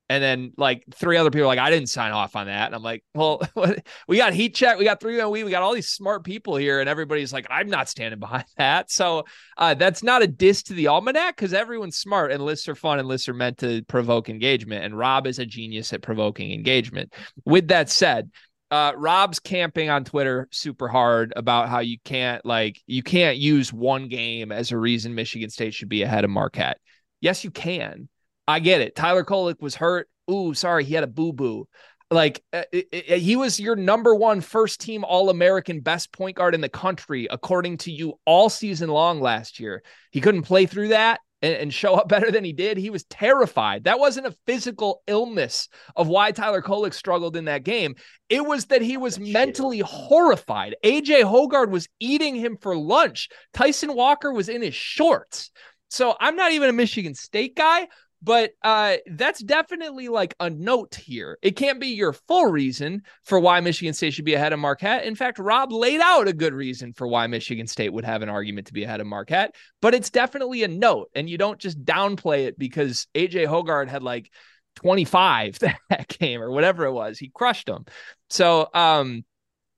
[0.09, 2.67] And then like three other people like i didn't sign off on that.
[2.67, 3.41] And i'm like well
[4.07, 6.79] we got heat check we got three we we got all these smart people here.
[6.79, 8.91] And everybody's like i'm not standing behind that.
[8.91, 9.25] So
[9.57, 12.99] uh, that's not a diss to the almanac because everyone's smart and lists are fun
[12.99, 14.85] and lists are meant to provoke engagement.
[14.85, 17.13] And rob is a genius at provoking engagement.
[17.45, 18.31] With that said
[18.71, 23.73] uh, Rob's camping on Twitter super hard about how you can't like you can't use
[23.73, 26.79] one game as a reason Michigan State should be ahead of Marquette.
[27.19, 28.07] Yes, you can.
[28.47, 28.95] I get it.
[28.95, 30.09] Tyler Kolek was hurt.
[30.31, 31.67] Ooh, sorry, he had a boo boo.
[32.09, 36.37] Like it, uh, it, he was your number one first team All American best point
[36.37, 39.83] guard in the country, according to you, all season long last year.
[40.11, 43.03] He couldn't play through that and, and, show up better than he did, he was
[43.05, 43.85] terrified.
[43.85, 47.95] That wasn't a physical illness of why Tyler Kolek struggled in that game.
[48.29, 50.75] It was that he was mentally horrified.
[50.83, 53.29] AJ Hoggard was eating him for lunch.
[53.53, 55.51] Tyson Walker was in his shorts.
[55.89, 57.87] So I'm not even a Michigan State guy,
[58.21, 61.37] but uh, that's definitely like a note here.
[61.41, 65.05] It can't be your full reason for why Michigan State should be ahead of Marquette.
[65.05, 68.29] In fact, Rob laid out a good reason for why Michigan State would have an
[68.29, 71.83] argument to be ahead of Marquette, but it's definitely a note, and you don't just
[71.83, 74.31] downplay it because AJ Hoggard had like
[74.75, 77.17] 25 that game or whatever it was.
[77.17, 77.85] He crushed them.
[78.29, 79.25] So um,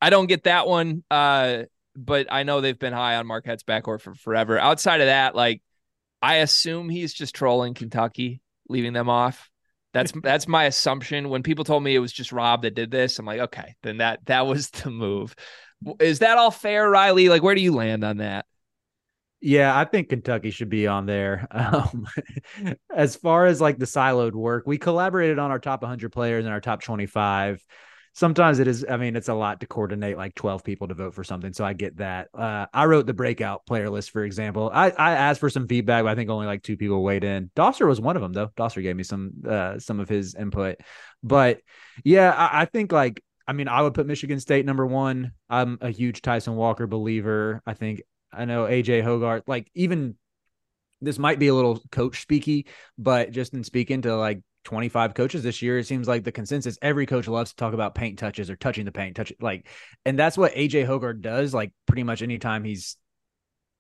[0.02, 1.04] I don't get that one.
[1.10, 1.64] Uh,
[1.96, 4.58] but I know they've been high on Marquette's backcourt for forever.
[4.58, 5.62] Outside of that, like
[6.24, 8.40] I assume he's just trolling Kentucky,
[8.70, 9.50] leaving them off.
[9.92, 11.28] That's that's my assumption.
[11.28, 13.98] When people told me it was just Rob that did this, I'm like, okay, then
[13.98, 15.36] that that was the move.
[16.00, 17.28] Is that all fair, Riley?
[17.28, 18.46] Like, where do you land on that?
[19.42, 21.46] Yeah, I think Kentucky should be on there.
[21.52, 22.08] Um,
[22.96, 26.54] as far as like the siloed work, we collaborated on our top 100 players and
[26.54, 27.64] our top 25
[28.14, 31.14] sometimes it is i mean it's a lot to coordinate like 12 people to vote
[31.14, 32.30] for something so i get that.
[32.34, 34.70] Uh, i wrote the breakout player list for example.
[34.74, 37.50] I i asked for some feedback but i think only like two people weighed in.
[37.56, 38.50] Dauster was one of them though.
[38.56, 40.78] Dauster gave me some uh, some of his input.
[41.22, 41.62] But
[42.04, 45.34] yeah I, I think like i mean i would put michigan state number one.
[45.50, 47.62] I'm a huge tyson walker believer.
[47.66, 50.16] I think i know aj hoggard like even
[51.02, 52.66] this might be a little coach speaky
[52.98, 56.78] but just in speaking to like 25 coaches this year, it seems like the consensus
[56.82, 59.68] every coach loves to talk about paint touches or touching the paint, touch like,
[60.06, 61.54] and that's what AJ Hoggard does.
[61.54, 62.98] Like pretty much anytime he's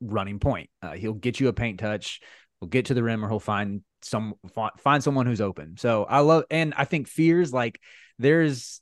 [0.02, 2.20] running point, uh, he'll get you a paint touch,
[2.60, 4.36] he'll get to the rim, or he'll find some
[4.80, 5.78] find someone who's open.
[5.78, 7.80] So I love, and I think fears like
[8.20, 8.82] there's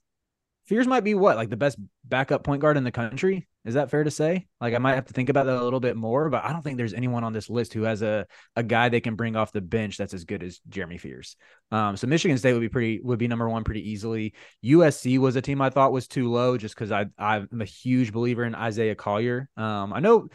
[0.66, 3.48] fears might be what like the best backup point guard in the country.
[3.64, 4.48] Is that fair to say?
[4.60, 6.64] Like I might have to think about that a little bit more, but I don't
[6.64, 8.26] think there's anyone on this list who has a
[8.56, 11.36] a guy they can bring off the bench that's as good as Jeremy Fears.
[11.72, 14.34] Um, so Michigan State would be pretty would be number one pretty easily.
[14.66, 18.12] USC was a team I thought was too low just because I I'm a huge
[18.12, 19.48] believer in Isaiah Collier.
[19.58, 20.28] Um, I know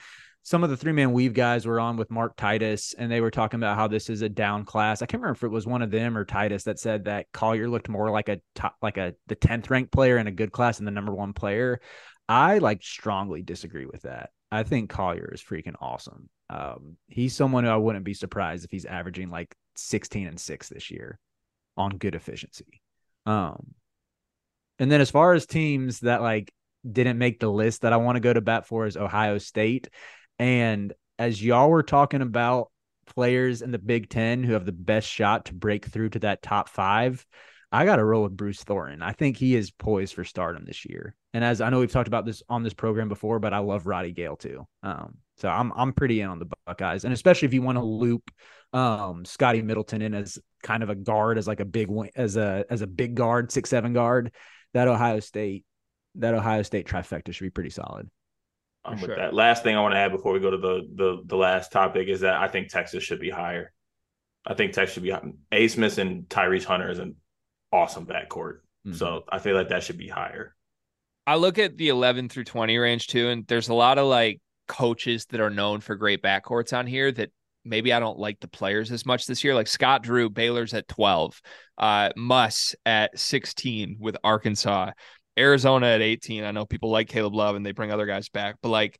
[0.46, 3.32] some of the three man weave guys were on with Mark Titus, and they were
[3.32, 5.02] talking about how this is a down class.
[5.02, 7.68] I can't remember if it was one of them or Titus that said that Collier
[7.68, 10.76] looked more like a top, like a the tenth ranked player in a good class
[10.76, 11.80] than the number one player.
[12.28, 14.30] I like strongly disagree with that.
[14.50, 16.28] I think Collier is freaking awesome.
[16.48, 20.68] Um, he's someone who I wouldn't be surprised if he's averaging like 16 and six
[20.68, 21.18] this year
[21.76, 22.80] on good efficiency.
[23.26, 23.74] Um,
[24.78, 26.52] and then as far as teams that like
[26.90, 29.88] didn't make the list that I want to go to bat for is Ohio State.
[30.38, 32.70] And as y'all were talking about
[33.06, 36.42] players in the Big Ten who have the best shot to break through to that
[36.42, 37.26] top five,
[37.72, 39.02] I got to roll with Bruce Thornton.
[39.02, 41.14] I think he is poised for stardom this year.
[41.36, 43.86] And as I know we've talked about this on this program before, but I love
[43.86, 44.66] Roddy Gayle too.
[44.82, 47.84] Um, so I'm I'm pretty in on the Buckeyes, and especially if you want to
[47.84, 48.30] loop
[48.72, 52.64] um, Scotty Middleton in as kind of a guard, as like a big as a
[52.70, 54.32] as a big guard, six seven guard.
[54.72, 55.66] That Ohio State
[56.14, 58.08] that Ohio State trifecta should be pretty solid.
[58.82, 59.08] I'm sure.
[59.08, 59.34] with that.
[59.34, 62.08] Last thing I want to add before we go to the the the last topic
[62.08, 63.74] is that I think Texas should be higher.
[64.46, 65.12] I think Texas should be
[65.52, 65.68] A.
[65.68, 67.16] Smith and Tyrese Hunter is an
[67.70, 68.60] awesome backcourt.
[68.86, 68.94] Mm-hmm.
[68.94, 70.55] So I feel like that should be higher.
[71.26, 74.40] I look at the 11 through 20 range too, and there's a lot of like
[74.68, 77.30] coaches that are known for great backcourts on here that
[77.64, 79.54] maybe I don't like the players as much this year.
[79.54, 81.40] Like Scott Drew, Baylor's at 12,
[81.78, 84.92] uh, Muss at 16 with Arkansas,
[85.38, 86.44] Arizona at 18.
[86.44, 88.98] I know people like Caleb Love and they bring other guys back, but like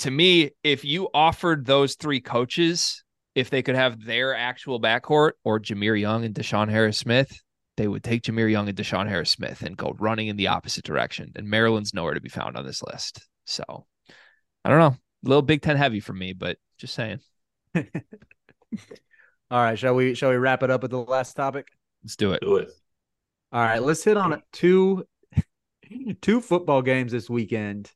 [0.00, 3.02] to me, if you offered those three coaches,
[3.34, 7.40] if they could have their actual backcourt or Jahmir Young and DeShawn Harris Smith,
[7.78, 10.84] they would take Jahmir Young and DeShawn Harris Smith and go running in the opposite
[10.84, 11.32] direction.
[11.36, 13.26] And Maryland's nowhere to be found on this list.
[13.46, 13.86] So
[14.64, 14.96] I don't know.
[15.24, 17.20] A little Big Ten heavy for me, but just saying.
[17.74, 17.84] All
[19.50, 21.68] right, shall we shall we wrap it up with the last topic?
[22.02, 22.40] Let's do it.
[22.42, 22.68] Do it.
[23.52, 25.06] All right, let's hit on two
[26.20, 27.90] two football games this weekend.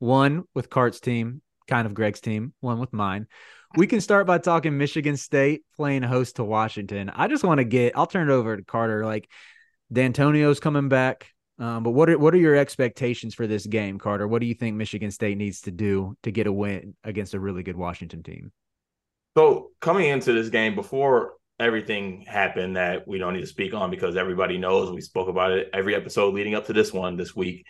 [0.00, 3.28] One with Cart's team, kind of Greg's team, one with mine.
[3.76, 7.10] We can start by talking Michigan State playing host to Washington.
[7.10, 9.04] I just want to get I'll turn it over to Carter.
[9.04, 9.28] Like
[9.92, 11.32] Dantonio's coming back.
[11.58, 14.28] Um, but what are what are your expectations for this game, Carter?
[14.28, 17.40] What do you think Michigan State needs to do to get a win against a
[17.40, 18.52] really good Washington team?
[19.36, 23.90] So coming into this game before everything happened that we don't need to speak on
[23.90, 27.34] because everybody knows we spoke about it every episode leading up to this one this
[27.34, 27.66] week.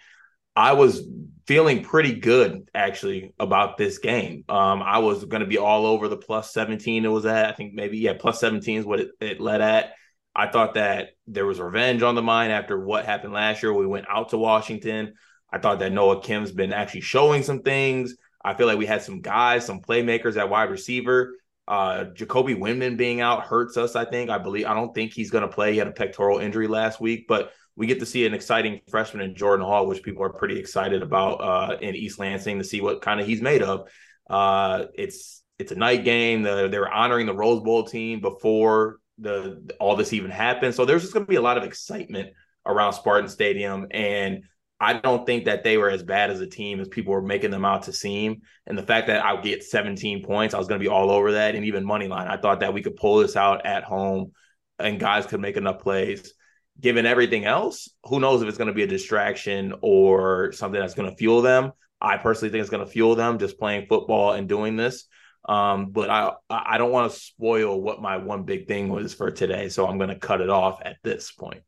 [0.59, 1.07] I was
[1.47, 4.43] feeling pretty good actually about this game.
[4.49, 7.47] Um, I was going to be all over the plus 17 it was at.
[7.47, 9.93] I think maybe, yeah, plus 17 is what it, it led at.
[10.35, 13.73] I thought that there was revenge on the mind after what happened last year.
[13.73, 15.15] We went out to Washington.
[15.53, 18.17] I thought that Noah Kim's been actually showing some things.
[18.45, 21.35] I feel like we had some guys, some playmakers at wide receiver
[21.69, 23.95] uh, Jacoby Windmon being out hurts us.
[23.95, 24.31] I think.
[24.31, 24.65] I believe.
[24.67, 25.73] I don't think he's going to play.
[25.73, 29.23] He had a pectoral injury last week, but we get to see an exciting freshman
[29.25, 32.81] in Jordan Hall, which people are pretty excited about uh, in East Lansing to see
[32.81, 33.89] what kind of he's made of.
[34.29, 36.43] Uh, it's it's a night game.
[36.43, 40.85] The, they were honoring the Rose Bowl team before the all this even happened, so
[40.85, 42.31] there's just going to be a lot of excitement
[42.67, 44.43] around Spartan Stadium and
[44.81, 47.51] I don't think that they were as bad as a team as people were making
[47.51, 48.43] them out to seem.
[48.67, 51.33] And the fact that I'll get 17 points, I was going to be all over
[51.33, 51.57] that.
[51.57, 54.33] And even money line, I thought that we could pull this out at home
[54.79, 56.33] and guys could make enough plays.
[56.81, 60.95] Given everything else, who knows if it's going to be a distraction or something that's
[60.95, 61.73] going to fuel them.
[62.01, 65.05] I personally think it's going to fuel them just playing football and doing this.
[65.49, 69.31] Um, but I I don't want to spoil what my one big thing was for
[69.31, 71.63] today, so I'm going to cut it off at this point.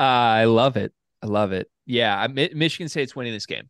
[0.00, 0.92] Uh, I love it.
[1.22, 1.70] I love it.
[1.86, 3.68] Yeah, Michigan State's winning this game.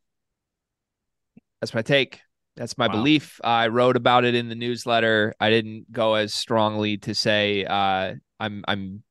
[1.60, 2.20] That's my take.
[2.56, 2.94] That's my wow.
[2.94, 3.40] belief.
[3.42, 5.34] I wrote about it in the newsletter.
[5.40, 9.02] I didn't go as strongly to say uh, I'm I'm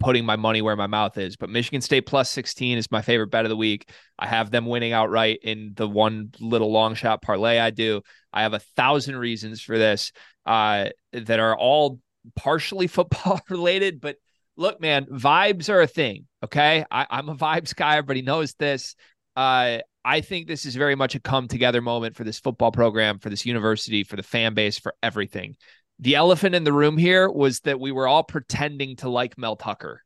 [0.00, 3.28] putting my money where my mouth is, but Michigan State plus 16 is my favorite
[3.28, 3.90] bet of the week.
[4.18, 8.02] I have them winning outright in the one little long shot parlay I do.
[8.32, 10.12] I have a thousand reasons for this
[10.44, 12.00] uh, that are all
[12.34, 14.16] partially football related, but
[14.56, 16.26] look, man, vibes are a thing.
[16.44, 16.84] Okay.
[16.90, 17.96] I, am a vibes guy.
[17.96, 18.94] Everybody knows this.
[19.34, 23.18] Uh, I think this is very much a come together moment for this football program,
[23.18, 25.56] for this university, for the fan base, for everything.
[25.98, 29.56] The elephant in the room here was that we were all pretending to like Mel
[29.56, 30.02] Tucker.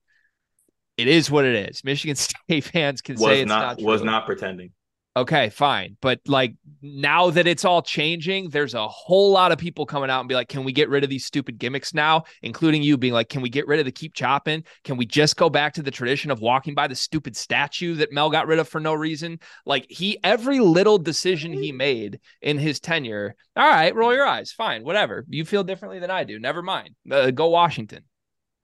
[0.96, 1.84] It is what it is.
[1.84, 2.16] Michigan
[2.48, 4.72] State fans can Was say it's not, not, was not pretending.
[5.16, 5.96] Okay, fine.
[6.00, 10.20] But like now that it's all changing, there's a whole lot of people coming out
[10.20, 12.22] and be like, can we get rid of these stupid gimmicks now?
[12.42, 14.62] Including you being like, can we get rid of the keep chopping?
[14.84, 18.12] Can we just go back to the tradition of walking by the stupid statue that
[18.12, 19.40] Mel got rid of for no reason?
[19.66, 24.52] Like he, every little decision he made in his tenure, all right, roll your eyes.
[24.52, 25.26] Fine, whatever.
[25.28, 26.38] You feel differently than I do.
[26.38, 26.94] Never mind.
[27.10, 28.04] Uh, go Washington.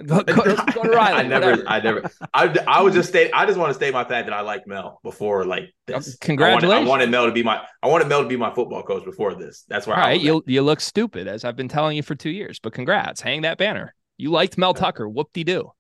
[0.05, 1.21] Go, go, go to Riley.
[1.21, 1.69] I never, whatever.
[1.69, 3.31] I never, I, I was just state.
[3.33, 6.17] I just want to state my fact that I like Mel before like oh, this.
[6.19, 6.65] Congratulations.
[6.65, 8.83] I wanted, I wanted Mel to be my, I wanted Mel to be my football
[8.83, 9.65] coach before this.
[9.69, 12.15] That's where All I right, you you look stupid as I've been telling you for
[12.15, 12.59] two years.
[12.59, 13.95] But congrats, hang that banner.
[14.19, 15.09] You liked Mel Tucker.
[15.09, 15.73] Whoop de doo.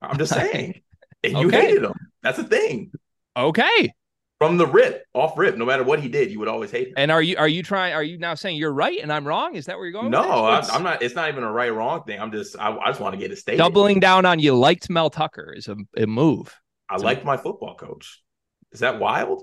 [0.00, 0.80] I'm just saying.
[1.22, 1.66] And you Okay.
[1.66, 1.94] hated him.
[2.22, 2.92] That's the thing.
[3.36, 3.92] Okay.
[4.40, 6.94] From the rip, off rip, no matter what he did, you would always hate him.
[6.96, 7.92] And are you are you trying?
[7.94, 9.56] Are you now saying you're right and I'm wrong?
[9.56, 10.10] Is that where you're going?
[10.10, 10.22] No?
[10.22, 11.02] I, I'm not.
[11.02, 12.20] It's not even a right wrong thing.
[12.20, 12.56] I'm just.
[12.56, 13.58] I, I just want to get it stated.
[13.58, 16.54] Doubling down on you liked Mel Tucker is a, a move.
[16.88, 18.22] I liked my football coach.
[18.70, 19.42] Is that wild?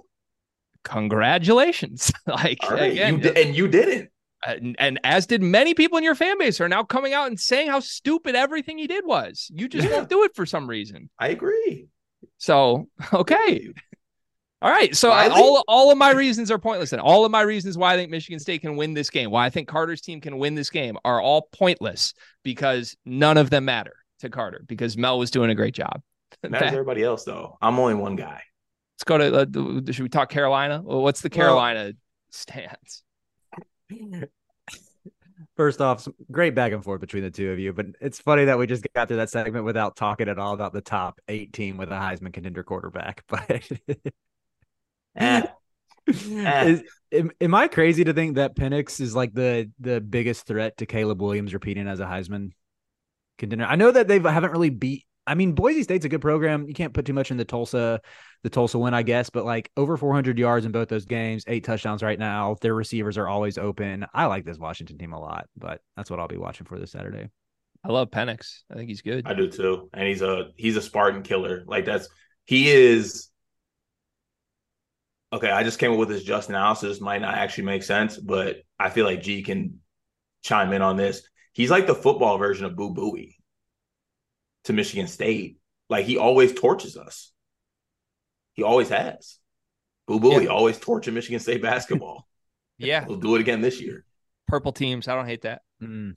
[0.85, 2.11] Congratulations.
[2.27, 4.09] like right, again, you did, and you didn't.
[4.45, 7.39] and, and as did many people in your fan base are now coming out and
[7.39, 9.51] saying how stupid everything he did was.
[9.53, 9.97] You just Yeah.
[9.97, 11.09] won't do it for some reason.
[11.19, 11.87] I agree.
[12.37, 13.69] So okay.
[14.65, 14.95] All right.
[14.95, 16.91] So I, all all of my reasons are pointless.
[16.91, 19.45] And all of my reasons why I think Michigan State can win this game, why
[19.45, 23.65] I think Carter's team can win this game, are all pointless because none of them
[23.65, 26.01] matter to Carter because Mel was doing a great job.
[26.43, 27.59] Matters to everybody else though.
[27.61, 28.41] I'm only one guy.
[28.95, 29.35] Let's go to.
[29.41, 30.81] Uh, should we talk Carolina?
[30.83, 31.93] Well, what's the Well- Carolina
[32.31, 33.03] stance?
[35.55, 38.57] First off, great back and forth between the two of you, but it's funny that
[38.57, 41.77] we just got through that segment without talking at all about the top eight team
[41.77, 43.23] with a Heisman contender quarterback.
[43.29, 43.61] But
[46.07, 46.65] Eh.
[46.67, 50.77] is, am, am I crazy to think that Penix is like the the biggest threat
[50.77, 52.51] to Caleb Williams repeating as a Heisman
[53.37, 53.65] contender?
[53.65, 55.05] I know that they haven't really beat.
[55.27, 56.67] I mean, Boise State's a good program.
[56.67, 57.99] You can't put too much in the Tulsa,
[58.43, 61.63] the Tulsa win, I guess, but like over 400 yards in both those games, eight
[61.63, 62.55] touchdowns right now.
[62.61, 64.05] Their receivers are always open.
[64.13, 66.91] I like this Washington team a lot, but that's what I'll be watching for this
[66.91, 67.29] Saturday.
[67.83, 68.61] I love Penix.
[68.71, 69.25] I think he's good.
[69.25, 69.89] I do too.
[69.93, 71.63] And he's a he's a Spartan killer.
[71.67, 72.07] Like that's
[72.45, 73.29] he is
[75.35, 75.49] okay.
[75.51, 78.17] I just came up with this just now, so this might not actually make sense,
[78.17, 79.79] but I feel like G can
[80.43, 81.27] chime in on this.
[81.53, 83.35] He's like the football version of Boo Buie
[84.65, 85.57] to Michigan State.
[85.89, 87.31] Like he always torches us.
[88.53, 89.37] He always has.
[90.07, 90.49] Boo Buie Yeah.
[90.49, 92.27] always torching Michigan State basketball.
[92.77, 94.03] Yeah, We'll do it again this year.
[94.47, 95.07] purple teams.
[95.07, 95.61] I don't hate that.
[95.81, 96.15] Mm.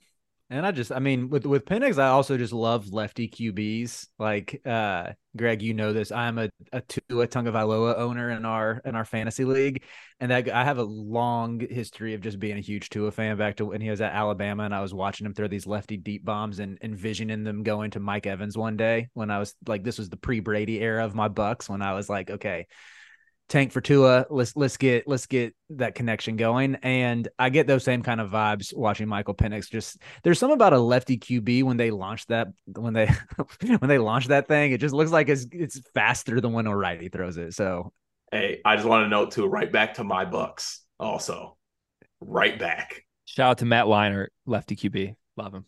[0.51, 4.07] And I just, I mean, with with Penix, I also just love lefty QBs.
[4.17, 6.11] Like, uh, Greg, you know this.
[6.11, 9.83] I'm a a Tua Tagovailoa owner in our in our fantasy league,
[10.19, 13.37] and that I have a long history of just being a huge Tua fan.
[13.37, 15.97] Back to when he was at Alabama, and I was watching him throw these lefty
[15.97, 19.09] deep bombs and envisioning them going to Mike Evans one day.
[19.13, 21.69] When I was like, this was the pre Brady era of my Bucks.
[21.69, 22.65] When I was like, okay,
[23.49, 24.25] tank for Tua.
[24.29, 26.75] Let's let's get let's get that connection going.
[26.75, 29.69] And I get those same kind of vibes watching Michael Penix.
[29.69, 33.07] Just there's something about a lefty QB when they launch that when they
[33.65, 36.75] when they launch that thing, it just looks like it's it's faster than when a
[36.75, 37.53] righty throws it.
[37.53, 37.91] So
[38.31, 41.57] Hey, I just want to note too, right back to my Bucks also.
[42.21, 43.03] Right back.
[43.25, 45.15] Shout out to Matt Leinart, lefty QB.
[45.35, 45.65] Love him.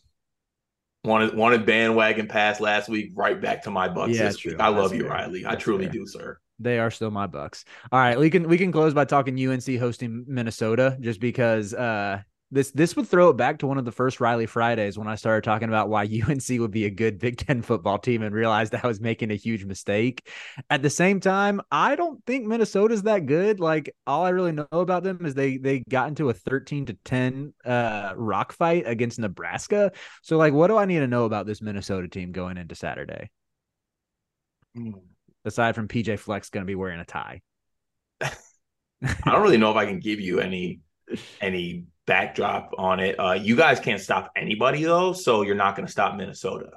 [1.03, 4.51] Wanted wanted bandwagon pass last week, right back to my Bucks Yeah, this true.
[4.51, 4.59] week.
[4.59, 5.11] I love That's you, fair.
[5.11, 5.45] Riley.
[5.45, 5.93] I That's truly fair.
[5.93, 6.37] do, sir.
[6.59, 7.65] They are still my bucks.
[7.91, 12.21] All right, we can we can close by talking UNC hosting Minnesota just because uh
[12.51, 15.15] this this would throw it back to one of the first Riley Fridays when I
[15.15, 18.75] started talking about why UNC would be a good Big Ten football team and realized
[18.75, 20.27] I was making a huge mistake.
[20.69, 23.59] At the same time, I don't think Minnesota's that good.
[23.59, 26.93] Like all I really know about them is they they got into a 13 to
[27.05, 29.91] 10 uh rock fight against Nebraska.
[30.21, 33.29] So like what do I need to know about this Minnesota team going into Saturday?
[35.45, 37.41] Aside from PJ Fleck's going to be wearing a tie.
[38.21, 38.31] I
[39.25, 40.81] don't really know if I can give you any
[41.41, 43.19] any backdrop on it.
[43.19, 46.71] Uh, you guys can't stop anybody though, so you're not going to stop Minnesota.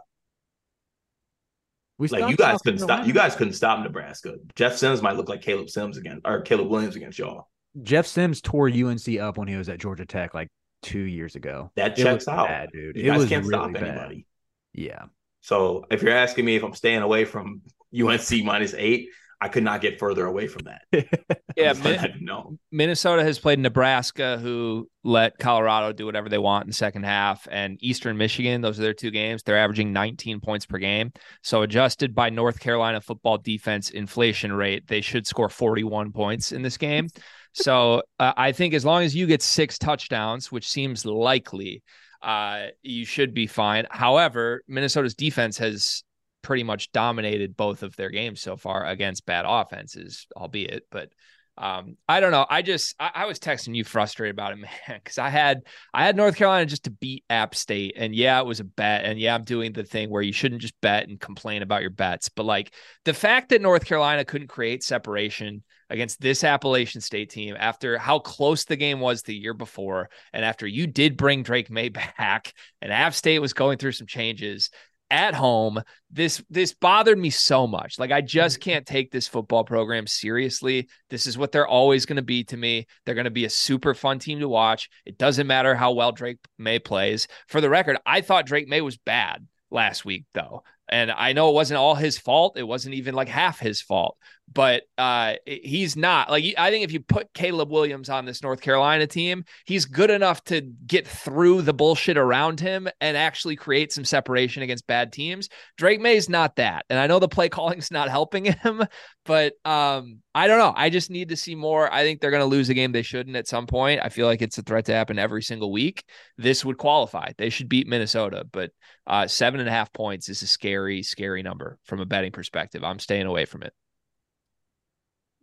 [1.98, 3.06] We Like you guys couldn't stop.
[3.06, 4.36] You guys couldn't stop Nebraska.
[4.56, 7.48] Jeff Sims might look like Caleb Sims again, or Caleb Williams against y'all.
[7.82, 10.48] Jeff Sims tore UNC up when he was at Georgia Tech like
[10.82, 11.70] two years ago.
[11.76, 12.96] That checks out, bad, dude.
[12.96, 13.82] You it guys can't really stop bad.
[13.84, 14.26] anybody.
[14.72, 15.04] Yeah.
[15.40, 17.62] So if you're asking me if I'm staying away from
[17.98, 19.08] UNC minus eight,
[19.40, 20.82] I could not get further away from that.
[21.56, 22.58] Yeah, I'm just letting Min- that know.
[22.72, 27.46] Minnesota has played Nebraska, who let Colorado do whatever they want in the second half,
[27.48, 28.60] and Eastern Michigan.
[28.60, 29.44] Those are their two games.
[29.44, 31.12] They're averaging 19 points per game.
[31.44, 36.62] So, adjusted by North Carolina football defense inflation rate, they should score 41 points in
[36.62, 37.08] this game.
[37.56, 41.84] So, uh, I think as long as you get six touchdowns, which seems likely,
[42.20, 43.86] uh, you should be fine.
[43.92, 46.02] However, Minnesota's defense has
[46.44, 51.10] pretty much dominated both of their games so far against bad offenses, albeit, but
[51.56, 52.46] um, I don't know.
[52.48, 55.62] I just I, I was texting you frustrated about it, man, because I had
[55.92, 59.04] I had North Carolina just to beat App State, and yeah, it was a bet,
[59.04, 61.90] and yeah, I'm doing the thing where you shouldn't just bet and complain about your
[61.90, 67.30] bets, but like the fact that North Carolina couldn't create separation against this Appalachian State
[67.30, 71.44] team after how close the game was the year before, and after you did bring
[71.44, 71.88] Drake Maye
[72.18, 72.52] back,
[72.82, 74.70] and App State was going through some changes,
[75.10, 77.98] at home this this bothered me so much.
[77.98, 78.70] Like i just mm-hmm.
[78.70, 80.88] can't take this football program seriously.
[81.10, 82.86] This is what they're always going to be to me.
[83.04, 84.88] They're going to be a super fun team to watch.
[85.04, 87.26] It doesn't matter how well drake Maye plays.
[87.48, 90.62] For the record i thought drake Maye was bad last week though.
[90.88, 92.58] And I know it wasn't all his fault.
[92.58, 94.18] It wasn't even like half his fault,
[94.52, 98.60] but uh, he's not like I think if you put Caleb Williams on this North
[98.60, 103.92] Carolina team, he's good enough to get through the bullshit around him and actually create
[103.92, 105.48] some separation against bad teams.
[105.76, 108.84] Drake Maye's not that, and I know the play calling's not helping him,
[109.24, 110.74] but um, I don't know.
[110.76, 111.92] I just need to see more.
[111.92, 114.00] I think they're going to lose a game they shouldn't at some point.
[114.02, 116.04] I feel like it's a threat to happen every single week.
[116.36, 117.32] This would qualify.
[117.38, 118.70] They should beat Minnesota, but
[119.06, 122.84] uh, seven and a half points is a scary, scary number from a betting perspective.
[122.84, 123.72] I'm staying away from it.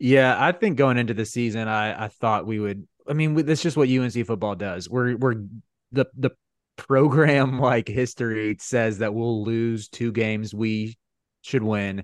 [0.04, 2.88] Yeah, I think going into the season, I I thought we would.
[3.08, 4.90] I mean, that's just what UNC football does.
[4.90, 5.44] We're we're
[5.92, 6.32] the the
[6.76, 10.98] program like history says that we'll lose two games we
[11.44, 12.04] should win.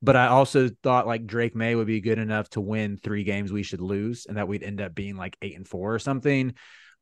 [0.00, 3.52] But I also thought like Drake Maye would be good enough to win three games
[3.52, 6.54] we should lose, and that we'd end up being like eight and four or something.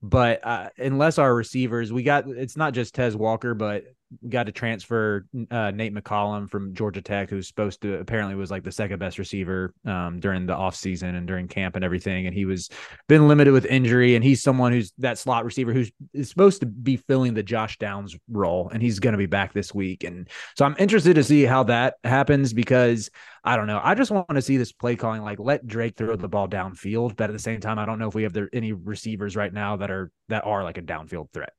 [0.02, 3.84] But uh, unless our receivers, we got it's not just Tez Walker, but
[4.28, 8.64] got to transfer uh, Nate McCollum from Georgia Tech, who's supposed to apparently was like
[8.64, 12.26] the second best receiver um, during the offseason and during camp and everything.
[12.26, 12.68] And he was
[13.08, 14.14] been limited with injury.
[14.14, 17.78] And he's someone who's that slot receiver who's is supposed to be filling the Josh
[17.78, 18.70] Downs role.
[18.72, 20.04] And he's going to be back this week.
[20.04, 23.10] And so I'm interested to see how that happens because
[23.44, 23.80] I don't know.
[23.82, 27.16] I just want to see this play calling, like let Drake throw the ball downfield.
[27.16, 29.52] But at the same time, I don't know if we have there any receivers right
[29.52, 31.52] now that are that are like a downfield threat.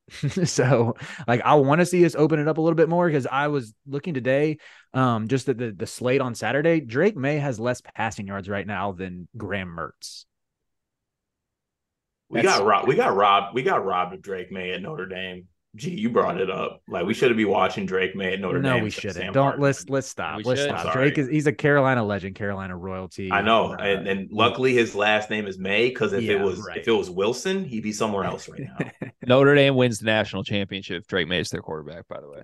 [0.47, 0.95] so
[1.27, 3.47] like I want to see us open it up a little bit more because I
[3.47, 4.57] was looking today,
[4.93, 6.79] um, just at the the slate on Saturday.
[6.79, 10.25] Drake Maye has less passing yards right now than Graham Mertz.
[12.29, 12.87] We That's, got robbed.
[12.87, 13.53] We got robbed.
[13.53, 15.47] We got robbed of Drake Maye at Notre Dame.
[15.75, 16.83] Gee, you brought it up.
[16.87, 18.77] Like we shouldn't be watching Drake Maye at Notre no, Dame.
[18.77, 19.33] No, we shouldn't.
[19.33, 20.37] Don't let's let's stop.
[20.37, 20.69] We let's should.
[20.69, 20.93] stop.
[20.93, 23.31] Drake is he's a Carolina legend, Carolina royalty.
[23.31, 26.41] I know, uh, and, and, luckily his last name is Maye because if yeah, it
[26.41, 26.77] was right.
[26.77, 29.09] if it was Wilson, he'd be somewhere else right now.
[29.25, 31.07] Notre Dame wins the national championship.
[31.07, 32.43] Drake Maye is their quarterback, by the way.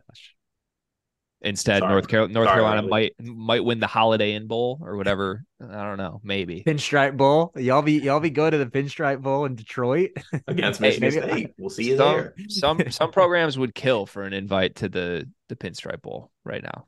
[1.41, 1.91] Instead, Sorry.
[1.91, 5.45] North, Car- North Sorry, Carolina might might win the Holiday Inn Bowl or whatever.
[5.61, 6.19] I don't know.
[6.21, 7.53] Maybe Pinstripe Bowl.
[7.55, 10.11] Y'all be y'all be go to the Pinstripe Bowl in Detroit
[10.47, 11.53] against Michigan hey, State.
[11.57, 12.33] We'll see you some, there.
[12.49, 16.87] some some programs would kill for an invite to the the Pinstripe Bowl right now.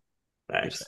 [0.50, 0.84] Facts.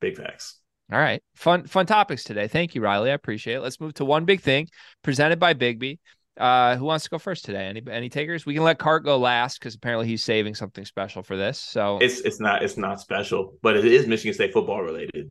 [0.00, 0.58] Big facts.
[0.92, 1.22] All right.
[1.36, 2.48] Fun fun topics today.
[2.48, 3.10] Thank you, Riley.
[3.10, 3.60] I appreciate it.
[3.60, 4.68] Let's move to one big thing
[5.02, 5.98] presented by Bigby.
[6.36, 7.64] Uh, who wants to go first today?
[7.66, 8.44] Any any takers?
[8.44, 11.58] We can let Cart go last because apparently he's saving something special for this.
[11.58, 15.30] So it's it's not it's not special, but it is Michigan State football related.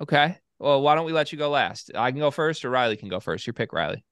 [0.00, 0.38] Okay.
[0.58, 1.90] Well, why don't we let you go last?
[1.94, 3.46] I can go first, or Riley can go first.
[3.46, 4.04] Your pick, Riley.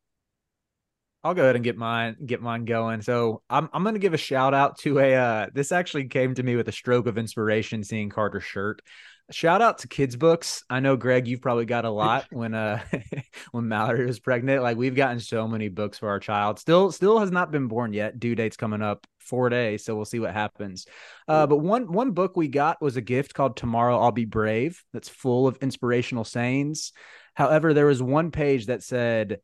[1.22, 3.00] I'll go ahead and get mine get mine going.
[3.00, 6.42] So I'm I'm gonna give a shout out to a uh, this actually came to
[6.42, 8.82] me with a stroke of inspiration seeing Carter's shirt.
[9.30, 10.62] Shout out to kids books.
[10.68, 12.82] I know Greg, you've probably got a lot when uh
[13.52, 14.62] when Mallory was pregnant.
[14.62, 16.58] Like we've gotten so many books for our child.
[16.58, 18.20] Still still has not been born yet.
[18.20, 20.86] Due date's coming up four days, so we'll see what happens.
[21.26, 24.82] Uh, but one one book we got was a gift called Tomorrow I'll Be Brave.
[24.92, 26.92] That's full of inspirational sayings.
[27.32, 29.40] However, there was one page that said,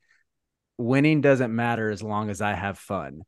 [0.76, 3.22] "Winning doesn't matter as long as I have fun."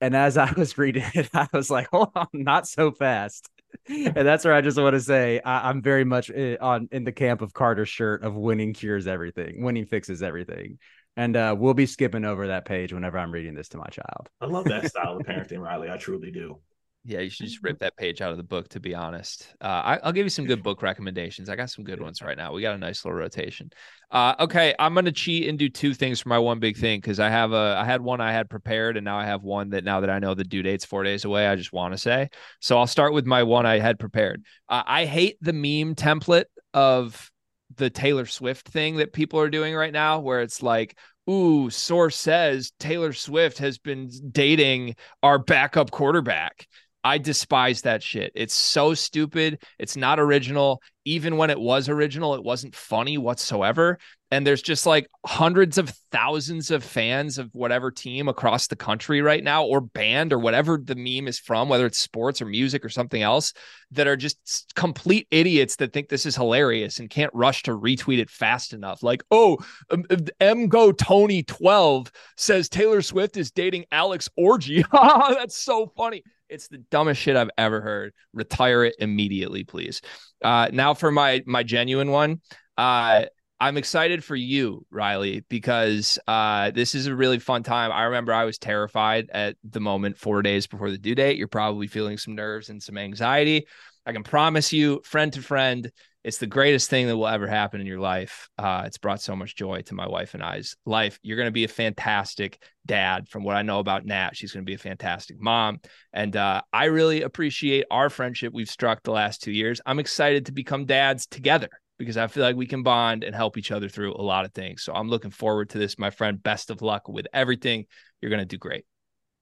[0.00, 3.50] And as I was reading it, I was like, "Hold on, not so fast."
[3.88, 7.04] And that's where I just want to say I, am very much in, on in
[7.04, 10.78] the camp of Carter's shirt of winning cures everything, winning fixes everything.
[11.16, 14.30] And uh, we'll be skipping over that page whenever I'm reading this to my child.
[14.40, 15.90] I love that style of parenting, Riley.
[15.90, 16.58] I truly do.
[17.04, 18.68] Yeah, you should just rip that page out of the book.
[18.68, 21.48] To be honest, uh, I, will give you some good book recommendations.
[21.48, 22.52] I got some good ones right now.
[22.52, 23.70] We got a nice little rotation.
[24.12, 27.18] Uh, okay, I'm gonna cheat and do two things for my one big thing because
[27.18, 29.82] I have a I had one I had prepared and now I have one that
[29.82, 32.28] now that I know the due date's four days away, I just want to say.
[32.60, 34.44] So I'll start with my one I had prepared.
[34.68, 37.32] Uh, I hate the meme template of
[37.76, 40.96] the Taylor Swift thing that people are doing right now, where it's like,
[41.28, 46.66] ooh, source says Taylor Swift has been dating our backup quarterback.
[47.04, 48.32] I despise that shit.
[48.34, 49.62] It's so stupid.
[49.78, 50.82] It's not original.
[51.04, 53.98] Even when it was original, it wasn't funny whatsoever.
[54.32, 59.20] and there's just like hundreds of thousands of fans of whatever team across the country
[59.20, 62.82] right now or band or whatever the meme is from whether it's sports or music
[62.84, 63.52] or something else
[63.90, 68.18] that are just complete idiots that think this is hilarious and can't rush to retweet
[68.18, 69.58] it fast enough like oh
[69.90, 76.22] um, uh, tony 12 says taylor swift is dating alex orgy that's so funny
[76.52, 78.12] it's the dumbest shit I've ever heard.
[78.32, 80.02] Retire it immediately, please.
[80.44, 82.40] Uh, now for my my genuine one.
[82.76, 83.24] Uh,
[83.58, 87.92] I'm excited for you, Riley, because uh, this is a really fun time.
[87.92, 91.36] I remember I was terrified at the moment, four days before the due date.
[91.36, 93.66] You're probably feeling some nerves and some anxiety.
[94.04, 95.92] I can promise you, friend to friend,
[96.24, 98.48] it's the greatest thing that will ever happen in your life.
[98.56, 101.18] Uh, it's brought so much joy to my wife and I's life.
[101.22, 103.28] You're going to be a fantastic dad.
[103.28, 105.80] From what I know about Nat, she's going to be a fantastic mom.
[106.12, 109.80] And uh, I really appreciate our friendship we've struck the last two years.
[109.84, 113.58] I'm excited to become dads together because I feel like we can bond and help
[113.58, 114.82] each other through a lot of things.
[114.82, 116.40] So I'm looking forward to this, my friend.
[116.40, 117.86] Best of luck with everything.
[118.20, 118.84] You're going to do great.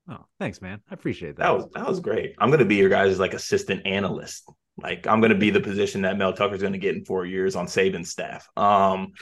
[0.08, 0.80] Oh, thanks, man.
[0.90, 1.44] I appreciate that.
[1.44, 2.34] That was that was great.
[2.38, 4.50] I'm going to be your guys' like assistant analyst.
[4.82, 7.26] Like I'm going to be the position that Mel Tucker's going to get in four
[7.26, 8.48] years on Saban's staff.
[8.56, 9.12] Um,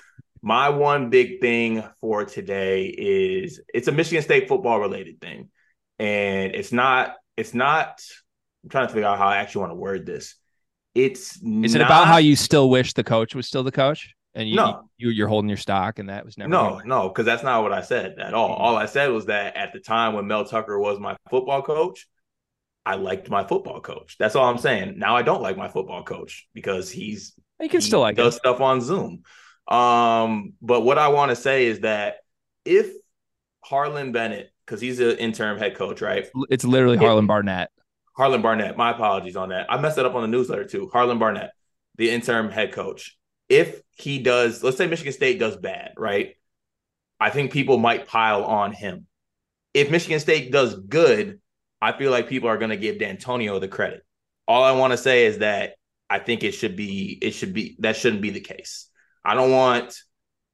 [0.42, 5.50] my one big thing for today is it's a Michigan State football related thing,
[5.98, 7.14] and it's not.
[7.36, 8.00] It's not.
[8.64, 10.34] I'm trying to figure out how I actually want to word this.
[10.94, 14.14] It's is not, it about how you still wish the coach was still the coach
[14.34, 14.88] and you, No.
[14.96, 17.62] you you're holding your stock and that was never No, gonna- no, because that's not
[17.62, 18.48] what I said at all.
[18.50, 18.60] Mhm.
[18.60, 22.08] All I said was that at the time when Mel Tucker was my football coach,
[22.88, 24.16] I liked my football coach.
[24.18, 24.98] That's all I'm saying.
[24.98, 28.36] Now I don't like my football coach because he's you can he still like does
[28.36, 28.38] it.
[28.38, 29.24] stuff on Zoom.
[29.68, 32.16] Um, but what I want to say is that
[32.64, 32.90] if
[33.62, 36.26] Harlan Bennett, because he's an interim head coach, right?
[36.48, 37.08] It's literally Yeah.
[37.08, 37.70] Harlan Barnett.
[38.16, 38.78] Harlan Barnett.
[38.78, 39.66] My apologies on that.
[39.70, 40.88] I messed that up on the newsletter too.
[40.90, 41.50] Harlan Barnett,
[41.96, 43.18] the interim head coach.
[43.50, 46.36] If he does, let's say Michigan State does bad, right?
[47.20, 49.06] I think people might pile on him.
[49.74, 51.40] If Michigan State does good,
[51.80, 54.04] I feel like people are going to give Dantonio the credit.
[54.46, 55.74] All I want to say is that
[56.10, 58.88] I think it should be it should be that shouldn't be the case.
[59.24, 59.96] I don't want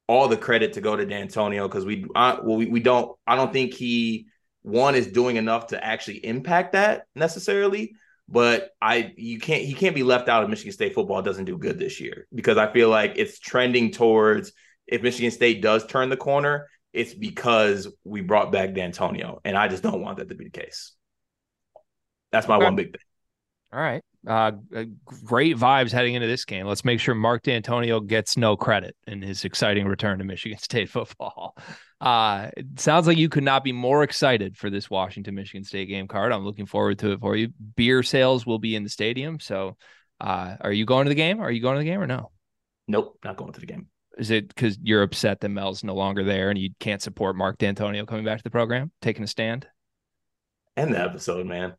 [0.07, 3.35] all the credit to go to Dantonio because we I, well we, we don't I
[3.35, 4.27] don't think he
[4.61, 7.93] one is doing enough to actually impact that necessarily.
[8.27, 11.57] But I you can't he can't be left out of Michigan State football doesn't do
[11.57, 14.51] good this year because I feel like it's trending towards
[14.87, 19.67] if Michigan State does turn the corner, it's because we brought back Dantonio, and I
[19.67, 20.93] just don't want that to be the case.
[22.35, 23.01] That's my one big thing.
[23.71, 24.03] All right.
[24.27, 24.83] Uh, uh,
[25.23, 26.65] great vibes heading into this game.
[26.65, 30.89] Let's make sure Mark Dantonio gets no credit in his exciting return to Michigan State
[30.89, 31.55] football.
[32.01, 35.87] Uh, it sounds like you could not be more excited for this Washington Michigan State
[35.87, 36.33] game card.
[36.33, 37.49] I'm looking forward to it for you.
[37.77, 39.39] Beer sales will be in the stadium.
[39.39, 39.77] So,
[40.19, 41.39] uh, are you going to the game?
[41.39, 42.31] Are you going to the game or no?
[42.89, 43.87] Nope, not going to the game.
[44.17, 47.57] Is it because you're upset that Mel's no longer there and you can't support Mark
[47.57, 49.67] Dantonio coming back to the program, taking a stand?
[50.77, 51.73] End the episode, man.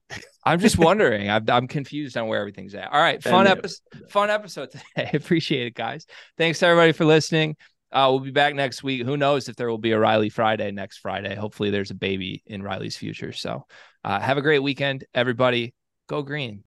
[0.44, 1.28] I'm just wondering.
[1.30, 2.90] I'm, I'm confused on where everything's at.
[2.92, 3.80] All right, fun And episode.
[4.08, 5.10] Fun episode today.
[5.14, 6.06] Appreciate it, guys.
[6.38, 7.56] Thanks everybody for listening.
[7.92, 9.04] Uh, we'll be back next week.
[9.04, 11.34] Who knows if there will be a Riley Friday next Friday?
[11.34, 13.32] Hopefully, there's a baby in Riley's future.
[13.32, 13.66] So,
[14.02, 15.74] uh, have a great weekend, everybody.
[16.08, 16.64] Go green.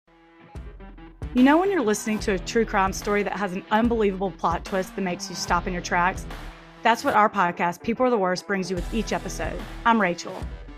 [1.34, 4.64] You know, when you're listening to a true crime story that has an unbelievable plot
[4.64, 6.26] twist that makes you stop in your tracks?
[6.84, 9.60] That's what our podcast, People Are the Worst, brings you with each episode.
[9.86, 10.36] I'm Rachel.